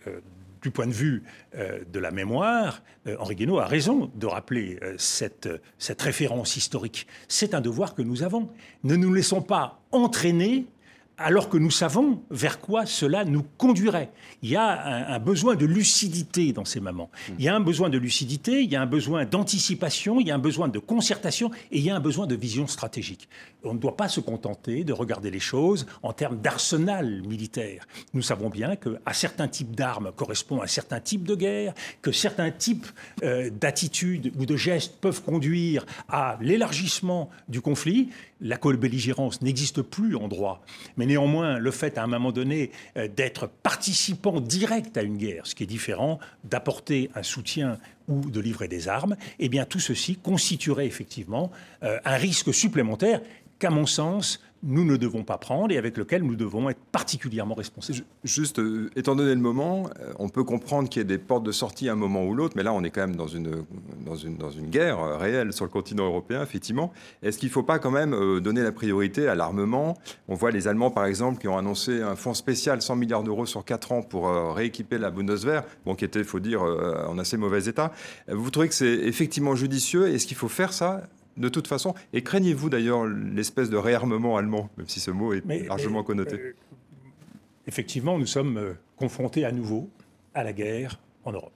du 0.66 0.72
point 0.72 0.88
de 0.88 0.92
vue 0.92 1.22
euh, 1.54 1.78
de 1.92 2.00
la 2.00 2.10
mémoire, 2.10 2.82
euh, 3.06 3.14
Henri 3.20 3.36
Guénaud 3.36 3.60
a 3.60 3.66
raison 3.66 4.10
de 4.16 4.26
rappeler 4.26 4.80
euh, 4.82 4.96
cette, 4.98 5.48
cette 5.78 6.02
référence 6.02 6.56
historique. 6.56 7.06
C'est 7.28 7.54
un 7.54 7.60
devoir 7.60 7.94
que 7.94 8.02
nous 8.02 8.24
avons. 8.24 8.48
Ne 8.82 8.96
nous 8.96 9.14
laissons 9.14 9.42
pas 9.42 9.80
entraîner 9.92 10.66
alors 11.18 11.48
que 11.48 11.56
nous 11.56 11.70
savons 11.70 12.22
vers 12.30 12.60
quoi 12.60 12.84
cela 12.84 13.24
nous 13.24 13.42
conduirait. 13.56 14.10
Il 14.42 14.50
y 14.50 14.56
a 14.56 15.14
un, 15.14 15.18
besoin 15.18 15.54
de 15.54 15.64
lucidité 15.64 16.52
dans 16.52 16.64
ces 16.64 16.80
moments. 16.80 17.10
Il 17.38 17.44
y 17.44 17.48
a 17.48 17.56
un 17.56 17.60
besoin 17.60 17.88
de 17.88 17.96
lucidité, 17.96 18.62
il 18.62 18.70
y 18.70 18.76
a 18.76 18.82
un 18.82 18.86
besoin 18.86 19.24
d'anticipation, 19.24 20.20
il 20.20 20.26
y 20.26 20.30
a 20.30 20.34
un 20.34 20.38
besoin 20.38 20.68
de 20.68 20.78
concertation 20.78 21.50
et 21.70 21.78
il 21.78 21.84
y 21.84 21.90
a 21.90 21.96
un 21.96 22.00
besoin 22.00 22.26
de 22.26 22.34
vision 22.34 22.66
stratégique. 22.66 23.28
On 23.64 23.74
ne 23.74 23.78
doit 23.78 23.96
pas 23.96 24.08
se 24.08 24.20
contenter 24.20 24.84
de 24.84 24.92
regarder 24.92 25.30
les 25.30 25.40
choses 25.40 25.86
en 26.02 26.12
termes 26.12 26.38
d'arsenal 26.38 27.22
militaire. 27.22 27.86
Nous 28.12 28.22
savons 28.22 28.50
bien 28.50 28.76
qu'à 28.76 29.12
certains 29.12 29.48
types 29.48 29.74
d'armes 29.74 30.12
correspond 30.14 30.62
un 30.62 30.66
certain 30.66 31.00
type 31.00 31.24
de 31.24 31.34
guerre, 31.34 31.74
que 32.02 32.12
certains 32.12 32.50
types 32.50 32.86
euh, 33.22 33.50
d'attitudes 33.50 34.32
ou 34.38 34.44
de 34.44 34.56
gestes 34.56 34.98
peuvent 35.00 35.22
conduire 35.22 35.86
à 36.08 36.38
l'élargissement 36.40 37.30
du 37.48 37.60
conflit. 37.60 38.10
La 38.40 38.58
co-belligérance 38.58 39.40
n'existe 39.40 39.80
plus 39.80 40.14
en 40.14 40.28
droit. 40.28 40.62
Mais 40.98 41.05
néanmoins, 41.06 41.58
le 41.58 41.70
fait 41.70 41.98
à 41.98 42.02
un 42.02 42.06
moment 42.06 42.32
donné 42.32 42.70
euh, 42.96 43.08
d'être 43.08 43.46
participant 43.46 44.40
direct 44.40 44.96
à 44.96 45.02
une 45.02 45.16
guerre, 45.16 45.46
ce 45.46 45.54
qui 45.54 45.62
est 45.62 45.66
différent 45.66 46.18
d'apporter 46.44 47.10
un 47.14 47.22
soutien 47.22 47.78
ou 48.08 48.30
de 48.30 48.40
livrer 48.40 48.68
des 48.68 48.88
armes, 48.88 49.16
eh 49.38 49.48
bien 49.48 49.64
tout 49.64 49.80
ceci 49.80 50.16
constituerait 50.16 50.86
effectivement 50.86 51.50
euh, 51.82 51.98
un 52.04 52.16
risque 52.16 52.52
supplémentaire 52.52 53.20
qu'à 53.58 53.70
mon 53.70 53.86
sens, 53.86 54.40
nous 54.62 54.84
ne 54.84 54.96
devons 54.96 55.22
pas 55.22 55.38
prendre 55.38 55.72
et 55.72 55.78
avec 55.78 55.96
lequel 55.96 56.22
nous 56.22 56.36
devons 56.36 56.68
être 56.68 56.80
particulièrement 56.92 57.54
responsables. 57.54 58.00
Juste, 58.24 58.58
euh, 58.58 58.90
étant 58.96 59.14
donné 59.14 59.34
le 59.34 59.40
moment, 59.40 59.88
euh, 60.00 60.12
on 60.18 60.28
peut 60.28 60.44
comprendre 60.44 60.88
qu'il 60.88 61.00
y 61.00 61.02
ait 61.02 61.06
des 61.06 61.18
portes 61.18 61.44
de 61.44 61.52
sortie 61.52 61.88
à 61.88 61.92
un 61.92 61.96
moment 61.96 62.24
ou 62.24 62.34
l'autre, 62.34 62.54
mais 62.56 62.62
là, 62.62 62.72
on 62.72 62.82
est 62.82 62.90
quand 62.90 63.02
même 63.02 63.16
dans 63.16 63.26
une, 63.26 63.64
dans 64.04 64.16
une, 64.16 64.36
dans 64.36 64.50
une 64.50 64.68
guerre 64.68 64.98
euh, 64.98 65.16
réelle 65.16 65.52
sur 65.52 65.64
le 65.64 65.70
continent 65.70 66.06
européen, 66.06 66.42
effectivement. 66.42 66.92
Est-ce 67.22 67.38
qu'il 67.38 67.48
ne 67.48 67.52
faut 67.52 67.62
pas 67.62 67.78
quand 67.78 67.90
même 67.90 68.40
donner 68.40 68.62
la 68.62 68.72
priorité 68.72 69.28
à 69.28 69.34
l'armement? 69.34 69.96
On 70.28 70.34
voit 70.34 70.50
les 70.50 70.68
Allemands, 70.68 70.90
par 70.90 71.06
exemple, 71.06 71.40
qui 71.40 71.48
ont 71.48 71.58
annoncé 71.58 72.02
un 72.02 72.16
fonds 72.16 72.34
spécial 72.34 72.82
100 72.82 72.96
milliards 72.96 73.22
d'euros 73.22 73.46
sur 73.46 73.64
4 73.64 73.92
ans 73.92 74.02
pour 74.02 74.28
rééquiper 74.54 74.98
la 74.98 75.10
Bundeswehr, 75.10 75.64
bon, 75.84 75.94
qui 75.94 76.04
était, 76.04 76.20
il 76.20 76.24
faut 76.24 76.40
dire, 76.40 76.62
en 76.62 77.18
assez 77.18 77.36
mauvais 77.36 77.64
état. 77.66 77.92
Vous 78.28 78.50
trouvez 78.50 78.68
que 78.68 78.74
c'est 78.74 78.86
effectivement 78.86 79.54
judicieux? 79.54 80.08
Est-ce 80.08 80.26
qu'il 80.26 80.36
faut 80.36 80.48
faire 80.48 80.72
ça? 80.72 81.02
De 81.36 81.48
toute 81.48 81.66
façon. 81.66 81.94
Et 82.12 82.22
craignez-vous 82.22 82.70
d'ailleurs 82.70 83.06
l'espèce 83.06 83.70
de 83.70 83.76
réarmement 83.76 84.36
allemand, 84.36 84.70
même 84.76 84.88
si 84.88 85.00
ce 85.00 85.10
mot 85.10 85.32
est 85.32 85.44
largement 85.66 86.02
connoté 86.02 86.36
euh, 86.36 86.56
Effectivement, 87.66 88.18
nous 88.18 88.26
sommes 88.26 88.58
euh, 88.58 88.72
confrontés 88.96 89.44
à 89.44 89.52
nouveau 89.52 89.90
à 90.34 90.44
la 90.44 90.52
guerre 90.52 90.98
en 91.24 91.32
Europe. 91.32 91.52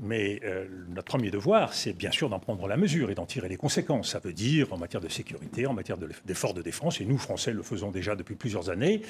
Mais 0.00 0.40
euh, 0.44 0.66
notre 0.90 1.08
premier 1.08 1.30
devoir, 1.30 1.74
c'est 1.74 1.92
bien 1.92 2.12
sûr 2.12 2.28
d'en 2.28 2.38
prendre 2.38 2.68
la 2.68 2.76
mesure 2.76 3.10
et 3.10 3.16
d'en 3.16 3.26
tirer 3.26 3.48
les 3.48 3.56
conséquences. 3.56 4.12
Ça 4.12 4.20
veut 4.20 4.32
dire, 4.32 4.72
en 4.72 4.78
matière 4.78 5.00
de 5.00 5.08
sécurité, 5.08 5.66
en 5.66 5.74
matière 5.74 5.98
d'efforts 6.24 6.54
de, 6.54 6.62
défense, 6.62 7.00
et 7.00 7.04
nous, 7.04 7.18
Français, 7.18 7.52
le 7.52 7.62
faisons 7.62 7.90
déjà 7.90 8.14
depuis 8.14 8.36
plusieurs 8.36 8.70
années, 8.70 9.02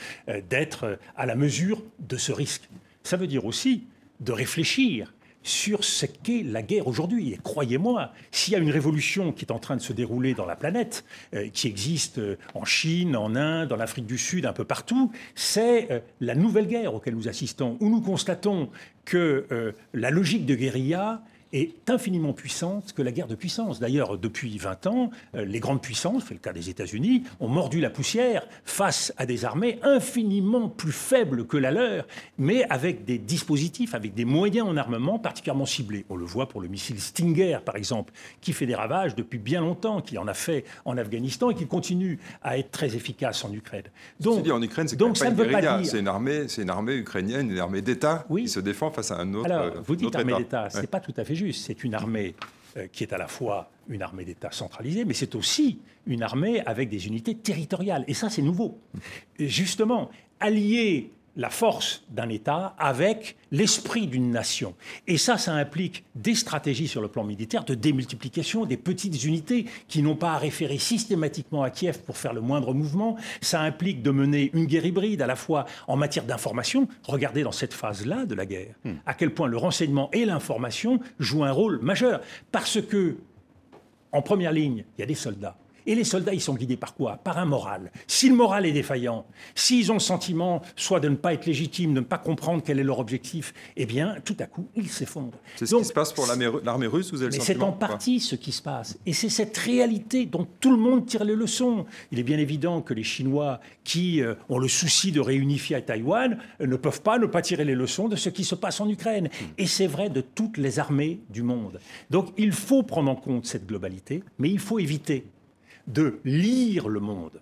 d'être 0.48 0.98
à 1.14 1.26
la 1.26 1.34
mesure 1.34 1.82
de 1.98 2.16
ce 2.16 2.32
risque. 2.32 2.70
Ça 3.02 3.18
veut 3.18 3.26
dire 3.26 3.44
aussi 3.44 3.84
de 4.20 4.32
réfléchir 4.32 5.12
sur 5.48 5.82
ce 5.82 6.06
qu'est 6.06 6.42
la 6.44 6.62
guerre 6.62 6.86
aujourd'hui. 6.86 7.32
Et 7.32 7.38
croyez-moi, 7.42 8.12
s'il 8.30 8.52
y 8.52 8.56
a 8.56 8.58
une 8.58 8.70
révolution 8.70 9.32
qui 9.32 9.44
est 9.44 9.50
en 9.50 9.58
train 9.58 9.76
de 9.76 9.80
se 9.80 9.92
dérouler 9.92 10.34
dans 10.34 10.44
la 10.44 10.56
planète, 10.56 11.04
euh, 11.34 11.48
qui 11.48 11.68
existe 11.68 12.18
euh, 12.18 12.36
en 12.54 12.64
Chine, 12.64 13.16
en 13.16 13.34
Inde, 13.34 13.72
en 13.72 13.80
Afrique 13.80 14.06
du 14.06 14.18
Sud, 14.18 14.44
un 14.44 14.52
peu 14.52 14.64
partout, 14.64 15.10
c'est 15.34 15.90
euh, 15.90 16.00
la 16.20 16.34
nouvelle 16.34 16.66
guerre 16.66 16.94
auquel 16.94 17.14
nous 17.14 17.28
assistons, 17.28 17.78
où 17.80 17.88
nous 17.88 18.02
constatons 18.02 18.68
que 19.06 19.74
la 19.94 20.10
logique 20.10 20.44
de 20.44 20.54
guérilla 20.54 21.22
est 21.52 21.88
infiniment 21.88 22.32
puissante 22.32 22.92
que 22.92 23.02
la 23.02 23.12
guerre 23.12 23.26
de 23.26 23.34
puissance. 23.34 23.80
D'ailleurs, 23.80 24.18
depuis 24.18 24.56
20 24.58 24.86
ans, 24.86 25.10
euh, 25.34 25.44
les 25.44 25.60
grandes 25.60 25.80
puissances, 25.80 26.24
c'est 26.28 26.34
le 26.34 26.40
cas 26.40 26.52
des 26.52 26.70
États-Unis, 26.70 27.24
ont 27.40 27.48
mordu 27.48 27.80
la 27.80 27.90
poussière 27.90 28.46
face 28.64 29.12
à 29.16 29.26
des 29.26 29.44
armées 29.44 29.78
infiniment 29.82 30.68
plus 30.68 30.92
faibles 30.92 31.46
que 31.46 31.56
la 31.56 31.70
leur, 31.70 32.06
mais 32.36 32.64
avec 32.70 33.04
des 33.04 33.18
dispositifs, 33.18 33.94
avec 33.94 34.14
des 34.14 34.24
moyens 34.24 34.66
en 34.68 34.76
armement 34.76 35.18
particulièrement 35.18 35.66
ciblés. 35.66 36.04
On 36.08 36.16
le 36.16 36.24
voit 36.24 36.48
pour 36.48 36.60
le 36.60 36.68
missile 36.68 37.00
Stinger, 37.00 37.58
par 37.64 37.76
exemple, 37.76 38.12
qui 38.40 38.52
fait 38.52 38.66
des 38.66 38.74
ravages 38.74 39.14
depuis 39.14 39.38
bien 39.38 39.60
longtemps, 39.60 40.00
qui 40.00 40.18
en 40.18 40.28
a 40.28 40.34
fait 40.34 40.64
en 40.84 40.96
Afghanistan 40.96 41.50
et 41.50 41.54
qui 41.54 41.66
continue 41.66 42.18
à 42.42 42.58
être 42.58 42.70
très 42.70 42.94
efficace 42.94 43.44
en 43.44 43.52
Ukraine. 43.52 43.84
Donc, 44.20 44.42
dit, 44.42 44.52
en 44.52 44.62
Ukraine, 44.62 44.88
c'est 44.88 44.96
donc 44.96 45.16
ça 45.16 45.30
ne 45.30 45.34
veut 45.34 45.50
pas 45.50 45.60
dire... 45.60 45.80
C'est 45.84 46.00
une 46.00 46.08
armée, 46.08 46.48
c'est 46.48 46.62
une 46.62 46.70
armée 46.70 46.94
ukrainienne, 46.94 47.50
une 47.50 47.58
armée 47.58 47.82
d'État 47.82 48.26
qui 48.34 48.48
se 48.48 48.60
défend 48.60 48.90
face 48.90 49.10
à 49.10 49.16
un 49.16 49.34
autre. 49.34 49.50
Alors, 49.50 49.82
vous 49.82 49.96
dites 49.96 50.14
armée 50.14 50.34
d'État, 50.36 50.68
c'est 50.70 50.90
pas 50.90 51.00
tout 51.00 51.14
à 51.16 51.24
fait 51.24 51.34
c'est 51.52 51.84
une 51.84 51.94
armée 51.94 52.34
euh, 52.76 52.86
qui 52.92 53.04
est 53.04 53.12
à 53.12 53.18
la 53.18 53.28
fois 53.28 53.70
une 53.88 54.02
armée 54.02 54.24
d'État 54.24 54.50
centralisée, 54.50 55.04
mais 55.04 55.14
c'est 55.14 55.34
aussi 55.34 55.78
une 56.06 56.22
armée 56.22 56.60
avec 56.66 56.88
des 56.88 57.06
unités 57.06 57.34
territoriales. 57.34 58.04
Et 58.08 58.14
ça, 58.14 58.28
c'est 58.28 58.42
nouveau. 58.42 58.78
justement, 59.38 60.10
allier 60.40 61.10
la 61.38 61.50
force 61.50 62.02
d'un 62.10 62.28
État 62.28 62.74
avec 62.78 63.36
l'esprit 63.52 64.08
d'une 64.08 64.30
nation. 64.30 64.74
Et 65.06 65.16
ça, 65.16 65.38
ça 65.38 65.54
implique 65.54 66.04
des 66.16 66.34
stratégies 66.34 66.88
sur 66.88 67.00
le 67.00 67.08
plan 67.08 67.24
militaire 67.24 67.64
de 67.64 67.74
démultiplication 67.74 68.66
des 68.66 68.76
petites 68.76 69.24
unités 69.24 69.66
qui 69.86 70.02
n'ont 70.02 70.16
pas 70.16 70.32
à 70.32 70.38
référer 70.38 70.78
systématiquement 70.78 71.62
à 71.62 71.70
Kiev 71.70 72.00
pour 72.00 72.18
faire 72.18 72.32
le 72.32 72.40
moindre 72.40 72.74
mouvement. 72.74 73.16
Ça 73.40 73.60
implique 73.60 74.02
de 74.02 74.10
mener 74.10 74.50
une 74.52 74.66
guerre 74.66 74.84
hybride 74.84 75.22
à 75.22 75.26
la 75.26 75.36
fois 75.36 75.64
en 75.86 75.96
matière 75.96 76.24
d'information. 76.24 76.88
Regardez 77.04 77.44
dans 77.44 77.52
cette 77.52 77.72
phase-là 77.72 78.26
de 78.26 78.34
la 78.34 78.44
guerre 78.44 78.74
hmm. 78.84 78.94
à 79.06 79.14
quel 79.14 79.32
point 79.32 79.46
le 79.46 79.56
renseignement 79.56 80.10
et 80.12 80.24
l'information 80.24 80.98
jouent 81.20 81.44
un 81.44 81.52
rôle 81.52 81.78
majeur. 81.80 82.20
Parce 82.50 82.82
que, 82.82 83.16
en 84.10 84.22
première 84.22 84.52
ligne, 84.52 84.84
il 84.96 85.02
y 85.02 85.04
a 85.04 85.06
des 85.06 85.14
soldats 85.14 85.56
et 85.88 85.94
les 85.94 86.04
soldats, 86.04 86.34
ils 86.34 86.40
sont 86.40 86.54
guidés 86.54 86.76
par 86.76 86.94
quoi? 86.94 87.16
Par 87.16 87.38
un 87.38 87.46
moral. 87.46 87.90
Si 88.06 88.28
le 88.28 88.34
moral 88.34 88.66
est 88.66 88.72
défaillant, 88.72 89.24
s'ils 89.54 89.90
ont 89.90 89.94
le 89.94 90.00
sentiment 90.00 90.60
soit 90.76 91.00
de 91.00 91.08
ne 91.08 91.16
pas 91.16 91.32
être 91.32 91.46
légitimes, 91.46 91.94
de 91.94 92.00
ne 92.00 92.04
pas 92.04 92.18
comprendre 92.18 92.62
quel 92.64 92.78
est 92.78 92.84
leur 92.84 92.98
objectif, 92.98 93.54
eh 93.74 93.86
bien, 93.86 94.16
tout 94.22 94.36
à 94.38 94.44
coup, 94.44 94.68
ils 94.76 94.90
s'effondrent. 94.90 95.38
C'est 95.56 95.64
ce 95.64 95.74
qui 95.74 95.84
se 95.86 95.94
passe 95.94 96.12
pour 96.12 96.26
l'armée 96.26 96.86
russe, 96.86 97.10
vous 97.10 97.22
avez 97.22 97.32
le 97.32 97.38
Mais 97.38 97.42
c'est 97.42 97.62
en 97.62 97.72
partie 97.72 98.20
ce 98.20 98.36
qui 98.36 98.52
se 98.52 98.60
passe. 98.60 98.98
Et 99.06 99.14
c'est 99.14 99.30
cette 99.30 99.56
réalité 99.56 100.26
dont 100.26 100.46
tout 100.60 100.70
le 100.70 100.76
monde 100.76 101.06
tire 101.06 101.24
les 101.24 101.34
leçons. 101.34 101.86
Il 102.12 102.18
est 102.18 102.22
bien 102.22 102.38
évident 102.38 102.82
que 102.82 102.92
les 102.92 103.02
Chinois, 103.02 103.58
qui 103.82 104.20
euh, 104.20 104.34
ont 104.50 104.58
le 104.58 104.68
souci 104.68 105.10
de 105.10 105.20
réunifier 105.20 105.76
à 105.76 105.80
Taïwan, 105.80 106.36
euh, 106.60 106.66
ne 106.66 106.76
peuvent 106.76 107.00
pas 107.00 107.18
ne 107.18 107.24
pas 107.24 107.40
tirer 107.40 107.64
les 107.64 107.74
leçons 107.74 108.08
de 108.08 108.16
ce 108.16 108.28
qui 108.28 108.44
se 108.44 108.54
passe 108.54 108.82
en 108.82 108.90
Ukraine. 108.90 109.30
Et 109.56 109.66
c'est 109.66 109.86
vrai 109.86 110.10
de 110.10 110.20
toutes 110.20 110.58
les 110.58 110.78
armées 110.78 111.20
du 111.30 111.42
monde. 111.42 111.80
Donc 112.10 112.34
il 112.36 112.52
faut 112.52 112.82
prendre 112.82 113.10
en 113.10 113.16
compte 113.16 113.46
cette 113.46 113.66
globalité, 113.66 114.22
mais 114.38 114.50
il 114.50 114.58
faut 114.58 114.78
éviter 114.78 115.24
de 115.88 116.20
lire 116.24 116.88
le 116.88 117.00
monde 117.00 117.40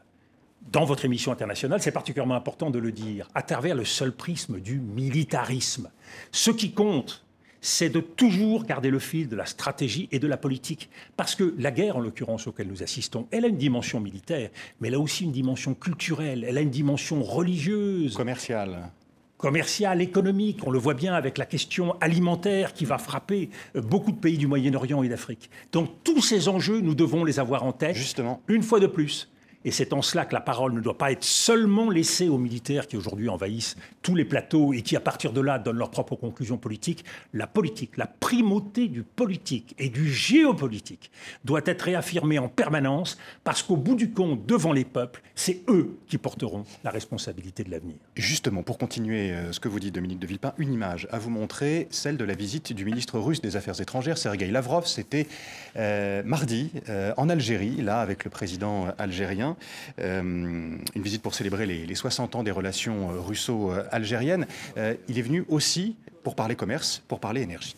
dans 0.72 0.84
votre 0.84 1.04
émission 1.04 1.32
internationale, 1.32 1.80
c'est 1.80 1.92
particulièrement 1.92 2.34
important 2.34 2.70
de 2.70 2.78
le 2.78 2.92
dire, 2.92 3.28
à 3.34 3.42
travers 3.42 3.74
le 3.74 3.84
seul 3.84 4.12
prisme 4.12 4.60
du 4.60 4.80
militarisme. 4.80 5.90
Ce 6.32 6.50
qui 6.50 6.72
compte, 6.72 7.24
c'est 7.60 7.88
de 7.88 8.00
toujours 8.00 8.64
garder 8.64 8.90
le 8.90 8.98
fil 8.98 9.28
de 9.28 9.36
la 9.36 9.46
stratégie 9.46 10.08
et 10.12 10.18
de 10.18 10.26
la 10.26 10.36
politique. 10.36 10.90
Parce 11.16 11.34
que 11.34 11.54
la 11.58 11.70
guerre, 11.70 11.96
en 11.96 12.00
l'occurrence, 12.00 12.46
auquel 12.46 12.68
nous 12.68 12.82
assistons, 12.82 13.26
elle 13.30 13.44
a 13.44 13.48
une 13.48 13.56
dimension 13.56 14.00
militaire, 14.00 14.50
mais 14.80 14.88
elle 14.88 14.94
a 14.94 15.00
aussi 15.00 15.24
une 15.24 15.32
dimension 15.32 15.74
culturelle, 15.74 16.44
elle 16.46 16.58
a 16.58 16.60
une 16.60 16.70
dimension 16.70 17.22
religieuse. 17.22 18.14
Commerciale 18.14 18.90
commerciale, 19.38 20.00
économique. 20.02 20.66
On 20.66 20.70
le 20.70 20.78
voit 20.78 20.94
bien 20.94 21.14
avec 21.14 21.38
la 21.38 21.46
question 21.46 21.96
alimentaire 22.00 22.72
qui 22.72 22.84
va 22.84 22.98
frapper 22.98 23.50
euh, 23.74 23.80
beaucoup 23.80 24.12
de 24.12 24.18
pays 24.18 24.38
du 24.38 24.46
Moyen-Orient 24.46 25.02
et 25.02 25.08
d'Afrique. 25.08 25.50
Donc 25.72 25.90
tous 26.04 26.22
ces 26.22 26.48
enjeux, 26.48 26.80
nous 26.80 26.94
devons 26.94 27.24
les 27.24 27.38
avoir 27.38 27.64
en 27.64 27.72
tête. 27.72 27.96
Justement. 27.96 28.42
Une 28.48 28.62
fois 28.62 28.80
de 28.80 28.86
plus. 28.86 29.30
Et 29.66 29.72
c'est 29.72 29.92
en 29.92 30.00
cela 30.00 30.24
que 30.24 30.32
la 30.32 30.40
parole 30.40 30.74
ne 30.74 30.80
doit 30.80 30.96
pas 30.96 31.10
être 31.10 31.24
seulement 31.24 31.90
laissée 31.90 32.28
aux 32.28 32.38
militaires 32.38 32.86
qui 32.86 32.96
aujourd'hui 32.96 33.28
envahissent 33.28 33.76
tous 34.00 34.14
les 34.14 34.24
plateaux 34.24 34.72
et 34.72 34.82
qui, 34.82 34.94
à 34.94 35.00
partir 35.00 35.32
de 35.32 35.40
là, 35.40 35.58
donnent 35.58 35.78
leurs 35.78 35.90
propres 35.90 36.14
conclusions 36.14 36.56
politiques. 36.56 37.04
La 37.34 37.48
politique, 37.48 37.96
la 37.96 38.06
primauté 38.06 38.86
du 38.86 39.02
politique 39.02 39.74
et 39.80 39.88
du 39.88 40.08
géopolitique 40.08 41.10
doit 41.44 41.62
être 41.64 41.82
réaffirmée 41.82 42.38
en 42.38 42.48
permanence 42.48 43.18
parce 43.42 43.64
qu'au 43.64 43.76
bout 43.76 43.96
du 43.96 44.12
compte, 44.12 44.46
devant 44.46 44.72
les 44.72 44.84
peuples, 44.84 45.20
c'est 45.34 45.64
eux 45.68 45.98
qui 46.06 46.16
porteront 46.16 46.62
la 46.84 46.90
responsabilité 46.90 47.64
de 47.64 47.72
l'avenir. 47.72 47.96
Justement, 48.14 48.62
pour 48.62 48.78
continuer 48.78 49.32
euh, 49.32 49.50
ce 49.50 49.58
que 49.58 49.68
vous 49.68 49.80
dites, 49.80 49.96
Dominique 49.96 50.20
de 50.20 50.28
Villepin, 50.28 50.54
une 50.58 50.72
image 50.72 51.08
à 51.10 51.18
vous 51.18 51.30
montrer, 51.30 51.88
celle 51.90 52.16
de 52.16 52.24
la 52.24 52.34
visite 52.34 52.72
du 52.72 52.84
ministre 52.84 53.18
russe 53.18 53.40
des 53.40 53.56
Affaires 53.56 53.80
étrangères, 53.80 54.16
Sergei 54.16 54.46
Lavrov. 54.46 54.86
C'était 54.86 55.26
euh, 55.74 56.22
mardi 56.24 56.70
euh, 56.88 57.12
en 57.16 57.28
Algérie, 57.28 57.82
là, 57.82 58.00
avec 58.00 58.22
le 58.22 58.30
président 58.30 58.86
algérien. 58.96 59.55
Euh, 59.98 60.20
une 60.22 61.02
visite 61.02 61.22
pour 61.22 61.34
célébrer 61.34 61.66
les, 61.66 61.94
60 61.94 62.36
ans 62.36 62.42
des 62.42 62.50
relations 62.50 63.10
euh, 63.10 63.20
russo-algériennes. 63.20 64.46
Euh, 64.76 64.94
il 65.08 65.18
est 65.18 65.22
venu 65.22 65.44
aussi 65.48 65.96
pour 66.22 66.34
parler 66.34 66.56
commerce, 66.56 67.02
pour 67.08 67.20
parler 67.20 67.42
énergie. 67.42 67.76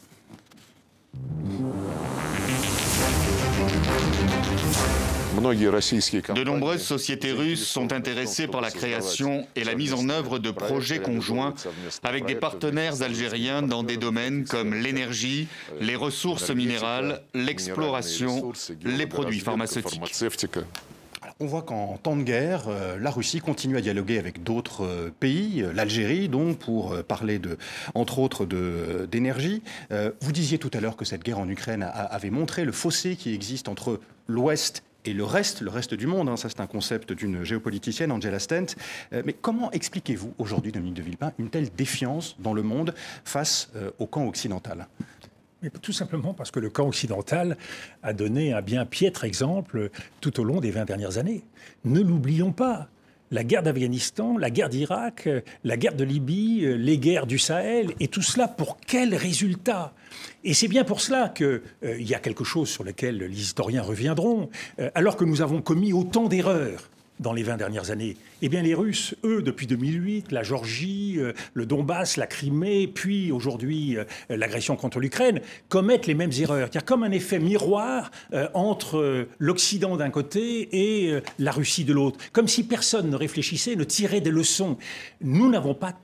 De 5.41 6.45
nombreuses 6.45 6.83
sociétés 6.83 7.33
russes 7.33 7.67
sont 7.67 7.93
intéressées 7.93 8.49
par 8.49 8.61
la 8.61 8.71
création 8.71 9.47
et 9.55 9.63
la 9.63 9.75
mise 9.75 9.95
en 9.95 10.09
œuvre 10.09 10.39
de 10.39 10.51
projets 10.51 10.99
conjoints 10.99 11.55
avec 12.03 12.27
des 12.27 12.35
partenaires 12.35 13.03
algériens 13.03 13.63
dans 13.63 13.85
des 13.85 13.97
domaines 13.97 14.45
comme 14.45 14.75
l'énergie, 14.75 15.47
les 15.81 15.95
ressources 15.95 16.51
minérales, 16.51 17.23
l'exploration, 17.35 18.53
les 18.85 19.07
produits 19.07 19.41
pharmaceutiques. 19.41 20.03
On 21.41 21.47
voit 21.47 21.63
qu'en 21.63 21.97
temps 21.99 22.17
de 22.17 22.25
guerre, 22.25 22.65
euh, 22.67 22.99
la 22.99 23.13
Russie 23.13 23.39
continue 23.39 23.77
à 23.77 23.81
dialoguer 23.81 24.19
avec 24.19 24.43
d'autres 24.43 24.85
euh, 24.85 25.15
pays, 25.21 25.63
euh, 25.63 25.73
l'Algérie 25.73 26.29
donc, 26.29 26.59
pour 26.59 27.01
parler 27.05 27.39
de, 27.39 27.57
entre 27.95 28.19
autres 28.19 28.45
d'énergie. 29.07 29.63
vous 30.21 30.33
disiez 30.33 30.59
tout 30.59 30.71
à 30.75 30.81
l'heure 30.81 30.97
que 30.97 31.05
cette 31.05 31.23
guerre 31.23 31.39
en 31.39 31.49
Ukraine 31.49 31.89
avait 31.95 32.31
montré 32.31 32.65
le 32.65 32.73
fossé 32.73 33.15
qui 33.15 33.35
existe 33.35 33.69
entre 33.69 34.01
l'Ouest 34.27 34.83
et 35.05 35.13
le 35.13 35.25
reste, 35.25 35.61
le 35.61 35.71
reste 35.71 35.95
du 35.95 36.07
monde. 36.07 36.29
Hein. 36.29 36.37
ça, 36.37 36.49
c'est 36.49 36.61
un 36.61 36.67
concept 36.67 37.13
d'une 37.13 37.45
géopoliticienne, 37.45 38.11
Angela 38.11 38.39
Stent. 38.39 38.77
mais 39.13 39.33
comment 39.33 39.71
expliquez-vous 39.71 40.35
aujourd'hui, 40.39 40.73
Dominique 40.73 40.97
de 40.97 41.03
Villepin, 41.03 41.33
une 41.39 41.51
telle 41.51 41.71
défiance 41.71 42.37
dans 42.41 42.55
le 42.55 42.63
monde 42.63 42.95
face 43.25 43.71
au 43.99 44.07
camp 44.07 44.27
occidental? 44.27 44.89
Mais 45.63 45.71
tout 45.71 45.93
simplement 45.93 46.35
parce 46.35 46.51
que 46.51 46.61
le 46.61 46.71
camp 46.71 46.87
occidental 46.87 47.57
a 48.03 48.13
donné 48.13 48.53
un 48.53 48.63
bien 48.63 48.85
piètre 48.87 49.25
exemple 49.25 49.91
tout 50.21 50.41
au 50.41 50.45
long 50.45 50.61
des 50.61 50.71
20 50.71 50.85
dernières 50.85 51.19
années. 51.19 51.45
Ne 51.85 52.01
l'oublions 52.01 52.53
pas. 52.53 52.89
La 53.31 53.45
guerre 53.45 53.63
d'Afghanistan, 53.63 54.39
la 54.39 54.49
guerre 54.49 54.71
d'Irak, 54.71 55.29
la 55.63 55.77
guerre 55.77 55.95
de 55.95 56.05
Libye, 56.05 56.65
les 56.79 56.97
guerres 56.97 57.27
du 57.27 57.39
Sahel, 57.39 57.93
et 58.01 58.09
tout 58.09 58.23
cela 58.23 58.49
pour 58.49 58.79
quel 58.87 59.15
résultat? 59.15 59.93
Et 60.45 60.55
c'est 60.55 60.69
bien 60.69 60.83
pour 60.83 61.03
cela 61.03 61.29
qu'il 61.29 61.61
euh, 61.85 62.01
y 62.01 62.15
a 62.15 62.21
quelque 62.21 62.45
chose 62.45 62.71
sur 62.71 62.85
lequel 62.85 63.19
les 63.19 63.41
historiens 63.41 63.83
reviendront. 63.83 64.49
Euh, 64.79 64.91
alors 64.95 65.17
que 65.17 65.27
nous 65.27 65.43
avons 65.43 65.61
commis 65.61 65.93
autant 65.93 66.29
d'erreurs 66.29 66.89
dans 67.21 67.33
les 67.33 67.43
20 67.43 67.57
dernières 67.57 67.91
années 67.91 68.17
Eh 68.43 68.49
bien, 68.49 68.63
les 68.63 68.75
Russes, 68.75 69.15
eux, 69.25 69.43
depuis 69.43 69.67
2008, 69.67 70.33
la 70.33 70.43
Géorgie, 70.43 71.17
euh, 71.19 71.33
le 71.55 71.67
Donbass, 71.67 72.17
la 72.17 72.27
Crimée, 72.27 72.87
puis 72.87 73.33
aujourd'hui 73.33 73.97
euh, 73.97 74.05
l'agression 74.29 74.77
contre 74.77 75.01
l'Ukraine, 75.01 75.41
commettent 75.69 76.07
les 76.07 76.15
mêmes 76.15 76.33
erreurs. 76.39 76.69
Il 76.73 76.75
y 76.75 76.79
a 76.79 76.83
comme 76.83 77.03
un 77.03 77.11
effet 77.11 77.39
miroir 77.39 78.11
euh, 78.33 78.49
entre 78.55 79.29
l'Occident 79.39 79.97
d'un 79.97 80.11
côté 80.11 80.69
et 80.73 81.21
la 81.39 81.51
Russie 81.51 81.85
de 81.85 81.93
l'autre, 81.93 82.19
comme 82.33 82.49
si 82.49 82.65
personne 82.65 83.11
ne 83.11 83.17
réfléchissait, 83.17 83.77
ne 83.77 83.85
tirait 83.85 84.21
des 84.21 84.31
leçons. 84.31 84.77
Nous 85.21 85.51
n'avons 85.51 85.75
pas 85.75 85.95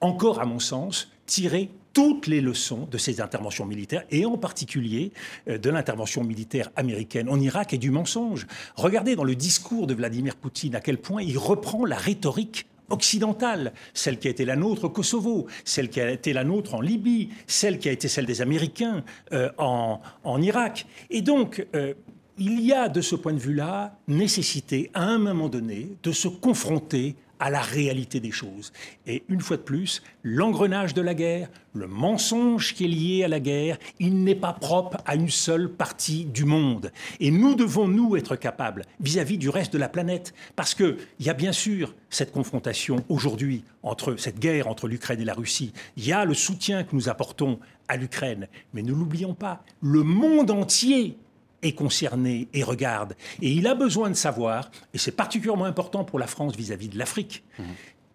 encore, 0.00 0.40
à 0.40 0.46
mon 0.46 0.58
sens, 0.58 1.10
tiré 1.26 1.70
toutes 1.92 2.26
les 2.26 2.40
leçons 2.40 2.88
de 2.90 2.98
ces 2.98 3.20
interventions 3.20 3.66
militaires, 3.66 4.04
et 4.10 4.24
en 4.24 4.38
particulier 4.38 5.12
euh, 5.48 5.58
de 5.58 5.70
l'intervention 5.70 6.24
militaire 6.24 6.70
américaine 6.76 7.28
en 7.28 7.38
Irak 7.40 7.72
et 7.72 7.78
du 7.78 7.90
mensonge. 7.90 8.46
Regardez 8.76 9.16
dans 9.16 9.24
le 9.24 9.34
discours 9.34 9.86
de 9.86 9.94
Vladimir 9.94 10.36
Poutine 10.36 10.74
à 10.74 10.80
quel 10.80 10.98
point 10.98 11.22
il 11.22 11.38
reprend 11.38 11.84
la 11.84 11.96
rhétorique 11.96 12.66
occidentale, 12.90 13.72
celle 13.94 14.18
qui 14.18 14.28
a 14.28 14.30
été 14.30 14.44
la 14.44 14.56
nôtre 14.56 14.84
au 14.84 14.90
Kosovo, 14.90 15.46
celle 15.64 15.88
qui 15.88 16.00
a 16.00 16.10
été 16.10 16.32
la 16.32 16.44
nôtre 16.44 16.74
en 16.74 16.80
Libye, 16.80 17.30
celle 17.46 17.78
qui 17.78 17.88
a 17.88 17.92
été 17.92 18.08
celle 18.08 18.26
des 18.26 18.42
Américains 18.42 19.02
euh, 19.32 19.50
en, 19.58 20.42
Irak. 20.42 20.86
Et 21.10 21.22
donc, 21.22 21.66
euh, 21.74 21.94
il 22.38 22.60
y 22.60 22.72
a 22.72 22.88
de 22.88 23.00
ce 23.00 23.16
point 23.16 23.32
de 23.32 23.38
vue-là 23.38 23.98
nécessité, 24.08 24.90
à 24.94 25.04
un 25.04 25.18
moment 25.18 25.48
donné, 25.48 25.96
de 26.02 26.12
se 26.12 26.28
confronter 26.28 27.16
à 27.42 27.50
la 27.50 27.60
réalité 27.60 28.20
des 28.20 28.30
choses. 28.30 28.72
Et 29.04 29.24
une 29.28 29.40
fois 29.40 29.56
de 29.56 29.62
plus, 29.62 30.00
l'engrenage 30.22 30.94
de 30.94 31.02
la 31.02 31.12
guerre, 31.12 31.48
le 31.74 31.88
mensonge 31.88 32.72
qui 32.72 32.84
est 32.84 32.88
lié 32.88 33.24
à 33.24 33.28
la 33.28 33.40
guerre, 33.40 33.78
il 33.98 34.22
n'est 34.22 34.36
pas 34.36 34.52
propre 34.52 34.98
à 35.06 35.16
une 35.16 35.28
seule 35.28 35.68
partie 35.68 36.24
du 36.24 36.44
monde. 36.44 36.92
Et 37.18 37.32
nous 37.32 37.56
devons, 37.56 37.88
nous, 37.88 38.14
être 38.14 38.36
capables 38.36 38.84
vis-à-vis 39.00 39.38
du 39.38 39.48
reste 39.48 39.72
de 39.72 39.78
la 39.78 39.88
planète, 39.88 40.32
parce 40.54 40.72
qu'il 40.76 40.98
y 41.18 41.30
a 41.30 41.34
bien 41.34 41.50
sûr 41.50 41.96
cette 42.10 42.30
confrontation 42.30 43.04
aujourd'hui 43.08 43.64
entre 43.82 44.14
cette 44.14 44.38
guerre 44.38 44.68
entre 44.68 44.86
l'Ukraine 44.86 45.20
et 45.20 45.24
la 45.24 45.34
Russie, 45.34 45.72
il 45.96 46.06
y 46.06 46.12
a 46.12 46.24
le 46.24 46.34
soutien 46.34 46.84
que 46.84 46.94
nous 46.94 47.08
apportons 47.08 47.58
à 47.88 47.96
l'Ukraine, 47.96 48.46
mais 48.72 48.82
ne 48.82 48.92
l'oublions 48.92 49.34
pas, 49.34 49.64
le 49.80 50.04
monde 50.04 50.52
entier 50.52 51.16
est 51.62 51.72
concerné 51.72 52.48
et 52.52 52.62
regarde. 52.62 53.14
Et 53.40 53.50
il 53.50 53.66
a 53.66 53.74
besoin 53.74 54.10
de 54.10 54.14
savoir, 54.14 54.70
et 54.94 54.98
c'est 54.98 55.12
particulièrement 55.12 55.64
important 55.64 56.04
pour 56.04 56.18
la 56.18 56.26
France 56.26 56.56
vis-à-vis 56.56 56.88
de 56.88 56.98
l'Afrique, 56.98 57.44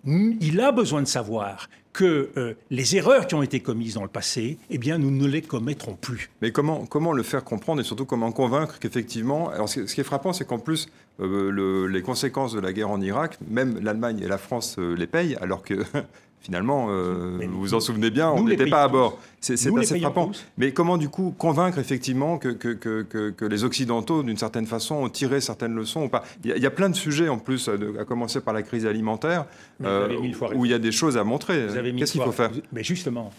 mhm. 0.03 0.37
il 0.41 0.59
a 0.61 0.71
besoin 0.71 1.01
de 1.01 1.07
savoir 1.07 1.69
que 1.97 2.29
euh, 2.37 2.53
les 2.69 2.95
erreurs 2.95 3.25
qui 3.25 3.33
ont 3.33 3.41
été 3.41 3.59
commises 3.59 3.95
dans 3.95 4.03
le 4.03 4.07
passé, 4.07 4.59
eh 4.69 4.77
bien, 4.77 4.99
nous 4.99 5.09
ne 5.09 5.25
les 5.25 5.41
commettrons 5.41 5.95
plus. 5.95 6.29
Mais 6.43 6.51
comment, 6.51 6.85
comment 6.85 7.11
le 7.11 7.23
faire 7.23 7.43
comprendre 7.43 7.81
et 7.81 7.83
surtout 7.83 8.05
comment 8.05 8.31
convaincre 8.31 8.77
qu'effectivement... 8.77 9.49
Alors, 9.49 9.67
ce 9.67 9.81
qui 9.81 9.99
est 9.99 10.03
frappant, 10.03 10.31
c'est 10.31 10.45
qu'en 10.45 10.59
plus, 10.59 10.89
euh, 11.19 11.87
les 11.87 12.01
conséquences 12.03 12.53
de 12.53 12.59
la 12.59 12.71
guerre 12.71 12.91
en 12.91 13.01
Irak, 13.01 13.39
même 13.49 13.79
l'Allemagne 13.81 14.19
et 14.19 14.27
la 14.27 14.37
France 14.37 14.75
euh, 14.77 14.95
les 14.95 15.07
payent, 15.07 15.37
alors 15.41 15.63
que 15.63 15.73
Finalement, 16.39 16.87
vous 16.87 17.59
vous 17.59 17.73
en 17.73 17.79
souvenez 17.79 18.09
bien, 18.09 18.29
on 18.29 18.43
n'était 18.43 18.67
pas 18.67 18.83
à 18.83 18.87
bord. 18.87 19.19
C'est 19.41 19.53
assez 19.53 19.99
frappant. 19.99 20.31
Mais 20.57 20.71
comment, 20.71 20.97
du 20.97 21.09
coup, 21.09 21.33
convaincre 21.37 21.77
effectivement 21.77 22.37
que, 22.37 22.49
que, 22.49 22.73
que, 22.73 23.31
que 23.31 23.45
les 23.45 23.63
Occidentaux, 23.63 24.23
d'une 24.23 24.37
certaine 24.37 24.65
façon, 24.65 24.95
ont 24.95 25.09
tiré 25.09 25.41
certaines 25.41 25.75
leçons 25.75 26.03
ou 26.03 26.09
pas? 26.09 26.23
Il 26.45 26.57
y, 26.57 26.65
a, 26.65 26.71
plein 26.71 26.89
de 26.89 26.95
sujets, 26.95 27.27
en 27.27 27.37
plus, 27.37 27.69
à 27.99 28.05
commencer 28.05 28.39
par 28.39 28.53
la 28.53 28.63
crise 28.63 28.85
alimentaire, 28.85 29.45
où 29.81 30.65
il 30.65 30.71
y 30.71 30.73
a 30.73 30.79
des 30.79 30.91
choses 30.91 31.17
à 31.17 31.23
montrer. 31.23 31.67
Qu'est-ce 31.97 32.13
qu'il 32.13 32.21
faut 32.21 32.31
faire? 32.31 32.51
Mais 32.71 32.83
justement, 32.83 33.31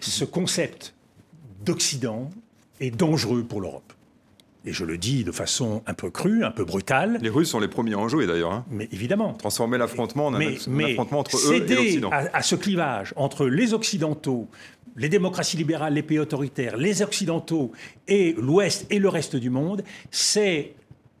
ce 0.00 0.24
concept 0.24 0.94
d'Occident 1.64 2.30
est 2.80 2.90
dangereux 2.90 3.44
pour 3.44 3.60
l'Europe. 3.60 3.92
Et 4.64 4.72
je 4.72 4.84
le 4.84 4.96
dis 4.96 5.24
de 5.24 5.32
façon 5.32 5.82
un 5.86 5.94
peu 5.94 6.10
crue, 6.10 6.44
un 6.44 6.50
peu 6.50 6.64
brutale. 6.64 7.18
Les 7.20 7.28
Russes 7.28 7.50
sont 7.50 7.58
les 7.58 7.68
premiers 7.68 7.94
à 7.94 7.98
en 7.98 8.08
jouer 8.08 8.26
d'ailleurs. 8.26 8.52
Hein. 8.52 8.64
Mais 8.70 8.88
évidemment. 8.92 9.34
Transformer 9.34 9.78
l'affrontement 9.78 10.26
en 10.26 10.34
un, 10.34 10.40
affrontement 10.40 11.18
entre 11.18 11.36
eux 11.36 11.54
et 11.54 11.74
l'Occident. 11.74 12.10
À, 12.10 12.36
à 12.36 12.42
ce 12.42 12.54
clivage 12.54 13.12
entre 13.16 13.46
les 13.46 13.74
Occidentaux, 13.74 14.48
les 14.96 15.08
démocraties 15.08 15.56
libérales, 15.56 15.94
les 15.94 16.02
pays 16.02 16.18
autoritaires, 16.18 16.76
les 16.76 17.02
Occidentaux 17.02 17.72
et 18.06 18.34
l'Ouest 18.38 18.86
et 18.90 18.98
le 18.98 19.08
reste 19.08 19.36
du 19.36 19.50
monde, 19.50 19.82
c'est 20.10 20.74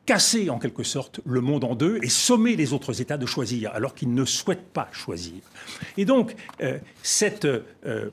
casser 0.04 0.50
en 0.50 0.58
quelque 0.58 0.82
sorte 0.82 1.20
le 1.24 1.40
monde 1.40 1.64
en 1.64 1.74
deux 1.74 1.98
et 2.02 2.08
sommer 2.08 2.56
les 2.56 2.72
autres 2.72 3.00
États 3.00 3.18
de 3.18 3.26
choisir, 3.26 3.70
alors 3.72 3.94
qu'ils 3.94 4.12
ne 4.12 4.24
souhaitent 4.24 4.72
pas 4.72 4.88
choisir. 4.92 5.34
Et 5.96 6.04
donc, 6.04 6.34
euh, 6.60 6.78
euh, 7.44 8.10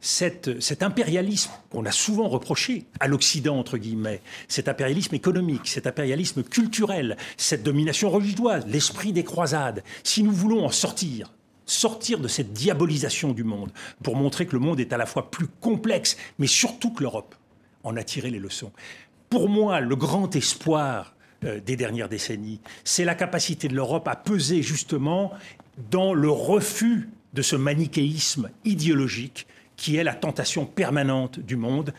cet 0.00 0.82
impérialisme 0.82 1.50
qu'on 1.70 1.84
a 1.84 1.92
souvent 1.92 2.28
reproché 2.28 2.86
à 3.00 3.08
l'Occident, 3.08 3.58
entre 3.58 3.76
guillemets, 3.76 4.22
cet 4.48 4.68
impérialisme 4.68 5.14
économique, 5.14 5.68
cet 5.68 5.86
impérialisme 5.86 6.42
culturel, 6.42 7.16
cette 7.36 7.62
domination 7.62 8.10
religieuse, 8.10 8.26
l'esprit 8.66 9.12
des 9.12 9.24
croisades, 9.24 9.82
si 10.04 10.22
nous 10.22 10.32
voulons 10.32 10.64
en 10.64 10.70
sortir, 10.70 11.32
sortir 11.66 12.18
de 12.18 12.28
cette 12.28 12.52
diabolisation 12.52 13.32
du 13.32 13.44
monde, 13.44 13.72
pour 14.02 14.16
montrer 14.16 14.46
que 14.46 14.52
le 14.52 14.60
monde 14.60 14.80
est 14.80 14.92
à 14.92 14.96
la 14.96 15.06
fois 15.06 15.30
plus 15.30 15.48
complexe, 15.60 16.16
mais 16.38 16.46
surtout 16.46 16.92
que 16.92 17.02
l'Europe 17.02 17.34
en 17.84 17.96
a 17.96 18.02
tiré 18.02 18.30
les 18.30 18.38
leçons. 18.38 18.72
Pour 19.28 19.48
moi, 19.48 19.80
le 19.80 19.96
grand 19.96 20.34
espoir 20.36 21.15
des 21.42 21.76
dernières 21.76 22.08
décennies. 22.08 22.60
C'est 22.84 23.04
la 23.04 23.14
capacité 23.14 23.68
de 23.68 23.74
l'Europe 23.74 24.08
à 24.08 24.16
peser 24.16 24.62
justement 24.62 25.32
dans 25.90 26.14
le 26.14 26.30
refus 26.30 27.08
de 27.34 27.42
ce 27.42 27.56
manichéisme 27.56 28.50
idéologique 28.64 29.46
qui 29.76 29.96
est 29.96 30.04
la 30.04 30.14
tentation 30.14 30.64
permanente 30.64 31.38
du 31.38 31.56
monde 31.56 31.92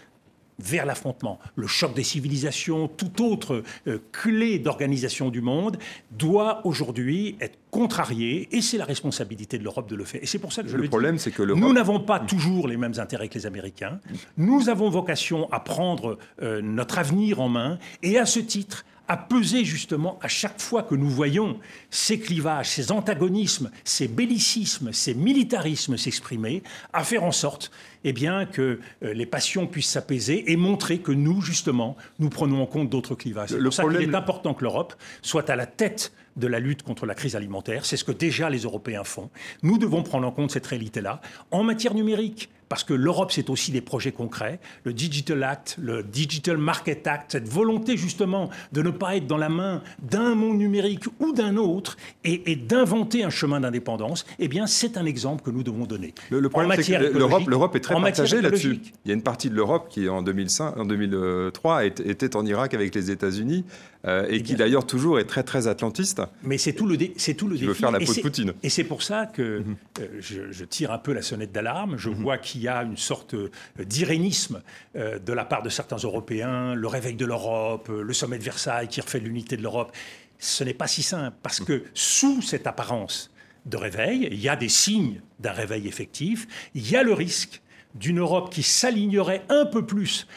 vers 0.60 0.88
l'affrontement. 0.88 1.40
Le 1.56 1.68
choc 1.68 1.94
des 1.94 2.04
civilisations, 2.04 2.88
toute 2.88 3.22
autre 3.22 3.64
euh, 3.88 4.00
clé 4.12 4.58
d'organisation 4.58 5.30
du 5.30 5.42
monde 5.42 5.78
doit 6.10 6.66
aujourd'hui 6.66 7.36
être 7.40 7.60
contrarié 7.70 8.50
et 8.52 8.62
c'est 8.62 8.80
la 8.80 8.86
responsabilité 8.86 9.60
de 9.60 9.64
l'Europe 9.64 9.88
de 9.88 9.96
le 9.96 10.04
faire. 10.04 10.24
Et 10.24 10.26
c'est 10.26 10.40
pour 10.40 10.54
ça 10.54 10.64
que 10.64 10.70
je 10.70 10.76
le, 10.76 10.84
le 10.84 10.90
problème, 10.90 11.20
c'est 11.20 11.30
que 11.30 11.44
nous 11.44 11.74
n'avons 11.74 12.00
pas 12.00 12.20
toujours 12.20 12.68
les 12.68 12.78
mêmes 12.78 12.96
intérêts 12.98 13.30
que 13.30 13.36
les 13.36 13.46
Américains. 13.46 14.00
Nous 14.38 14.70
avons 14.70 14.90
vocation 14.90 15.48
à 15.52 15.60
prendre 15.60 16.18
euh, 16.42 16.62
notre 16.62 16.98
avenir 16.98 17.40
en 17.40 17.50
main 17.50 17.78
et 18.02 18.18
à 18.18 18.26
ce 18.26 18.40
titre 18.40 18.84
à 19.08 19.18
peser 19.18 19.64
justement 19.66 20.20
à 20.22 20.28
chaque 20.28 20.60
fois 20.60 20.84
que 20.84 20.96
nous 20.96 21.10
voyons 21.10 21.60
ces 21.90 22.20
clivages, 22.20 22.70
ces 22.70 22.92
antagonismes, 22.92 23.72
ces 23.84 24.08
bellicismes, 24.08 24.92
ces 24.92 25.14
militarismes 25.14 25.98
s'exprimer, 25.98 26.64
à 26.94 27.04
faire 27.04 27.24
en 27.24 27.32
sorte 27.32 27.72
eh 28.04 28.14
bien, 28.14 28.46
que 28.46 28.80
euh, 29.04 29.14
les 29.14 29.26
passions 29.26 29.68
puissent 29.68 29.90
s'apaiser 29.90 30.52
et 30.52 30.56
montrer 30.56 31.00
que 31.00 31.12
nous, 31.12 31.42
justement, 31.42 31.98
nous 32.20 32.30
prenons 32.30 32.62
en 32.62 32.66
compte 32.66 32.90
d'autres 32.90 33.16
clivages. 33.16 33.50
C'est 33.50 33.64
pour 33.64 33.74
ça 33.74 33.84
qu'il 33.84 34.02
est 34.02 34.16
important 34.16 34.54
que 34.54 34.64
l'Europe 34.64 34.94
soit 35.22 35.50
à 35.50 35.56
la 35.56 35.66
tête 35.66 36.12
de 36.36 36.48
la 36.48 36.60
lutte 36.60 36.84
contre 36.84 37.06
la 37.06 37.16
crise 37.16 37.36
alimentaire. 37.36 37.86
C'est 37.86 37.98
ce 37.98 38.04
que 38.04 38.12
déjà 38.12 38.50
les 38.50 38.60
Européens 38.60 39.04
font. 39.04 39.30
Nous 39.64 39.78
devons 39.78 40.04
prendre 40.04 40.28
en 40.28 40.32
compte 40.32 40.52
cette 40.52 40.68
réalité-là. 40.68 41.20
En 41.52 41.64
matière 41.64 41.94
numérique, 41.94 42.50
parce 42.70 42.84
que 42.84 42.94
l'Europe, 42.94 43.32
c'est 43.32 43.50
aussi 43.50 43.72
des 43.72 43.82
projets 43.82 44.12
concrets, 44.12 44.60
le 44.84 44.94
Digital 44.94 45.44
Act, 45.44 45.78
le 45.80 46.04
Digital 46.04 46.58
Market 46.58 47.08
Act, 47.08 47.32
cette 47.32 47.48
volonté 47.48 47.98
justement 47.98 48.50
de 48.72 48.82
ne 48.82 48.90
pas 48.90 49.16
être 49.16 49.28
dans 49.28 49.38
la 49.38 49.50
main 49.50 49.82
d'un 50.02 50.36
monde 50.36 50.58
numérique 50.58 51.06
ou 51.20 51.34
d'un 51.34 51.58
autre 51.58 51.98
et, 52.24 52.56
d'inventer 52.56 53.24
un 53.24 53.30
chemin 53.30 53.60
d'indépendance, 53.60 54.26
eh 54.40 54.48
bien, 54.48 54.68
c'est 54.68 54.98
un 54.98 55.06
exemple 55.06 55.44
que 55.44 55.52
nous 55.52 55.64
devons 55.64 55.86
donner. 55.86 56.14
Le, 56.30 56.50
problème, 56.50 56.82
c'est 56.82 56.98
que 56.98 57.48
l'Europe 57.48 57.76
est 57.76 57.80
très 57.80 57.96
partagée 57.96 58.42
là-dessus. 58.42 58.80
Il 59.06 59.10
y 59.10 59.12
a 59.12 59.14
une 59.14 59.24
partie 59.24 59.50
de 59.50 59.56
l'Europe 59.56 59.88
qui, 59.90 60.10
en, 60.10 60.22
2005, 60.22 60.78
en 60.78 60.86
2003, 60.86 61.86
était 61.86 62.36
en 62.36 62.46
Irak 62.46 62.74
avec 62.74 62.94
les 62.94 63.12
États-Unis 63.12 63.66
euh, 64.08 64.26
et, 64.30 64.42
qui 64.42 64.56
d'ailleurs 64.56 64.86
toujours 64.86 65.20
est 65.20 65.26
très 65.26 65.44
très 65.44 65.68
atlantiste. 65.68 66.22
Mais 66.44 66.58
c'est 66.58 66.74
tout 66.74 66.88
le, 66.88 66.98
c'est 67.18 67.34
tout 67.34 67.48
le 67.48 67.56
défi. 67.56 67.66
veut 67.66 67.74
faire 67.74 67.92
la 67.92 68.00
peau 68.00 68.14
de 68.14 68.22
Poutine. 68.22 68.54
Et 68.64 68.70
c'est 68.70 68.84
pour 68.84 69.04
ça 69.04 69.26
que 69.26 69.60
mhm. 69.60 69.76
euh, 70.00 70.08
je, 70.20 70.64
tire 70.64 70.92
un 70.92 70.98
peu 70.98 71.14
la 71.14 71.22
sonnette 71.22 71.52
d'alarme. 71.52 71.98
Je 71.98 72.10
mhm. 72.10 72.16
vois 72.16 72.38
qu'il 72.38 72.62
y 72.62 72.68
a 72.68 72.84
une 72.84 72.98
sorte 72.98 73.34
euh, 73.34 73.50
d'irénisme 73.84 74.62
de 74.96 75.34
la 75.34 75.46
part 75.46 75.62
de 75.62 75.70
certains 75.70 75.98
Européens, 75.98 76.74
le 76.74 76.88
réveil 76.88 77.16
de 77.16 77.26
l'Europe, 77.26 77.90
le 77.90 78.14
sommet 78.14 78.38
de 78.38 78.44
Versailles 78.44 78.88
qui 78.88 79.02
refait 79.02 79.20
l'unité 79.20 79.58
de 79.58 79.62
l'Europe. 79.62 79.92
Ce 80.40 80.64
n'est 80.64 80.74
pas 80.74 80.88
si 80.88 81.04
simple 81.04 81.36
parce 81.44 81.60
que 81.60 81.84
sous 81.94 82.42
cette 82.42 82.68
apparence 82.68 83.32
de 83.66 83.78
réveil, 83.78 84.28
il 84.32 84.40
y 84.40 84.50
a 84.50 84.56
des 84.56 84.70
signes 84.70 85.22
d'un 85.40 85.52
réveil 85.52 85.88
effectif. 85.88 86.48
Il 86.74 86.90
y 86.90 86.96
a 86.96 87.04
le 87.04 87.14
risque 87.14 87.62
d'une 87.96 88.20
Europe 88.20 88.52
qui 88.52 88.64
s'alignerait 88.64 89.44
un 89.50 89.66
peu 89.66 89.86
plus 89.86 90.28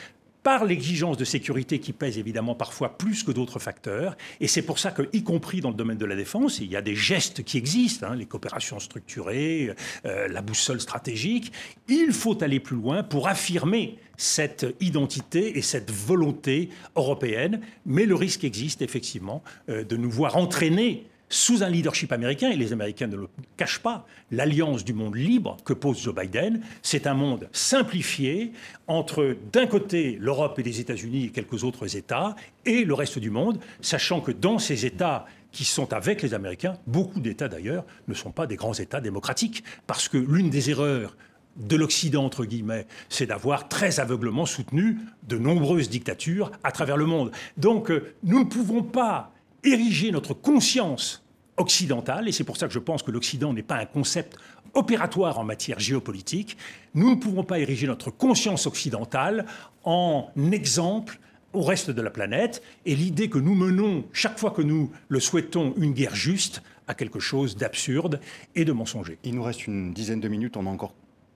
par 0.43 0.65
l'exigence 0.65 1.17
de 1.17 1.25
sécurité 1.25 1.79
qui 1.81 1.93
pèse 1.93 2.19
évidemment 2.19 2.55
parfois 2.55 2.97
plus 2.97 3.23
que 3.23 3.31
d'autres 3.31 3.59
facteurs. 3.59 4.17
Et 4.41 4.49
c'est 4.49 4.63
pour 4.63 4.79
ça 4.79 4.91
que, 4.91 5.03
y 5.13 5.23
compris 5.23 5.61
dans 5.61 5.71
le 5.71 5.75
domaine 5.75 5.99
de 5.99 6.07
la 6.07 6.17
défense, 6.17 6.59
il 6.61 6.71
y 6.71 6.77
a 6.77 6.83
des 6.83 6.95
gestes 6.95 7.45
qui 7.45 7.59
existent, 7.59 8.07
hein, 8.07 8.15
les 8.15 8.27
coopérations 8.27 8.79
structurées, 8.79 9.75
euh, 10.07 10.29
la 10.29 10.43
boussole 10.43 10.81
stratégique. 10.81 11.53
Il 11.89 12.13
faut 12.13 12.43
aller 12.43 12.61
plus 12.61 12.77
loin 12.77 13.03
pour 13.03 13.29
affirmer 13.29 13.99
cette 14.17 14.67
identité 14.81 15.59
et 15.59 15.63
cette 15.63 15.91
volonté 15.91 16.69
européenne. 16.97 17.61
Mais 17.87 18.07
le 18.07 18.15
risque 18.15 18.45
existe 18.45 18.83
effectivement 18.83 19.43
euh, 19.69 19.85
de 19.85 19.97
nous 19.97 20.11
voir 20.11 20.37
entraîner 20.37 21.07
sous 21.31 21.63
un 21.63 21.71
leadership 21.71 22.13
américain, 22.13 22.51
et 22.51 22.57
les 22.57 22.73
Américains 22.73 23.07
ne 23.07 23.17
le 23.17 23.29
cachent 23.57 23.79
pas, 23.79 24.07
l'alliance 24.31 24.85
du 24.85 24.93
monde 24.93 25.15
libre 25.15 25.57
que 25.65 25.73
pose 25.73 26.03
Joe 26.03 26.15
Biden, 26.15 26.61
c'est 26.83 27.07
un 27.07 27.15
monde 27.15 27.49
simplifié 27.53 28.53
entre, 28.89 29.37
d'un 29.53 29.67
côté, 29.67 30.19
l'Europe 30.21 30.59
et 30.59 30.63
les 30.65 30.81
États-Unis 30.81 31.27
et 31.27 31.31
quelques 31.31 31.65
autres 31.65 31.97
États, 31.97 32.35
et 32.67 32.85
le 32.85 32.95
reste 32.95 33.21
du 33.21 33.31
monde, 33.31 33.61
sachant 33.81 34.21
que 34.21 34.33
dans 34.33 34.59
ces 34.59 34.85
États 34.85 35.25
qui 35.53 35.65
sont 35.65 35.93
avec 35.93 36.21
les 36.23 36.35
Américains, 36.35 36.77
beaucoup 36.87 37.21
d'États 37.21 37.49
d'ailleurs 37.49 37.85
ne 38.09 38.15
sont 38.15 38.33
pas 38.33 38.47
des 38.47 38.57
grands 38.57 38.75
États 38.75 39.01
démocratiques, 39.01 39.63
parce 39.87 40.09
que 40.09 40.19
l'une 40.19 40.51
des 40.51 40.71
erreurs 40.71 41.17
de 41.57 41.77
l'Occident, 41.77 42.25
entre 42.25 42.45
guillemets, 42.45 42.87
c'est 43.09 43.27
d'avoir 43.27 43.69
très 43.69 44.01
aveuglement 44.01 44.47
soutenu 44.47 44.99
de 45.29 45.39
nombreuses 45.39 45.91
dictatures 45.91 46.51
à 46.65 46.73
travers 46.73 46.97
le 46.97 47.07
monde. 47.07 47.31
Donc, 47.57 47.91
euh, 47.91 48.15
nous 48.23 48.41
ne 48.41 48.45
pouvons 48.45 48.83
pas 48.83 49.33
ériger 49.65 50.11
notre 50.11 50.35
conscience 50.35 51.20
occidentale, 51.61 52.29
et 52.29 52.33
c'est 52.33 52.45
pour 52.45 52.57
ça 52.57 52.67
que 52.67 52.73
je 52.73 52.79
pense 52.79 53.03
que 53.03 53.11
l'Occident 53.11 53.53
n'est 53.53 53.63
pas 53.63 53.77
un 53.77 53.87
concept 53.87 54.37
opératoire 54.75 55.39
en 55.39 55.45
matière 55.45 55.79
géopolitique, 55.79 56.57
nous 56.95 57.11
ne 57.11 57.17
pouvons 57.17 57.45
pas 57.45 57.59
ériger 57.59 57.87
notre 57.87 58.11
conscience 58.11 58.67
occidentale 58.67 59.47
en 59.85 60.31
exemple 60.53 61.21
au 61.53 61.63
reste 61.63 61.91
de 61.91 62.01
la 62.01 62.11
planète, 62.11 62.63
et 62.87 62.95
l'idée 62.95 63.29
que 63.29 63.39
nous 63.39 63.55
menons, 63.55 64.05
chaque 64.13 64.39
fois 64.39 64.53
que 64.53 64.63
nous 64.63 64.91
le 65.09 65.21
souhaitons, 65.21 65.75
une 65.77 65.93
guerre 65.93 66.15
juste, 66.15 66.63
à 66.87 66.95
quelque 66.95 67.21
chose 67.21 67.57
d'absurde 67.57 68.21
et 68.55 68.65
de 68.65 68.73
mensonger. 68.73 69.19
Il 69.23 69.35
nous 69.35 69.43
reste 69.43 69.67
une 69.67 69.93
dizaine 69.93 70.21
de 70.21 70.29
minutes, 70.29 70.57
on 70.57 70.67
a 70.67 70.71
encore 70.71 70.93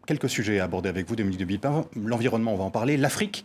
quelques 0.07 0.29
sujets 0.29 0.61
à 0.61 0.65
aborder 0.65 0.89
avec 0.89 1.09
vous, 1.09 1.17
Dominique 1.17 1.41
de 1.41 1.45
Villepin. 1.45 1.87
L'environnement, 1.97 2.55
on 2.55 2.57
va 2.57 2.65
en 2.65 2.71
parler. 2.71 2.97
L'Afrique, 2.97 3.45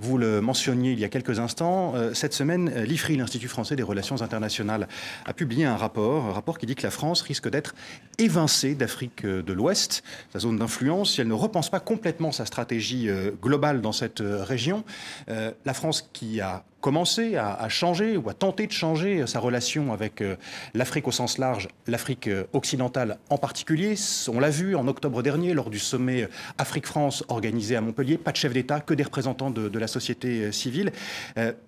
vous 0.00 0.16
le 0.16 0.40
mentionniez 0.40 0.92
il 0.92 0.98
y 0.98 1.04
a 1.04 1.08
quelques 1.08 1.38
instants. 1.38 1.92
Euh, 1.94 2.14
cette 2.14 2.32
semaine, 2.32 2.72
l'IFRI, 2.84 3.16
l'Institut 3.16 3.48
français 3.48 3.76
des 3.76 3.82
relations 3.82 4.22
internationales, 4.22 4.88
a 5.26 5.34
publié 5.34 5.66
un 5.66 5.76
rapport, 5.76 6.34
rapport 6.34 6.58
qui 6.58 6.66
dit 6.66 6.74
que 6.74 6.82
la 6.82 6.90
France 6.90 7.20
risque 7.20 7.48
d'être 7.48 7.74
évincée 8.18 8.74
d'Afrique 8.74 9.24
euh, 9.24 9.42
de 9.42 9.52
l'Ouest, 9.52 10.02
sa 10.32 10.38
zone 10.38 10.56
d'influence, 10.56 11.14
si 11.14 11.20
elle 11.20 11.28
ne 11.28 11.34
repense 11.34 11.70
pas 11.70 11.80
complètement 11.80 12.32
sa 12.32 12.46
stratégie 12.46 13.08
euh, 13.08 13.30
globale 13.42 13.82
dans 13.82 13.92
cette 13.92 14.22
région. 14.22 14.84
La 15.28 15.74
France 15.74 16.08
qui 16.12 16.40
a 16.40 16.64
commencé 16.80 17.36
à, 17.36 17.68
changer 17.68 18.16
ou 18.16 18.28
à 18.28 18.34
tenter 18.34 18.66
de 18.66 18.72
changer 18.72 19.26
sa 19.26 19.38
relation 19.38 19.92
avec 19.92 20.20
euh, 20.20 20.36
l'Afrique 20.74 21.06
au 21.06 21.12
sens 21.12 21.38
large, 21.38 21.68
l'Afrique 21.86 22.26
euh, 22.26 22.44
occidentale 22.52 23.18
en 23.28 23.38
particulier. 23.38 23.94
On 24.28 24.40
l'a 24.40 24.50
vu 24.50 24.74
en 24.74 24.88
octobre 24.88 25.22
dernier 25.22 25.54
lors 25.54 25.70
du 25.70 25.78
sommet 25.78 26.28
Afrique-France 26.58 27.24
organisé 27.28 27.76
à 27.76 27.80
Montpellier, 27.80 28.18
pas 28.18 28.32
de 28.32 28.36
chef 28.36 28.52
d'État, 28.52 28.80
que 28.80 28.94
des 28.94 29.02
représentants 29.02 29.50
de, 29.50 29.78
la 29.78 29.86
société 29.90 30.44
euh, 30.44 30.52
civile. 30.52 30.92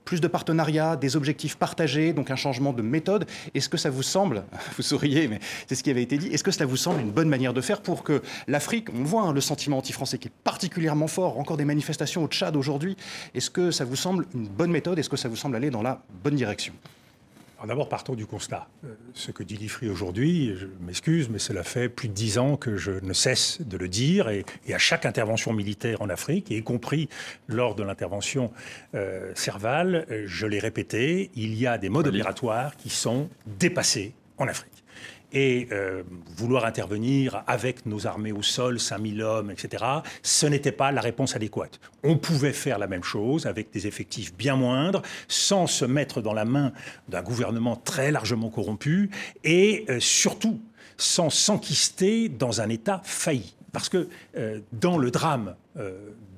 plus 0.04 0.20
de 0.20 0.28
partenariats, 0.28 0.96
des 0.96 1.16
objectifs 1.16 1.56
partagés, 1.56 2.12
donc 2.12 2.30
un 2.30 2.36
changement 2.36 2.72
de 2.72 2.82
méthode. 2.82 3.26
Est-ce 3.54 3.68
que 3.68 3.76
ça 3.76 3.90
vous 3.90 4.02
semble, 4.02 4.44
vous 4.76 4.82
souriez, 4.82 5.28
mais 5.28 5.40
c'est 5.66 5.74
ce 5.74 5.82
qui 5.82 5.90
avait 5.90 6.02
été 6.02 6.18
dit, 6.18 6.28
est-ce 6.28 6.44
que 6.44 6.50
cela 6.50 6.66
vous 6.66 6.76
semble 6.76 7.00
une 7.00 7.10
bonne 7.10 7.28
manière 7.28 7.54
de 7.54 7.60
faire 7.60 7.82
pour 7.82 8.02
que 8.02 8.22
l'Afrique, 8.48 8.88
on 8.94 9.04
voit 9.04 9.22
hein, 9.22 9.32
le 9.32 9.40
sentiment 9.40 9.78
anti-français 9.78 10.18
qui 10.18 10.28
est 10.28 10.32
particulièrement 10.44 11.06
fort, 11.06 11.38
encore 11.38 11.56
des 11.56 11.64
manifestations 11.64 12.24
au 12.24 12.28
Tchad 12.28 12.56
aujourd'hui, 12.56 12.96
est-ce 13.34 13.50
que 13.50 13.70
ça 13.70 13.84
vous 13.84 13.96
semble 13.96 14.26
une 14.34 14.48
bonne 14.48 14.70
méthode 14.70 14.92
est-ce 14.98 15.08
que 15.08 15.16
ça 15.16 15.28
vous 15.28 15.36
semble 15.36 15.56
aller 15.56 15.70
dans 15.70 15.82
la 15.82 16.02
bonne 16.22 16.36
direction? 16.36 16.72
D'abord, 17.66 17.88
partons 17.88 18.14
du 18.14 18.26
constat. 18.26 18.66
Euh, 18.84 18.94
ce 19.14 19.30
que 19.30 19.42
dit 19.42 19.56
l'IFRI 19.56 19.88
aujourd'hui, 19.88 20.54
je 20.56 20.66
m'excuse, 20.80 21.28
mais 21.28 21.38
cela 21.38 21.62
fait 21.62 21.88
plus 21.88 22.08
de 22.08 22.14
dix 22.14 22.38
ans 22.38 22.56
que 22.56 22.76
je 22.76 22.92
ne 22.92 23.12
cesse 23.12 23.60
de 23.60 23.76
le 23.76 23.88
dire, 23.88 24.28
et, 24.28 24.44
à 24.72 24.78
chaque 24.78 25.06
intervention 25.06 25.52
militaire 25.52 26.02
en 26.02 26.08
Afrique, 26.08 26.50
y 26.50 26.62
compris 26.62 27.08
lors 27.46 27.74
de 27.74 27.82
l'intervention 27.82 28.52
euh, 28.94 29.32
Serval, 29.34 30.06
je 30.26 30.46
l'ai 30.46 30.58
répété, 30.58 31.30
il 31.34 31.54
y 31.54 31.66
a 31.66 31.78
des 31.78 31.88
modes 31.88 32.08
opératoires 32.08 32.76
qui 32.76 32.90
sont 32.90 33.28
dépassés 33.46 34.14
en 34.38 34.48
Afrique 34.48 34.71
et 35.32 35.68
euh, 35.72 36.02
vouloir 36.36 36.64
intervenir 36.64 37.42
avec 37.46 37.86
nos 37.86 38.06
armées 38.06 38.32
au 38.32 38.42
sol, 38.42 38.78
5000 38.78 39.22
hommes, 39.22 39.50
etc., 39.50 39.84
ce 40.22 40.46
n'était 40.46 40.72
pas 40.72 40.92
la 40.92 41.00
réponse 41.00 41.36
adéquate. 41.36 41.80
On 42.02 42.16
pouvait 42.16 42.52
faire 42.52 42.78
la 42.78 42.86
même 42.86 43.04
chose 43.04 43.46
avec 43.46 43.70
des 43.72 43.86
effectifs 43.86 44.34
bien 44.34 44.56
moindres, 44.56 45.02
sans 45.28 45.66
se 45.66 45.84
mettre 45.84 46.20
dans 46.20 46.34
la 46.34 46.44
main 46.44 46.72
d'un 47.08 47.22
gouvernement 47.22 47.76
très 47.76 48.10
largement 48.10 48.50
corrompu, 48.50 49.10
et 49.44 49.84
euh, 49.88 50.00
surtout 50.00 50.60
sans 50.96 51.30
s'enquister 51.30 52.28
dans 52.28 52.60
un 52.60 52.68
État 52.68 53.00
failli. 53.04 53.54
Parce 53.72 53.88
que 53.88 54.08
euh, 54.36 54.60
dans 54.72 54.98
le 54.98 55.10
drame 55.10 55.54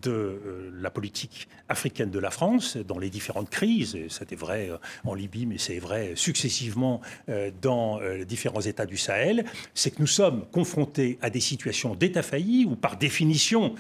de 0.05 0.11
euh, 0.11 0.71
la 0.81 0.91
politique 0.91 1.49
africaine 1.69 2.11
de 2.11 2.19
la 2.19 2.31
France 2.31 2.77
dans 2.77 2.99
les 2.99 3.11
différentes 3.11 3.51
crises, 3.51 3.95
et 3.95 4.07
c'était 4.09 4.37
vrai 4.37 4.71
euh, 4.71 4.77
en 5.05 5.15
Libye, 5.15 5.47
mais 5.47 5.59
c'est 5.59 5.79
vrai 5.79 6.13
successivement 6.15 7.01
euh, 7.29 7.51
dans 7.61 7.99
les 8.01 8.25
différents 8.25 8.61
États 8.61 8.87
du 8.87 8.97
Sahel, 8.97 9.45
c'est 9.75 9.91
que 9.91 10.01
nous 10.01 10.07
sommes 10.07 10.45
confrontés 10.53 11.19
à 11.23 11.31
des 11.31 11.41
situations 11.41 11.95
d'État 11.95 12.23
failli 12.23 12.67
où, 12.67 12.77
par 12.77 12.97
définition, 12.97 13.75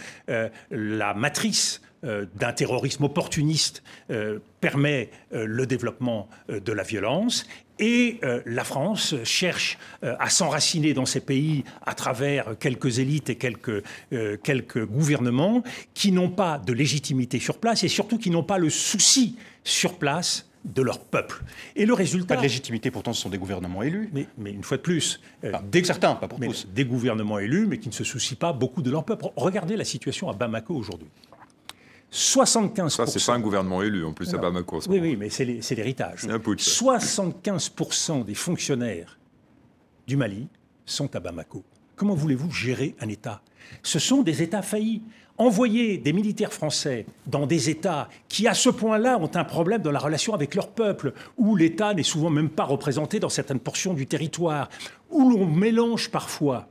la 0.70 1.14
matrice 1.14 1.80
d'un 2.34 2.52
terrorisme 2.52 3.04
opportuniste 3.04 3.82
permet 4.60 5.10
le 5.32 5.66
développement 5.66 6.28
de 6.48 6.72
la 6.72 6.82
violence 6.82 7.46
et 7.78 8.18
euh, 8.22 8.40
la 8.46 8.64
France 8.64 9.14
cherche 9.24 9.78
euh, 10.04 10.14
à 10.18 10.30
s'enraciner 10.30 10.94
dans 10.94 11.06
ces 11.06 11.20
pays 11.20 11.64
à 11.84 11.94
travers 11.94 12.56
quelques 12.58 12.98
élites 12.98 13.30
et 13.30 13.36
quelques, 13.36 13.82
euh, 14.12 14.36
quelques 14.42 14.84
gouvernements 14.84 15.62
qui 15.92 16.12
n'ont 16.12 16.30
pas 16.30 16.58
de 16.58 16.72
légitimité 16.72 17.40
sur 17.40 17.58
place 17.58 17.82
et 17.82 17.88
surtout 17.88 18.18
qui 18.18 18.30
n'ont 18.30 18.44
pas 18.44 18.58
le 18.58 18.70
souci 18.70 19.36
sur 19.64 19.98
place 19.98 20.48
de 20.64 20.80
leur 20.80 21.00
peuple. 21.00 21.42
Et 21.76 21.84
le 21.84 21.92
résultat... 21.92 22.36
Pas 22.36 22.40
de 22.40 22.46
légitimité, 22.46 22.90
pourtant 22.90 23.12
ce 23.12 23.20
sont 23.20 23.28
des 23.28 23.38
gouvernements 23.38 23.82
élus. 23.82 24.08
Mais, 24.14 24.28
mais 24.38 24.50
une 24.50 24.62
fois 24.62 24.78
de 24.78 24.82
plus... 24.82 25.20
des, 25.64 25.84
certains, 25.84 26.14
pas 26.14 26.26
pour 26.26 26.40
tous. 26.40 26.66
Des 26.72 26.86
gouvernements 26.86 27.38
élus, 27.38 27.66
mais 27.66 27.78
qui 27.78 27.88
ne 27.88 27.94
se 27.94 28.04
soucient 28.04 28.38
pas 28.38 28.54
beaucoup 28.54 28.80
de 28.80 28.90
leur 28.90 29.04
peuple. 29.04 29.26
Regardez 29.36 29.76
la 29.76 29.84
situation 29.84 30.30
à 30.30 30.32
Bamako 30.32 30.74
aujourd'hui. 30.74 31.08
75%. 32.14 32.88
Ça, 32.90 33.06
c'est 33.06 33.26
pas 33.26 33.34
un 33.34 33.40
gouvernement 33.40 33.82
élu, 33.82 34.04
en 34.04 34.12
plus, 34.12 34.32
à 34.32 34.38
Bamako. 34.38 34.80
Oui, 34.88 35.00
oui, 35.00 35.16
mais 35.16 35.30
c'est 35.30 35.44
l'héritage. 35.74 36.26
75% 36.26 38.24
des 38.24 38.34
fonctionnaires 38.34 39.18
du 40.06 40.16
Mali 40.16 40.46
sont 40.86 41.14
à 41.16 41.20
Bamako. 41.20 41.64
Comment 41.96 42.14
voulez-vous 42.14 42.52
gérer 42.52 42.94
un 43.00 43.08
État? 43.08 43.42
Ce 43.82 43.98
sont 43.98 44.22
des 44.22 44.42
États 44.42 44.62
faillis. 44.62 45.02
Envoyer 45.36 45.98
des 45.98 46.12
militaires 46.12 46.52
français 46.52 47.06
dans 47.26 47.44
des 47.44 47.68
États 47.68 48.08
qui, 48.28 48.46
à 48.46 48.54
ce 48.54 48.70
point-là, 48.70 49.18
ont 49.18 49.30
un 49.34 49.42
problème 49.42 49.82
dans 49.82 49.90
la 49.90 49.98
relation 49.98 50.32
avec 50.32 50.54
leur 50.54 50.68
peuple, 50.68 51.12
où 51.36 51.56
l'État 51.56 51.92
n'est 51.92 52.04
souvent 52.04 52.30
même 52.30 52.48
pas 52.48 52.62
représenté 52.62 53.18
dans 53.18 53.28
certaines 53.28 53.58
portions 53.58 53.94
du 53.94 54.06
territoire, 54.06 54.68
où 55.10 55.28
l'on 55.30 55.46
mélange 55.46 56.12
parfois 56.12 56.68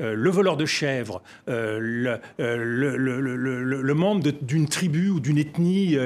euh, 0.00 0.14
le 0.14 0.30
voleur 0.30 0.56
de 0.56 0.66
chèvres, 0.66 1.22
euh, 1.48 2.16
euh, 2.40 2.56
le, 2.56 3.94
membre 3.94 4.30
d'une 4.42 4.68
tribu 4.68 5.10
ou 5.10 5.20
d'une 5.20 5.38
ethnie 5.38 5.96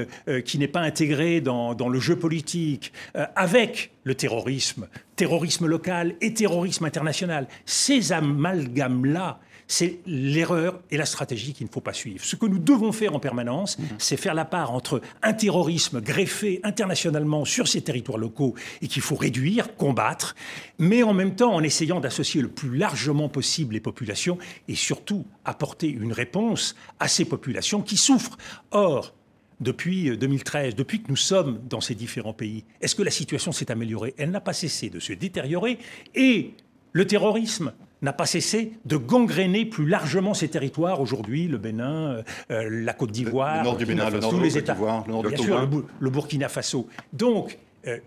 qui 0.44 0.58
n'est 0.58 0.68
pas 0.68 0.80
intégré 0.80 1.40
dans, 1.40 1.74
dans, 1.74 1.88
le 1.88 2.00
jeu 2.00 2.16
politique, 2.16 2.92
avec 3.34 3.92
le 4.04 4.14
terrorisme, 4.14 4.88
terrorisme 5.14 5.66
local 5.66 6.14
et 6.20 6.34
terrorisme 6.34 6.84
international. 6.84 7.46
Ces 7.64 8.12
amalgames-là 8.12 9.38
c'est 9.68 9.98
l'erreur 10.06 10.80
et 10.90 10.96
la 10.96 11.06
stratégie 11.06 11.52
qu'il 11.52 11.66
ne 11.66 11.72
faut 11.72 11.80
pas 11.80 11.92
suivre. 11.92 12.24
Ce 12.24 12.36
que 12.36 12.46
nous 12.46 12.58
devons 12.58 12.92
faire 12.92 13.14
en 13.14 13.20
permanence, 13.20 13.78
mhm. 13.78 13.86
c'est 13.98 14.16
faire 14.16 14.34
la 14.34 14.44
part 14.44 14.72
entre 14.72 15.00
un 15.22 15.32
terrorisme 15.32 16.00
greffé 16.00 16.60
internationalement 16.62 17.44
sur 17.44 17.68
ces 17.68 17.82
territoires 17.82 18.18
locaux 18.18 18.54
et 18.82 18.88
qu'il 18.88 19.02
faut 19.02 19.16
réduire, 19.16 19.76
combattre, 19.76 20.34
mais 20.78 21.02
en 21.02 21.14
même 21.14 21.34
temps 21.34 21.54
en 21.54 21.62
essayant 21.62 22.00
d'associer 22.00 22.42
le 22.42 22.48
plus 22.48 22.76
largement 22.76 23.28
possible 23.28 23.74
les 23.74 23.80
populations 23.80 24.38
et 24.68 24.74
surtout 24.74 25.24
apporter 25.44 25.88
une 25.88 26.12
réponse 26.12 26.76
à 27.00 27.08
ces 27.08 27.24
populations 27.24 27.82
qui 27.82 27.96
souffrent. 27.96 28.38
Or, 28.70 29.14
depuis 29.60 30.16
2013, 30.16 30.72
euh, 30.72 30.76
depuis 30.76 31.02
que 31.02 31.08
nous 31.08 31.16
sommes 31.16 31.60
dans 31.68 31.80
ces 31.80 31.94
différents 31.94 32.34
pays, 32.34 32.64
est-ce 32.80 32.94
que 32.94 33.02
la 33.02 33.10
situation 33.10 33.52
s'est 33.52 33.70
améliorée? 33.70 34.14
Elle 34.18 34.30
n'a 34.30 34.40
pas 34.40 34.52
cessé 34.52 34.90
de 34.90 35.00
se 35.00 35.12
détériorer 35.12 35.78
et 36.14 36.54
le 36.96 37.06
terrorisme 37.06 37.72
n'a 38.00 38.14
pas 38.14 38.24
cessé 38.24 38.72
de 38.86 38.96
gangréner 38.96 39.66
plus 39.66 39.86
largement 39.86 40.32
ces 40.32 40.48
territoires 40.48 41.02
aujourd'hui, 41.02 41.46
le 41.46 41.58
Bénin, 41.58 42.06
euh, 42.06 42.22
euh, 42.50 42.68
la 42.70 42.94
Côte 42.94 43.10
d'Ivoire, 43.12 43.58
le, 43.58 43.64
nord 43.64 43.76
du 43.76 43.84
Bénin, 43.84 44.08
le 44.08 44.18
nord 44.18 44.30
tous 44.30 44.40
les 44.40 44.56
États, 44.56 44.74
bien 44.74 45.36
sûr, 45.36 45.68
le, 46.00 46.10
Burkina 46.10 46.48
Faso. 46.48 46.88
Donc, 47.12 47.58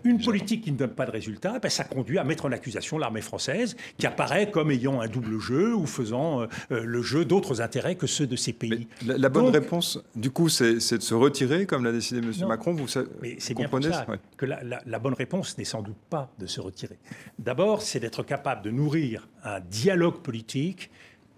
une 0.04 0.20
politique 0.20 0.64
qui 0.64 0.72
ne 0.72 0.76
donne 0.76 0.90
pas 0.90 1.06
de 1.06 1.10
résultat, 1.10 1.58
ben, 1.58 1.68
ça 1.68 1.84
conduit 1.84 2.18
à 2.18 2.24
mettre 2.24 2.46
en 2.46 2.52
accusation 2.52 2.98
l'armée 2.98 3.20
française, 3.20 3.76
qui 3.98 4.06
apparaît 4.06 4.50
comme 4.50 4.70
ayant 4.70 5.00
un 5.00 5.08
double 5.08 5.38
jeu 5.38 5.74
ou 5.74 5.86
faisant 5.86 6.46
le 6.70 7.02
jeu 7.02 7.24
d'autres 7.24 7.60
intérêts 7.60 7.94
que 7.94 8.06
ceux 8.06 8.26
de 8.26 8.36
ces 8.36 8.52
pays. 8.52 8.86
la, 9.06 9.28
bonne 9.28 9.48
réponse, 9.48 10.02
du 10.14 10.30
coup, 10.30 10.48
c'est 10.48 10.74
de 10.74 11.02
se 11.02 11.14
retirer, 11.14 11.66
comme 11.66 11.84
l'a 11.84 11.92
décidé 11.92 12.20
M. 12.20 12.32
Macron. 12.46 12.72
Vous, 12.72 12.86
mais 13.22 13.36
c'est 13.38 13.54
bien 13.54 13.68
pour 13.68 13.82
ça 13.82 14.06
que 14.36 14.46
la, 14.46 14.62
la 14.62 14.98
bonne 14.98 15.14
réponse 15.14 15.56
n'est 15.58 15.64
sans 15.64 15.82
doute 15.82 15.96
pas 16.08 16.30
de 16.38 16.46
se 16.46 16.60
retirer. 16.60 16.98
D'abord, 17.38 17.82
c'est 17.82 18.00
d'être 18.00 18.22
capable 18.22 18.62
de 18.62 18.70
nourrir 18.70 19.28
un 19.44 19.60
dialogue 19.60 20.20
politique 20.22 20.90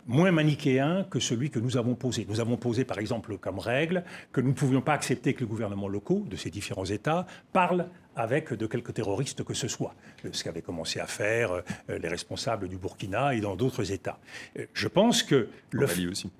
moins 0.07 0.33
manichéen 0.33 1.07
que 1.11 1.21
celui 1.21 1.51
que 1.51 1.59
nous 1.59 1.77
avons 1.77 1.95
posé. 1.95 2.27
Nous 2.29 2.41
avons 2.41 2.57
posé, 2.57 2.85
par 2.85 2.99
exemple, 2.99 3.37
comme 3.39 3.59
règle 3.59 4.05
que 4.33 4.41
nous 4.41 4.49
ne 4.49 4.55
pouvions 4.55 4.81
pas 4.81 4.95
accepter 4.95 5.35
que 5.35 5.41
les 5.41 5.47
gouvernements 5.47 5.89
locaux 5.89 6.25
de 6.29 6.37
ces 6.37 6.51
différents 6.51 6.85
États 6.85 7.27
parlent 7.53 7.87
avec 8.17 8.53
de 8.53 8.67
quelques 8.67 8.95
terroristes 8.95 9.45
que 9.45 9.55
ce 9.55 9.69
soit, 9.69 9.95
ce 10.31 10.45
qu'avaient 10.45 10.63
commencé 10.63 11.01
à 11.01 11.07
faire 11.07 11.53
euh, 11.53 11.63
les 11.89 12.09
responsables 12.09 12.69
du 12.69 12.77
Burkina 12.77 13.35
et 13.35 13.41
dans 13.41 13.57
d'autres 13.57 13.93
États. 13.93 14.19
Euh, 14.59 14.67
je 14.75 14.89
pense 14.89 15.23
que, 15.23 15.49
le, 15.71 15.87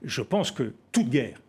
je 0.03 0.23
pense 0.23 0.51
que 0.51 0.73
toute 0.91 1.09
guerre, 1.09 1.41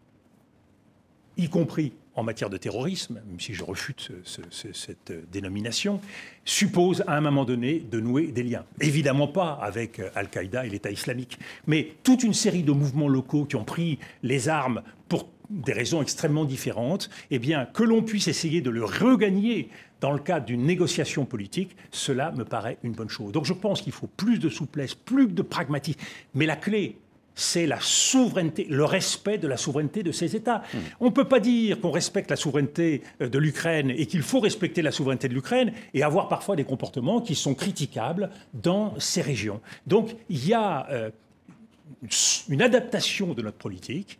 y 1.37 1.49
compris 1.49 1.93
en 2.15 2.23
matière 2.23 2.49
de 2.49 2.57
terrorisme, 2.57 3.21
même 3.27 3.39
si 3.39 3.55
je 3.55 3.63
refute 3.63 4.11
cette 4.23 5.31
dénomination, 5.31 5.99
suppose 6.45 7.03
à 7.07 7.17
un 7.17 7.21
moment 7.21 7.43
donné 7.43 7.79
de 7.79 7.99
nouer 7.99 8.27
des 8.27 8.43
liens. 8.43 8.65
Évidemment 8.81 9.27
pas 9.27 9.53
avec 9.53 9.99
Al-Qaïda 10.13 10.65
et 10.65 10.69
l'État 10.69 10.91
islamique, 10.91 11.39
mais 11.65 11.95
toute 12.03 12.21
une 12.23 12.35
série 12.35 12.61
de 12.61 12.71
mouvements 12.71 13.07
locaux 13.07 13.45
qui 13.45 13.55
ont 13.55 13.63
pris 13.63 13.97
les 14.21 14.47
armes 14.47 14.83
pour 15.09 15.27
des 15.49 15.73
raisons 15.73 16.01
extrêmement 16.01 16.45
différentes, 16.45 17.09
eh 17.31 17.39
bien, 17.39 17.65
que 17.65 17.83
l'on 17.83 18.01
puisse 18.01 18.27
essayer 18.27 18.61
de 18.61 18.69
le 18.69 18.83
regagner 18.83 19.69
dans 20.03 20.11
le 20.11 20.19
cadre 20.19 20.45
d'une 20.45 20.65
négociation 20.65 21.23
politique, 21.23 21.77
cela 21.89 22.33
me 22.33 22.43
paraît 22.43 22.77
une 22.83 22.91
bonne 22.91 23.07
chose. 23.07 23.31
Donc 23.31 23.45
je 23.45 23.53
pense 23.53 23.81
qu'il 23.81 23.93
faut 23.93 24.09
plus 24.17 24.37
de 24.37 24.49
souplesse, 24.49 24.93
plus 24.95 25.27
de 25.27 25.41
pragmatisme. 25.41 25.97
Mais 26.33 26.45
la 26.45 26.57
clé, 26.57 26.97
c'est 27.35 27.65
la 27.65 27.79
souveraineté, 27.79 28.67
le 28.69 28.83
respect 28.83 29.37
de 29.37 29.47
la 29.47 29.55
souveraineté 29.55 30.03
de 30.03 30.11
ces 30.11 30.35
États. 30.35 30.61
Hmm. 30.73 30.79
On 30.99 31.05
ne 31.05 31.11
peut 31.11 31.29
pas 31.29 31.39
dire 31.39 31.79
qu'on 31.79 31.89
respecte 31.91 32.29
la 32.29 32.35
souveraineté 32.35 33.01
euh, 33.21 33.29
de 33.29 33.39
l'Ukraine 33.39 33.91
et 33.91 34.05
qu'il 34.05 34.23
faut 34.23 34.41
respecter 34.41 34.81
la 34.81 34.91
souveraineté 34.91 35.29
de 35.29 35.33
l'Ukraine 35.35 35.71
et 35.93 36.03
avoir 36.03 36.27
parfois 36.27 36.57
des 36.57 36.65
comportements 36.65 37.21
qui 37.21 37.33
sont 37.33 37.55
critiquables 37.55 38.29
dans 38.53 38.99
ces 38.99 39.21
régions. 39.21 39.61
Donc 39.87 40.17
il 40.29 40.45
y 40.45 40.53
a 40.53 40.85
euh, 40.91 41.11
une 42.49 42.61
adaptation 42.61 43.33
de 43.33 43.41
notre 43.41 43.57
politique 43.57 44.19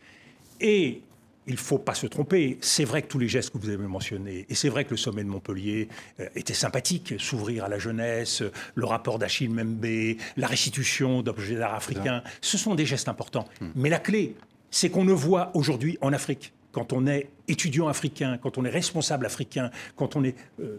et 0.61 1.01
il 1.47 1.53
ne 1.53 1.59
faut 1.59 1.77
pas 1.77 1.93
se 1.93 2.07
tromper. 2.07 2.57
C'est 2.61 2.85
vrai 2.85 3.01
que 3.01 3.07
tous 3.07 3.19
les 3.19 3.27
gestes 3.27 3.51
que 3.51 3.57
vous 3.57 3.69
avez 3.69 3.77
mentionnés, 3.77 4.45
et 4.49 4.55
c'est 4.55 4.69
vrai 4.69 4.85
que 4.85 4.91
le 4.91 4.97
sommet 4.97 5.23
de 5.23 5.29
Montpellier 5.29 5.89
euh, 6.19 6.27
était 6.35 6.53
sympathique, 6.53 7.15
s'ouvrir 7.19 7.65
à 7.65 7.69
la 7.69 7.79
jeunesse, 7.79 8.43
le 8.75 8.85
rapport 8.85 9.19
d'Achille 9.19 9.49
Membe, 9.49 10.17
la 10.37 10.47
restitution 10.47 11.21
d'objets 11.21 11.55
d'art 11.55 11.75
africains, 11.75 12.23
ce 12.41 12.57
sont 12.57 12.75
des 12.75 12.85
gestes 12.85 13.07
importants. 13.07 13.47
Hmm. 13.61 13.69
Mais 13.75 13.89
la 13.89 13.99
clé, 13.99 14.35
c'est 14.71 14.89
qu'on 14.89 15.05
ne 15.05 15.13
voit 15.13 15.51
aujourd'hui 15.53 15.97
en 16.01 16.13
Afrique, 16.13 16.53
quand 16.71 16.93
on 16.93 17.05
est 17.05 17.29
étudiant 17.47 17.87
africain, 17.87 18.39
quand 18.41 18.57
on 18.57 18.65
est 18.65 18.69
responsable 18.69 19.25
africain, 19.25 19.69
quand 19.95 20.15
on 20.15 20.23
est 20.23 20.35
euh, 20.59 20.77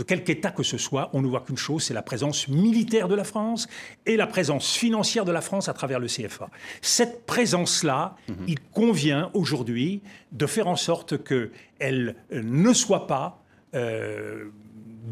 de 0.00 0.04
quelque 0.04 0.30
État 0.30 0.50
que 0.50 0.62
ce 0.62 0.78
soit, 0.78 1.10
on 1.12 1.20
ne 1.20 1.26
voit 1.26 1.40
qu'une 1.40 1.58
chose, 1.58 1.84
c'est 1.84 1.92
la 1.92 2.00
présence 2.00 2.48
militaire 2.48 3.06
de 3.06 3.14
la 3.14 3.24
France 3.24 3.68
et 4.06 4.16
la 4.16 4.26
présence 4.26 4.74
financière 4.74 5.26
de 5.26 5.32
la 5.32 5.42
France 5.42 5.68
à 5.68 5.74
travers 5.74 6.00
le 6.00 6.06
CFA. 6.06 6.48
Cette 6.80 7.26
présence-là, 7.26 8.16
mhm. 8.28 8.36
il 8.48 8.60
convient 8.60 9.30
aujourd'hui 9.34 10.00
de 10.32 10.46
faire 10.46 10.68
en 10.68 10.76
sorte 10.76 11.22
qu'elle 11.22 12.16
ne 12.32 12.72
soit 12.72 13.06
pas 13.06 13.44
euh, 13.74 14.46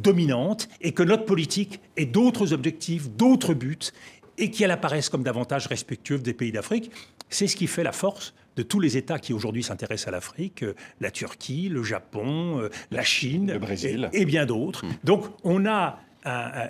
dominante 0.03 0.71
et 0.81 0.93
que 0.93 1.03
notre 1.03 1.27
politique 1.27 1.81
ait 1.99 2.07
d'autres 2.07 2.55
objectifs, 2.55 3.11
d'autres 3.11 3.53
buts 3.53 3.91
et 4.39 4.51
qu'elle 4.51 4.71
apparaisse 4.71 5.11
comme 5.11 5.23
davantage 5.23 5.67
respectueuse 5.67 6.23
des 6.23 6.33
pays 6.33 6.53
d'Afrique. 6.53 6.91
C'est 7.29 7.47
ce 7.47 7.57
qui 7.57 7.67
fait 7.67 7.83
la 7.83 7.93
force 7.93 8.33
de 8.59 8.63
tous 8.63 8.81
les 8.81 8.97
États 8.97 9.19
qui 9.19 9.33
aujourd'hui 9.33 9.63
s'intéressent 9.63 10.09
à 10.09 10.11
l'Afrique, 10.11 10.65
la 11.01 11.11
Turquie, 11.11 11.69
le 11.69 11.83
Japon, 11.83 12.69
la 12.91 13.03
Chine, 13.03 13.53
le 13.53 13.59
Brésil. 13.59 14.11
Et, 14.13 14.25
bien 14.25 14.45
d'autres. 14.45 14.85
Hmm. 14.85 14.93
Donc 15.05 15.25
on 15.45 15.65
a 15.67 16.01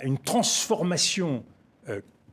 une 0.03 0.17
transformation 0.19 1.43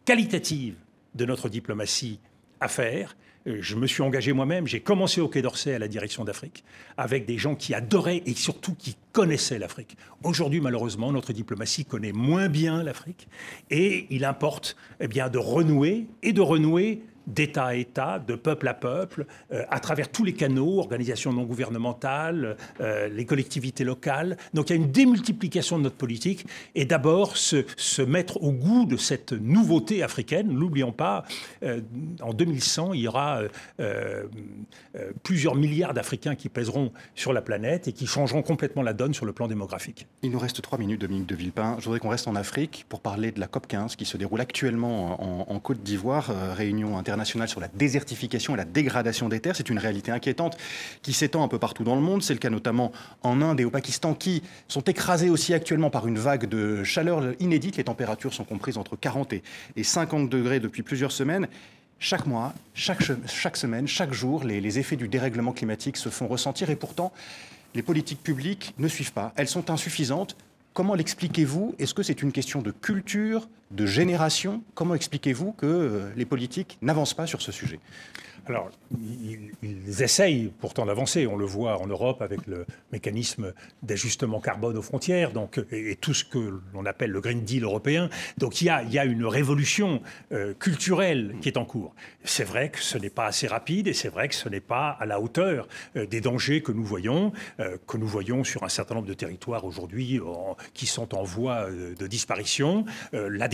qualitative 0.04 0.76
de 1.16 1.24
notre 1.24 1.48
diplomatie 1.48 2.20
à 2.60 2.68
faire. 2.68 3.16
Euh, 3.46 3.58
je 3.60 3.76
me 3.76 3.86
suis 3.86 4.02
engagé 4.02 4.32
moi-même, 4.32 4.66
j'ai 4.66 4.80
commencé 4.80 5.20
au 5.20 5.28
Quai 5.28 5.42
d'Orsay 5.42 5.74
à 5.74 5.78
la 5.78 5.88
direction 5.88 6.24
d'Afrique, 6.24 6.64
avec 6.96 7.26
des 7.26 7.38
gens 7.38 7.54
qui 7.54 7.74
adoraient 7.74 8.22
et 8.26 8.34
surtout 8.34 8.74
qui 8.74 8.96
connaissaient 9.12 9.58
l'Afrique. 9.58 9.96
Aujourd'hui, 10.22 10.60
malheureusement, 10.60 11.12
notre 11.12 11.32
diplomatie 11.32 11.84
connaît 11.84 12.12
moins 12.12 12.48
bien 12.48 12.82
l'Afrique 12.82 13.28
et 13.70 14.06
il 14.10 14.24
importe 14.24 14.76
eh 15.00 15.08
bien, 15.08 15.28
de 15.28 15.38
renouer 15.38 16.06
et 16.22 16.32
de 16.32 16.40
renouer 16.40 17.02
d'État 17.26 17.66
à 17.66 17.74
État, 17.74 18.18
de 18.18 18.34
peuple 18.34 18.68
à 18.68 18.74
peuple, 18.74 19.26
euh, 19.52 19.64
à 19.70 19.80
travers 19.80 20.10
tous 20.10 20.24
les 20.24 20.32
canaux, 20.32 20.78
organisations 20.78 21.32
non 21.32 21.44
gouvernementales, 21.44 22.56
euh, 22.80 23.08
les 23.08 23.24
collectivités 23.24 23.84
locales. 23.84 24.36
Donc 24.54 24.70
il 24.70 24.76
y 24.76 24.78
a 24.78 24.82
une 24.82 24.92
démultiplication 24.92 25.78
de 25.78 25.84
notre 25.84 25.96
politique 25.96 26.46
et 26.74 26.84
d'abord 26.84 27.36
se, 27.36 27.64
se, 27.76 28.02
mettre 28.02 28.42
au 28.42 28.52
goût 28.52 28.84
de 28.84 28.96
cette 28.96 29.32
nouveauté 29.32 30.02
africaine. 30.02 30.48
N'oublions 30.48 30.92
pas, 30.92 31.24
euh, 31.64 31.80
en 32.22 32.32
2100, 32.32 32.92
il 32.92 33.00
y 33.00 33.08
aura 33.08 33.40
plusieurs 35.22 35.54
milliards 35.54 35.94
d'Africains 35.94 36.34
qui 36.34 36.48
pèseront 36.48 36.92
sur 37.14 37.32
la 37.32 37.42
planète 37.42 37.88
et 37.88 37.92
qui 37.92 38.06
changeront 38.06 38.42
complètement 38.42 38.82
la 38.82 38.92
donne 38.92 39.14
sur 39.14 39.26
le 39.26 39.32
plan 39.32 39.48
démographique. 39.48 40.06
Il 40.22 40.30
nous 40.30 40.38
reste 40.38 40.62
trois 40.62 40.78
minutes, 40.78 41.00
Dominique 41.00 41.26
de 41.26 41.34
Villepin. 41.34 41.76
Je 41.78 41.84
voudrais 41.84 41.98
qu'on 41.98 42.08
reste 42.08 42.28
en 42.28 42.36
Afrique 42.36 42.86
pour 42.88 43.00
parler 43.00 43.32
de 43.32 43.40
la 43.40 43.46
COP15 43.46 43.96
qui 43.96 44.04
se 44.04 44.16
déroule 44.16 44.40
actuellement 44.40 45.50
en, 45.50 45.52
en 45.52 45.60
Côte 45.60 45.82
d'Ivoire, 45.82 46.30
réunion 46.54 46.96
internationale 46.96 47.15
sur 47.24 47.60
la 47.60 47.68
désertification 47.68 48.54
et 48.54 48.56
la 48.56 48.64
dégradation 48.64 49.28
des 49.28 49.40
terres. 49.40 49.56
C'est 49.56 49.70
une 49.70 49.78
réalité 49.78 50.10
inquiétante 50.12 50.56
qui 51.02 51.12
s'étend 51.12 51.42
un 51.42 51.48
peu 51.48 51.58
partout 51.58 51.84
dans 51.84 51.94
le 51.94 52.00
monde. 52.00 52.22
C'est 52.22 52.34
le 52.34 52.38
cas 52.38 52.50
notamment 52.50 52.92
en 53.22 53.40
Inde 53.42 53.60
et 53.60 53.64
au 53.64 53.70
Pakistan 53.70 54.14
qui 54.14 54.42
sont 54.68 54.82
écrasés 54.82 55.30
aussi 55.30 55.54
actuellement 55.54 55.90
par 55.90 56.06
une 56.06 56.18
vague 56.18 56.48
de 56.48 56.84
chaleur 56.84 57.34
inédite. 57.40 57.76
Les 57.76 57.84
températures 57.84 58.34
sont 58.34 58.44
comprises 58.44 58.78
entre 58.78 58.96
40 58.96 59.32
et 59.32 59.42
50 59.82 60.28
degrés 60.28 60.60
depuis 60.60 60.82
plusieurs 60.82 61.12
semaines. 61.12 61.48
Chaque 61.98 62.26
mois, 62.26 62.52
chaque, 62.74 63.02
chaque 63.26 63.56
semaine, 63.56 63.88
chaque 63.88 64.12
jour, 64.12 64.44
les, 64.44 64.60
les 64.60 64.78
effets 64.78 64.96
du 64.96 65.08
dérèglement 65.08 65.52
climatique 65.52 65.96
se 65.96 66.10
font 66.10 66.28
ressentir 66.28 66.68
et 66.68 66.76
pourtant, 66.76 67.12
les 67.74 67.82
politiques 67.82 68.22
publiques 68.22 68.74
ne 68.78 68.88
suivent 68.88 69.12
pas. 69.12 69.32
Elles 69.36 69.48
sont 69.48 69.70
insuffisantes. 69.70 70.36
Comment 70.74 70.94
l'expliquez-vous? 70.94 71.74
Est-ce 71.78 71.94
que 71.94 72.02
c'est 72.02 72.20
une 72.20 72.32
question 72.32 72.60
de 72.60 72.70
culture, 72.70 73.48
de 73.70 73.86
génération 73.86 74.62
Comment 74.74 74.94
expliquez-vous 74.94 75.52
que 75.52 75.66
euh, 75.66 76.12
les 76.16 76.24
politiques 76.24 76.78
n'avancent 76.82 77.14
pas 77.14 77.26
sur 77.26 77.42
ce 77.42 77.52
sujet? 77.52 77.80
Alors, 78.48 78.70
ils, 79.62 80.02
essayent 80.02 80.52
pourtant 80.60 80.86
d'avancer. 80.86 81.26
On 81.26 81.36
le 81.36 81.44
voit 81.44 81.80
en 81.80 81.86
Europe 81.86 82.22
avec 82.22 82.46
le 82.46 82.64
mécanisme 82.92 83.52
d'ajustement 83.82 84.40
carbone 84.40 84.76
aux 84.76 84.82
frontières, 84.82 85.32
donc, 85.32 85.60
et, 85.72 85.96
tout 85.96 86.14
ce 86.14 86.24
que 86.24 86.60
l'on 86.72 86.86
appelle 86.86 87.10
le 87.10 87.20
Green 87.20 87.42
Deal 87.42 87.64
européen. 87.64 88.08
Donc, 88.38 88.60
il 88.60 88.66
y 88.66 88.70
a, 88.70 88.82
il 88.84 88.92
y 88.92 89.00
a 89.00 89.04
une 89.04 89.26
révolution 89.26 90.00
euh, 90.30 90.54
culturelle 90.54 91.34
qui 91.40 91.48
est 91.48 91.56
en 91.56 91.64
cours. 91.64 91.94
C'est 92.22 92.44
vrai 92.44 92.70
que 92.70 92.80
ce 92.80 92.98
n'est 92.98 93.10
pas 93.10 93.26
assez 93.26 93.48
rapide 93.48 93.88
et 93.88 93.94
c'est 93.94 94.08
vrai 94.08 94.28
que 94.28 94.34
ce 94.34 94.48
n'est 94.48 94.60
pas 94.60 94.90
à 95.00 95.06
la 95.06 95.20
hauteur 95.20 95.66
euh, 95.96 96.06
des 96.06 96.20
dangers 96.20 96.62
que 96.62 96.72
nous 96.72 96.84
voyons, 96.84 97.32
que 97.86 97.96
nous 97.96 98.06
voyons 98.06 98.44
sur 98.44 98.62
un 98.62 98.68
certain 98.68 98.94
nombre 98.94 99.08
de 99.08 99.14
territoires 99.14 99.64
aujourd'hui 99.64 100.20
qui 100.74 100.86
sont 100.86 101.14
en 101.14 101.22
voie 101.24 101.68
de 101.70 102.06
disparition. 102.06 102.84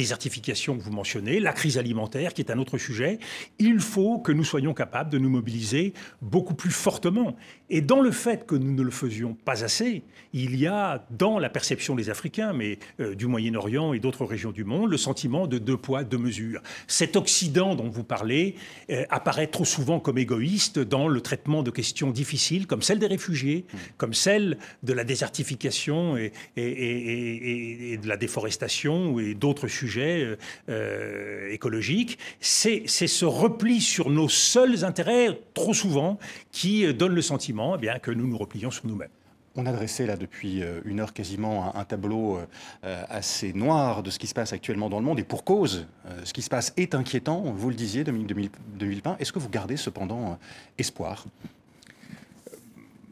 Désertification 0.02 0.76
que 0.76 0.82
vous 0.82 0.90
mentionnez, 0.90 1.38
la 1.38 1.52
crise 1.52 1.78
alimentaire 1.78 2.34
qui 2.34 2.42
est 2.42 2.50
un 2.50 2.58
autre 2.58 2.76
sujet. 2.76 3.20
Il 3.60 3.78
faut 3.78 4.18
que 4.18 4.32
nous 4.32 4.42
soyons 4.42 4.74
capable 4.74 5.10
de 5.10 5.18
nous 5.18 5.30
mobiliser 5.30 5.94
beaucoup 6.20 6.54
plus 6.54 6.72
fortement. 6.72 7.36
Et 7.70 7.80
dans 7.80 8.00
le 8.00 8.10
fait 8.10 8.44
que 8.44 8.56
nous 8.56 8.72
ne 8.72 8.82
le 8.82 8.90
faisions 8.90 9.34
pas 9.34 9.64
assez, 9.64 10.02
il 10.32 10.56
y 10.56 10.66
a 10.66 11.06
dans 11.10 11.38
la 11.38 11.48
perception 11.48 11.94
des 11.94 12.10
Africains, 12.10 12.52
mais 12.52 12.78
euh, 12.98 13.14
du 13.14 13.26
Moyen-Orient 13.28 13.92
et 13.92 14.00
d'autres 14.00 14.24
régions 14.24 14.50
du 14.50 14.64
monde, 14.64 14.90
le 14.90 14.96
sentiment 14.96 15.46
de 15.46 15.58
deux 15.58 15.76
poids, 15.76 16.02
deux 16.02 16.18
mesures. 16.18 16.60
Cet 16.88 17.14
Occident 17.14 17.76
dont 17.76 17.88
vous 17.88 18.04
parlez 18.04 18.56
euh, 18.90 19.04
apparaît 19.08 19.46
trop 19.46 19.64
souvent 19.64 20.00
comme 20.00 20.18
égoïste 20.18 20.80
dans 20.80 21.06
le 21.06 21.20
traitement 21.20 21.62
de 21.62 21.70
questions 21.70 22.10
difficiles 22.10 22.66
comme 22.66 22.82
celle 22.82 22.98
des 22.98 23.06
réfugiés, 23.06 23.66
comme 23.98 24.14
celle 24.14 24.58
de 24.82 24.92
la 24.92 25.04
désertification 25.04 26.16
et, 26.16 26.32
et, 26.56 27.98
de 28.02 28.08
la 28.08 28.16
déforestation 28.16 29.20
et 29.20 29.34
d'autres 29.34 29.68
sujets 29.68 29.91
euh, 29.98 31.50
écologiques. 31.50 32.18
C'est 32.40 32.86
ce 32.86 33.24
repli 33.24 33.80
sur 33.80 34.10
nos 34.10 34.28
seuls 34.28 34.84
intérêts, 34.84 35.38
trop 35.54 35.74
souvent, 35.74 36.18
qui 36.50 36.86
euh, 36.86 36.92
donnent 36.92 37.14
le 37.14 37.22
sentiment 37.22 37.76
eh 37.76 37.78
bien, 37.78 37.98
que 37.98 38.10
nous 38.10 38.26
nous 38.26 38.38
replions 38.38 38.70
sur 38.70 38.86
nous-mêmes. 38.86 39.10
On 39.54 39.66
a 39.66 39.72
dressé 39.72 40.06
là 40.06 40.16
depuis 40.16 40.62
euh, 40.62 40.80
une 40.86 41.00
heure 41.00 41.12
quasiment 41.12 41.76
un, 41.76 41.84
tableau 41.84 42.38
euh, 42.84 43.04
assez 43.08 43.52
noir 43.52 44.02
de 44.02 44.08
ce 44.08 44.18
qui 44.18 44.26
se 44.26 44.32
passe 44.32 44.54
actuellement 44.54 44.88
dans 44.88 44.98
le 44.98 45.04
monde 45.04 45.18
et 45.18 45.24
pour 45.24 45.44
cause, 45.44 45.86
ce 46.24 46.32
qui 46.32 46.40
se 46.40 46.48
passe 46.48 46.72
est 46.78 46.94
inquiétant, 46.94 47.42
vous 47.42 47.68
le 47.68 47.74
disiez, 47.74 48.02
Dominique 48.02 48.32
de 48.78 48.86
Villepin. 48.86 49.16
Est-ce 49.18 49.32
que 49.32 49.38
vous 49.38 49.50
gardez 49.50 49.76
cependant 49.76 50.38
espoir? 50.78 51.26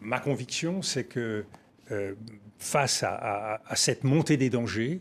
Ma 0.01 0.19
conviction, 0.19 0.81
c'est 0.81 1.05
que 1.05 1.45
face 2.59 3.03
à, 3.03 3.61
cette 3.75 4.05
montée 4.05 4.37
des 4.37 4.49
dangers, 4.49 5.01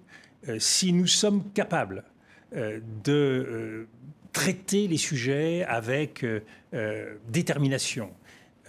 si 0.58 0.94
nous 0.94 1.08
sommes 1.08 1.44
capables 1.54 2.04
de 2.52 3.88
traiter 4.34 4.88
les 4.88 4.98
sujets 4.98 5.64
avec 5.66 6.24
euh, 6.24 6.42
euh, 6.74 7.16
détermination, 7.28 8.12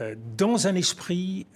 euh, 0.01 0.15
dans 0.37 0.67
un 0.67 0.75
esprit 0.75 1.47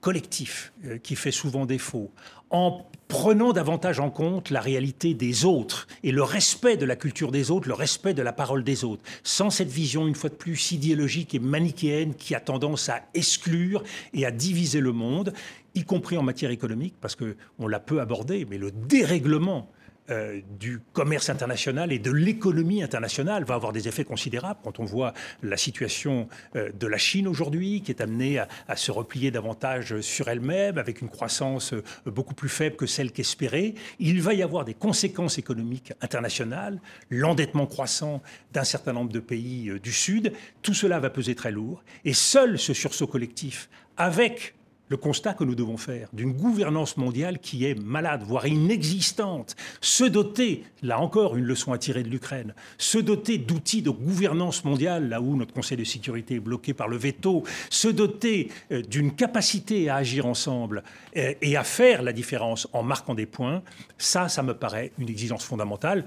collectif 0.00 0.72
qui 1.02 1.16
fait 1.16 1.30
souvent 1.30 1.66
défaut, 1.66 2.12
en 2.50 2.86
prenant 3.08 3.52
davantage 3.52 4.00
en 4.00 4.10
compte 4.10 4.50
la 4.50 4.60
réalité 4.60 5.14
des 5.14 5.44
autres 5.44 5.86
et 6.02 6.12
le 6.12 6.22
respect 6.22 6.76
de 6.76 6.84
la 6.84 6.96
culture 6.96 7.30
des 7.30 7.50
autres, 7.50 7.68
le 7.68 7.74
respect 7.74 8.14
de 8.14 8.22
la 8.22 8.32
parole 8.32 8.64
des 8.64 8.84
autres, 8.84 9.02
sans 9.22 9.50
cette 9.50 9.68
vision, 9.68 10.06
une 10.06 10.14
fois 10.14 10.30
de 10.30 10.34
plus, 10.34 10.72
idéologique 10.72 11.34
et 11.34 11.38
manichéenne 11.38 12.14
qui 12.14 12.34
a 12.34 12.40
tendance 12.40 12.88
à 12.88 13.02
exclure 13.14 13.82
et 14.12 14.26
à 14.26 14.30
diviser 14.30 14.80
le 14.80 14.92
monde, 14.92 15.32
y 15.74 15.84
compris 15.84 16.16
en 16.16 16.22
matière 16.22 16.50
économique, 16.50 16.94
parce 17.00 17.16
qu'on 17.16 17.68
l'a 17.68 17.80
peu 17.80 18.00
abordé, 18.00 18.46
mais 18.48 18.58
le 18.58 18.70
dérèglement 18.70 19.70
euh, 20.10 20.40
du 20.58 20.80
commerce 20.92 21.30
international 21.30 21.92
et 21.92 21.98
de 21.98 22.10
l'économie 22.10 22.82
internationale 22.82 23.44
va 23.44 23.54
avoir 23.54 23.72
des 23.72 23.88
effets 23.88 24.04
considérables 24.04 24.60
quand 24.62 24.78
on 24.80 24.84
voit 24.84 25.12
la 25.42 25.56
situation 25.56 26.28
euh, 26.54 26.70
de 26.72 26.86
la 26.86 26.98
Chine 26.98 27.26
aujourd'hui, 27.26 27.82
qui 27.82 27.90
est 27.90 28.00
amenée 28.00 28.38
à, 28.38 28.76
se 28.76 28.90
replier 28.90 29.30
davantage 29.30 30.00
sur 30.00 30.28
elle-même, 30.28 30.78
avec 30.78 31.00
une 31.00 31.08
croissance 31.08 31.72
euh, 31.72 31.82
beaucoup 32.06 32.34
plus 32.34 32.48
faible 32.48 32.76
que 32.76 32.86
celle 32.86 33.12
qu'espérait. 33.12 33.74
Il 33.98 34.22
va 34.22 34.34
y 34.34 34.42
avoir 34.42 34.64
des 34.64 34.74
conséquences 34.74 35.38
économiques 35.38 35.92
internationales, 36.00 36.80
l'endettement 37.10 37.66
croissant 37.66 38.22
d'un 38.52 38.64
certain 38.64 38.92
nombre 38.92 39.12
de 39.12 39.20
pays 39.20 39.72
du 39.82 39.92
Sud. 39.92 40.32
Tout 40.62 40.74
cela 40.74 41.00
va 41.00 41.10
peser 41.10 41.34
très 41.34 41.50
lourd. 41.50 41.82
Et 42.04 42.12
seul 42.12 42.58
ce 42.58 42.74
sursaut 42.74 43.06
collectif, 43.06 43.68
avec 43.96 44.55
le 44.88 44.96
constat 44.96 45.34
que 45.34 45.44
nous 45.44 45.54
devons 45.54 45.76
faire 45.76 46.08
d'une 46.12 46.32
gouvernance 46.32 46.96
mondiale 46.96 47.38
qui 47.38 47.64
est 47.64 47.74
malade, 47.74 48.22
voire 48.24 48.46
inexistante, 48.46 49.56
se 49.80 50.04
doter, 50.04 50.64
là 50.82 51.00
encore 51.00 51.36
une 51.36 51.44
leçon 51.44 51.72
à 51.72 51.78
tirer 51.78 52.02
de 52.02 52.08
l'Ukraine, 52.08 52.54
se 52.78 52.98
doter 52.98 53.38
d'outils 53.38 53.82
de 53.82 53.90
gouvernance 53.90 54.64
mondiale, 54.64 55.08
là 55.08 55.20
où 55.20 55.36
notre 55.36 55.52
Conseil 55.52 55.76
de 55.76 55.84
sécurité 55.84 56.36
est 56.36 56.40
bloqué 56.40 56.74
par 56.74 56.88
le 56.88 56.96
veto, 56.96 57.44
se 57.70 57.88
doter 57.88 58.50
euh, 58.72 58.82
d'une 58.82 59.14
capacité 59.14 59.88
à 59.88 59.96
agir 59.96 60.26
ensemble 60.26 60.82
euh, 61.16 61.34
et 61.40 61.56
à 61.56 61.64
faire 61.64 62.02
la 62.02 62.12
différence 62.12 62.68
en 62.72 62.82
marquant 62.82 63.14
des 63.14 63.26
points, 63.26 63.62
ça, 63.98 64.28
ça 64.28 64.42
me 64.42 64.54
paraît 64.54 64.92
une 64.98 65.08
exigence 65.08 65.44
fondamentale. 65.44 66.04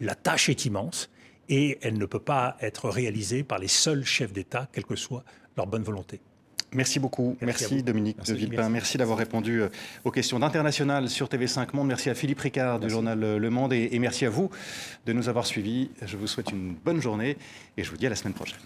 La 0.00 0.14
tâche 0.14 0.48
est 0.48 0.64
immense 0.64 1.10
et 1.48 1.78
elle 1.82 1.98
ne 1.98 2.06
peut 2.06 2.20
pas 2.20 2.56
être 2.60 2.88
réalisée 2.88 3.42
par 3.42 3.58
les 3.58 3.68
seuls 3.68 4.04
chefs 4.04 4.32
d'État, 4.32 4.68
quelle 4.72 4.84
que 4.84 4.96
soit 4.96 5.24
leur 5.56 5.66
bonne 5.66 5.82
volonté. 5.82 6.20
Merci 6.72 6.98
beaucoup. 6.98 7.36
Merci, 7.40 7.82
Dominique 7.82 8.22
de 8.24 8.34
Villepin. 8.34 8.68
Merci, 8.68 8.98
d'avoir 8.98 9.18
répondu 9.18 9.62
euh, 9.62 9.68
aux 10.04 10.10
questions 10.10 10.38
d'International 10.38 11.08
sur 11.08 11.28
TV5 11.28 11.68
Monde. 11.74 11.88
Merci 11.88 12.10
à 12.10 12.14
Philippe 12.14 12.40
Ricard 12.40 12.78
du 12.78 12.90
journal 12.90 13.22
euh, 13.22 13.38
Le 13.38 13.50
Monde 13.50 13.72
et, 13.72 13.88
et 13.92 13.98
merci 13.98 14.26
à 14.26 14.30
vous 14.30 14.50
de 15.06 15.12
nous 15.12 15.28
avoir 15.28 15.46
suivis. 15.46 15.90
Je 16.04 16.16
vous 16.16 16.26
souhaite 16.26 16.50
une 16.50 16.74
bonne 16.74 17.00
journée 17.00 17.36
et 17.76 17.84
je 17.84 17.90
vous 17.90 17.96
dis 17.96 18.06
à 18.06 18.10
la 18.10 18.16
semaine 18.16 18.34
prochaine. 18.34 18.58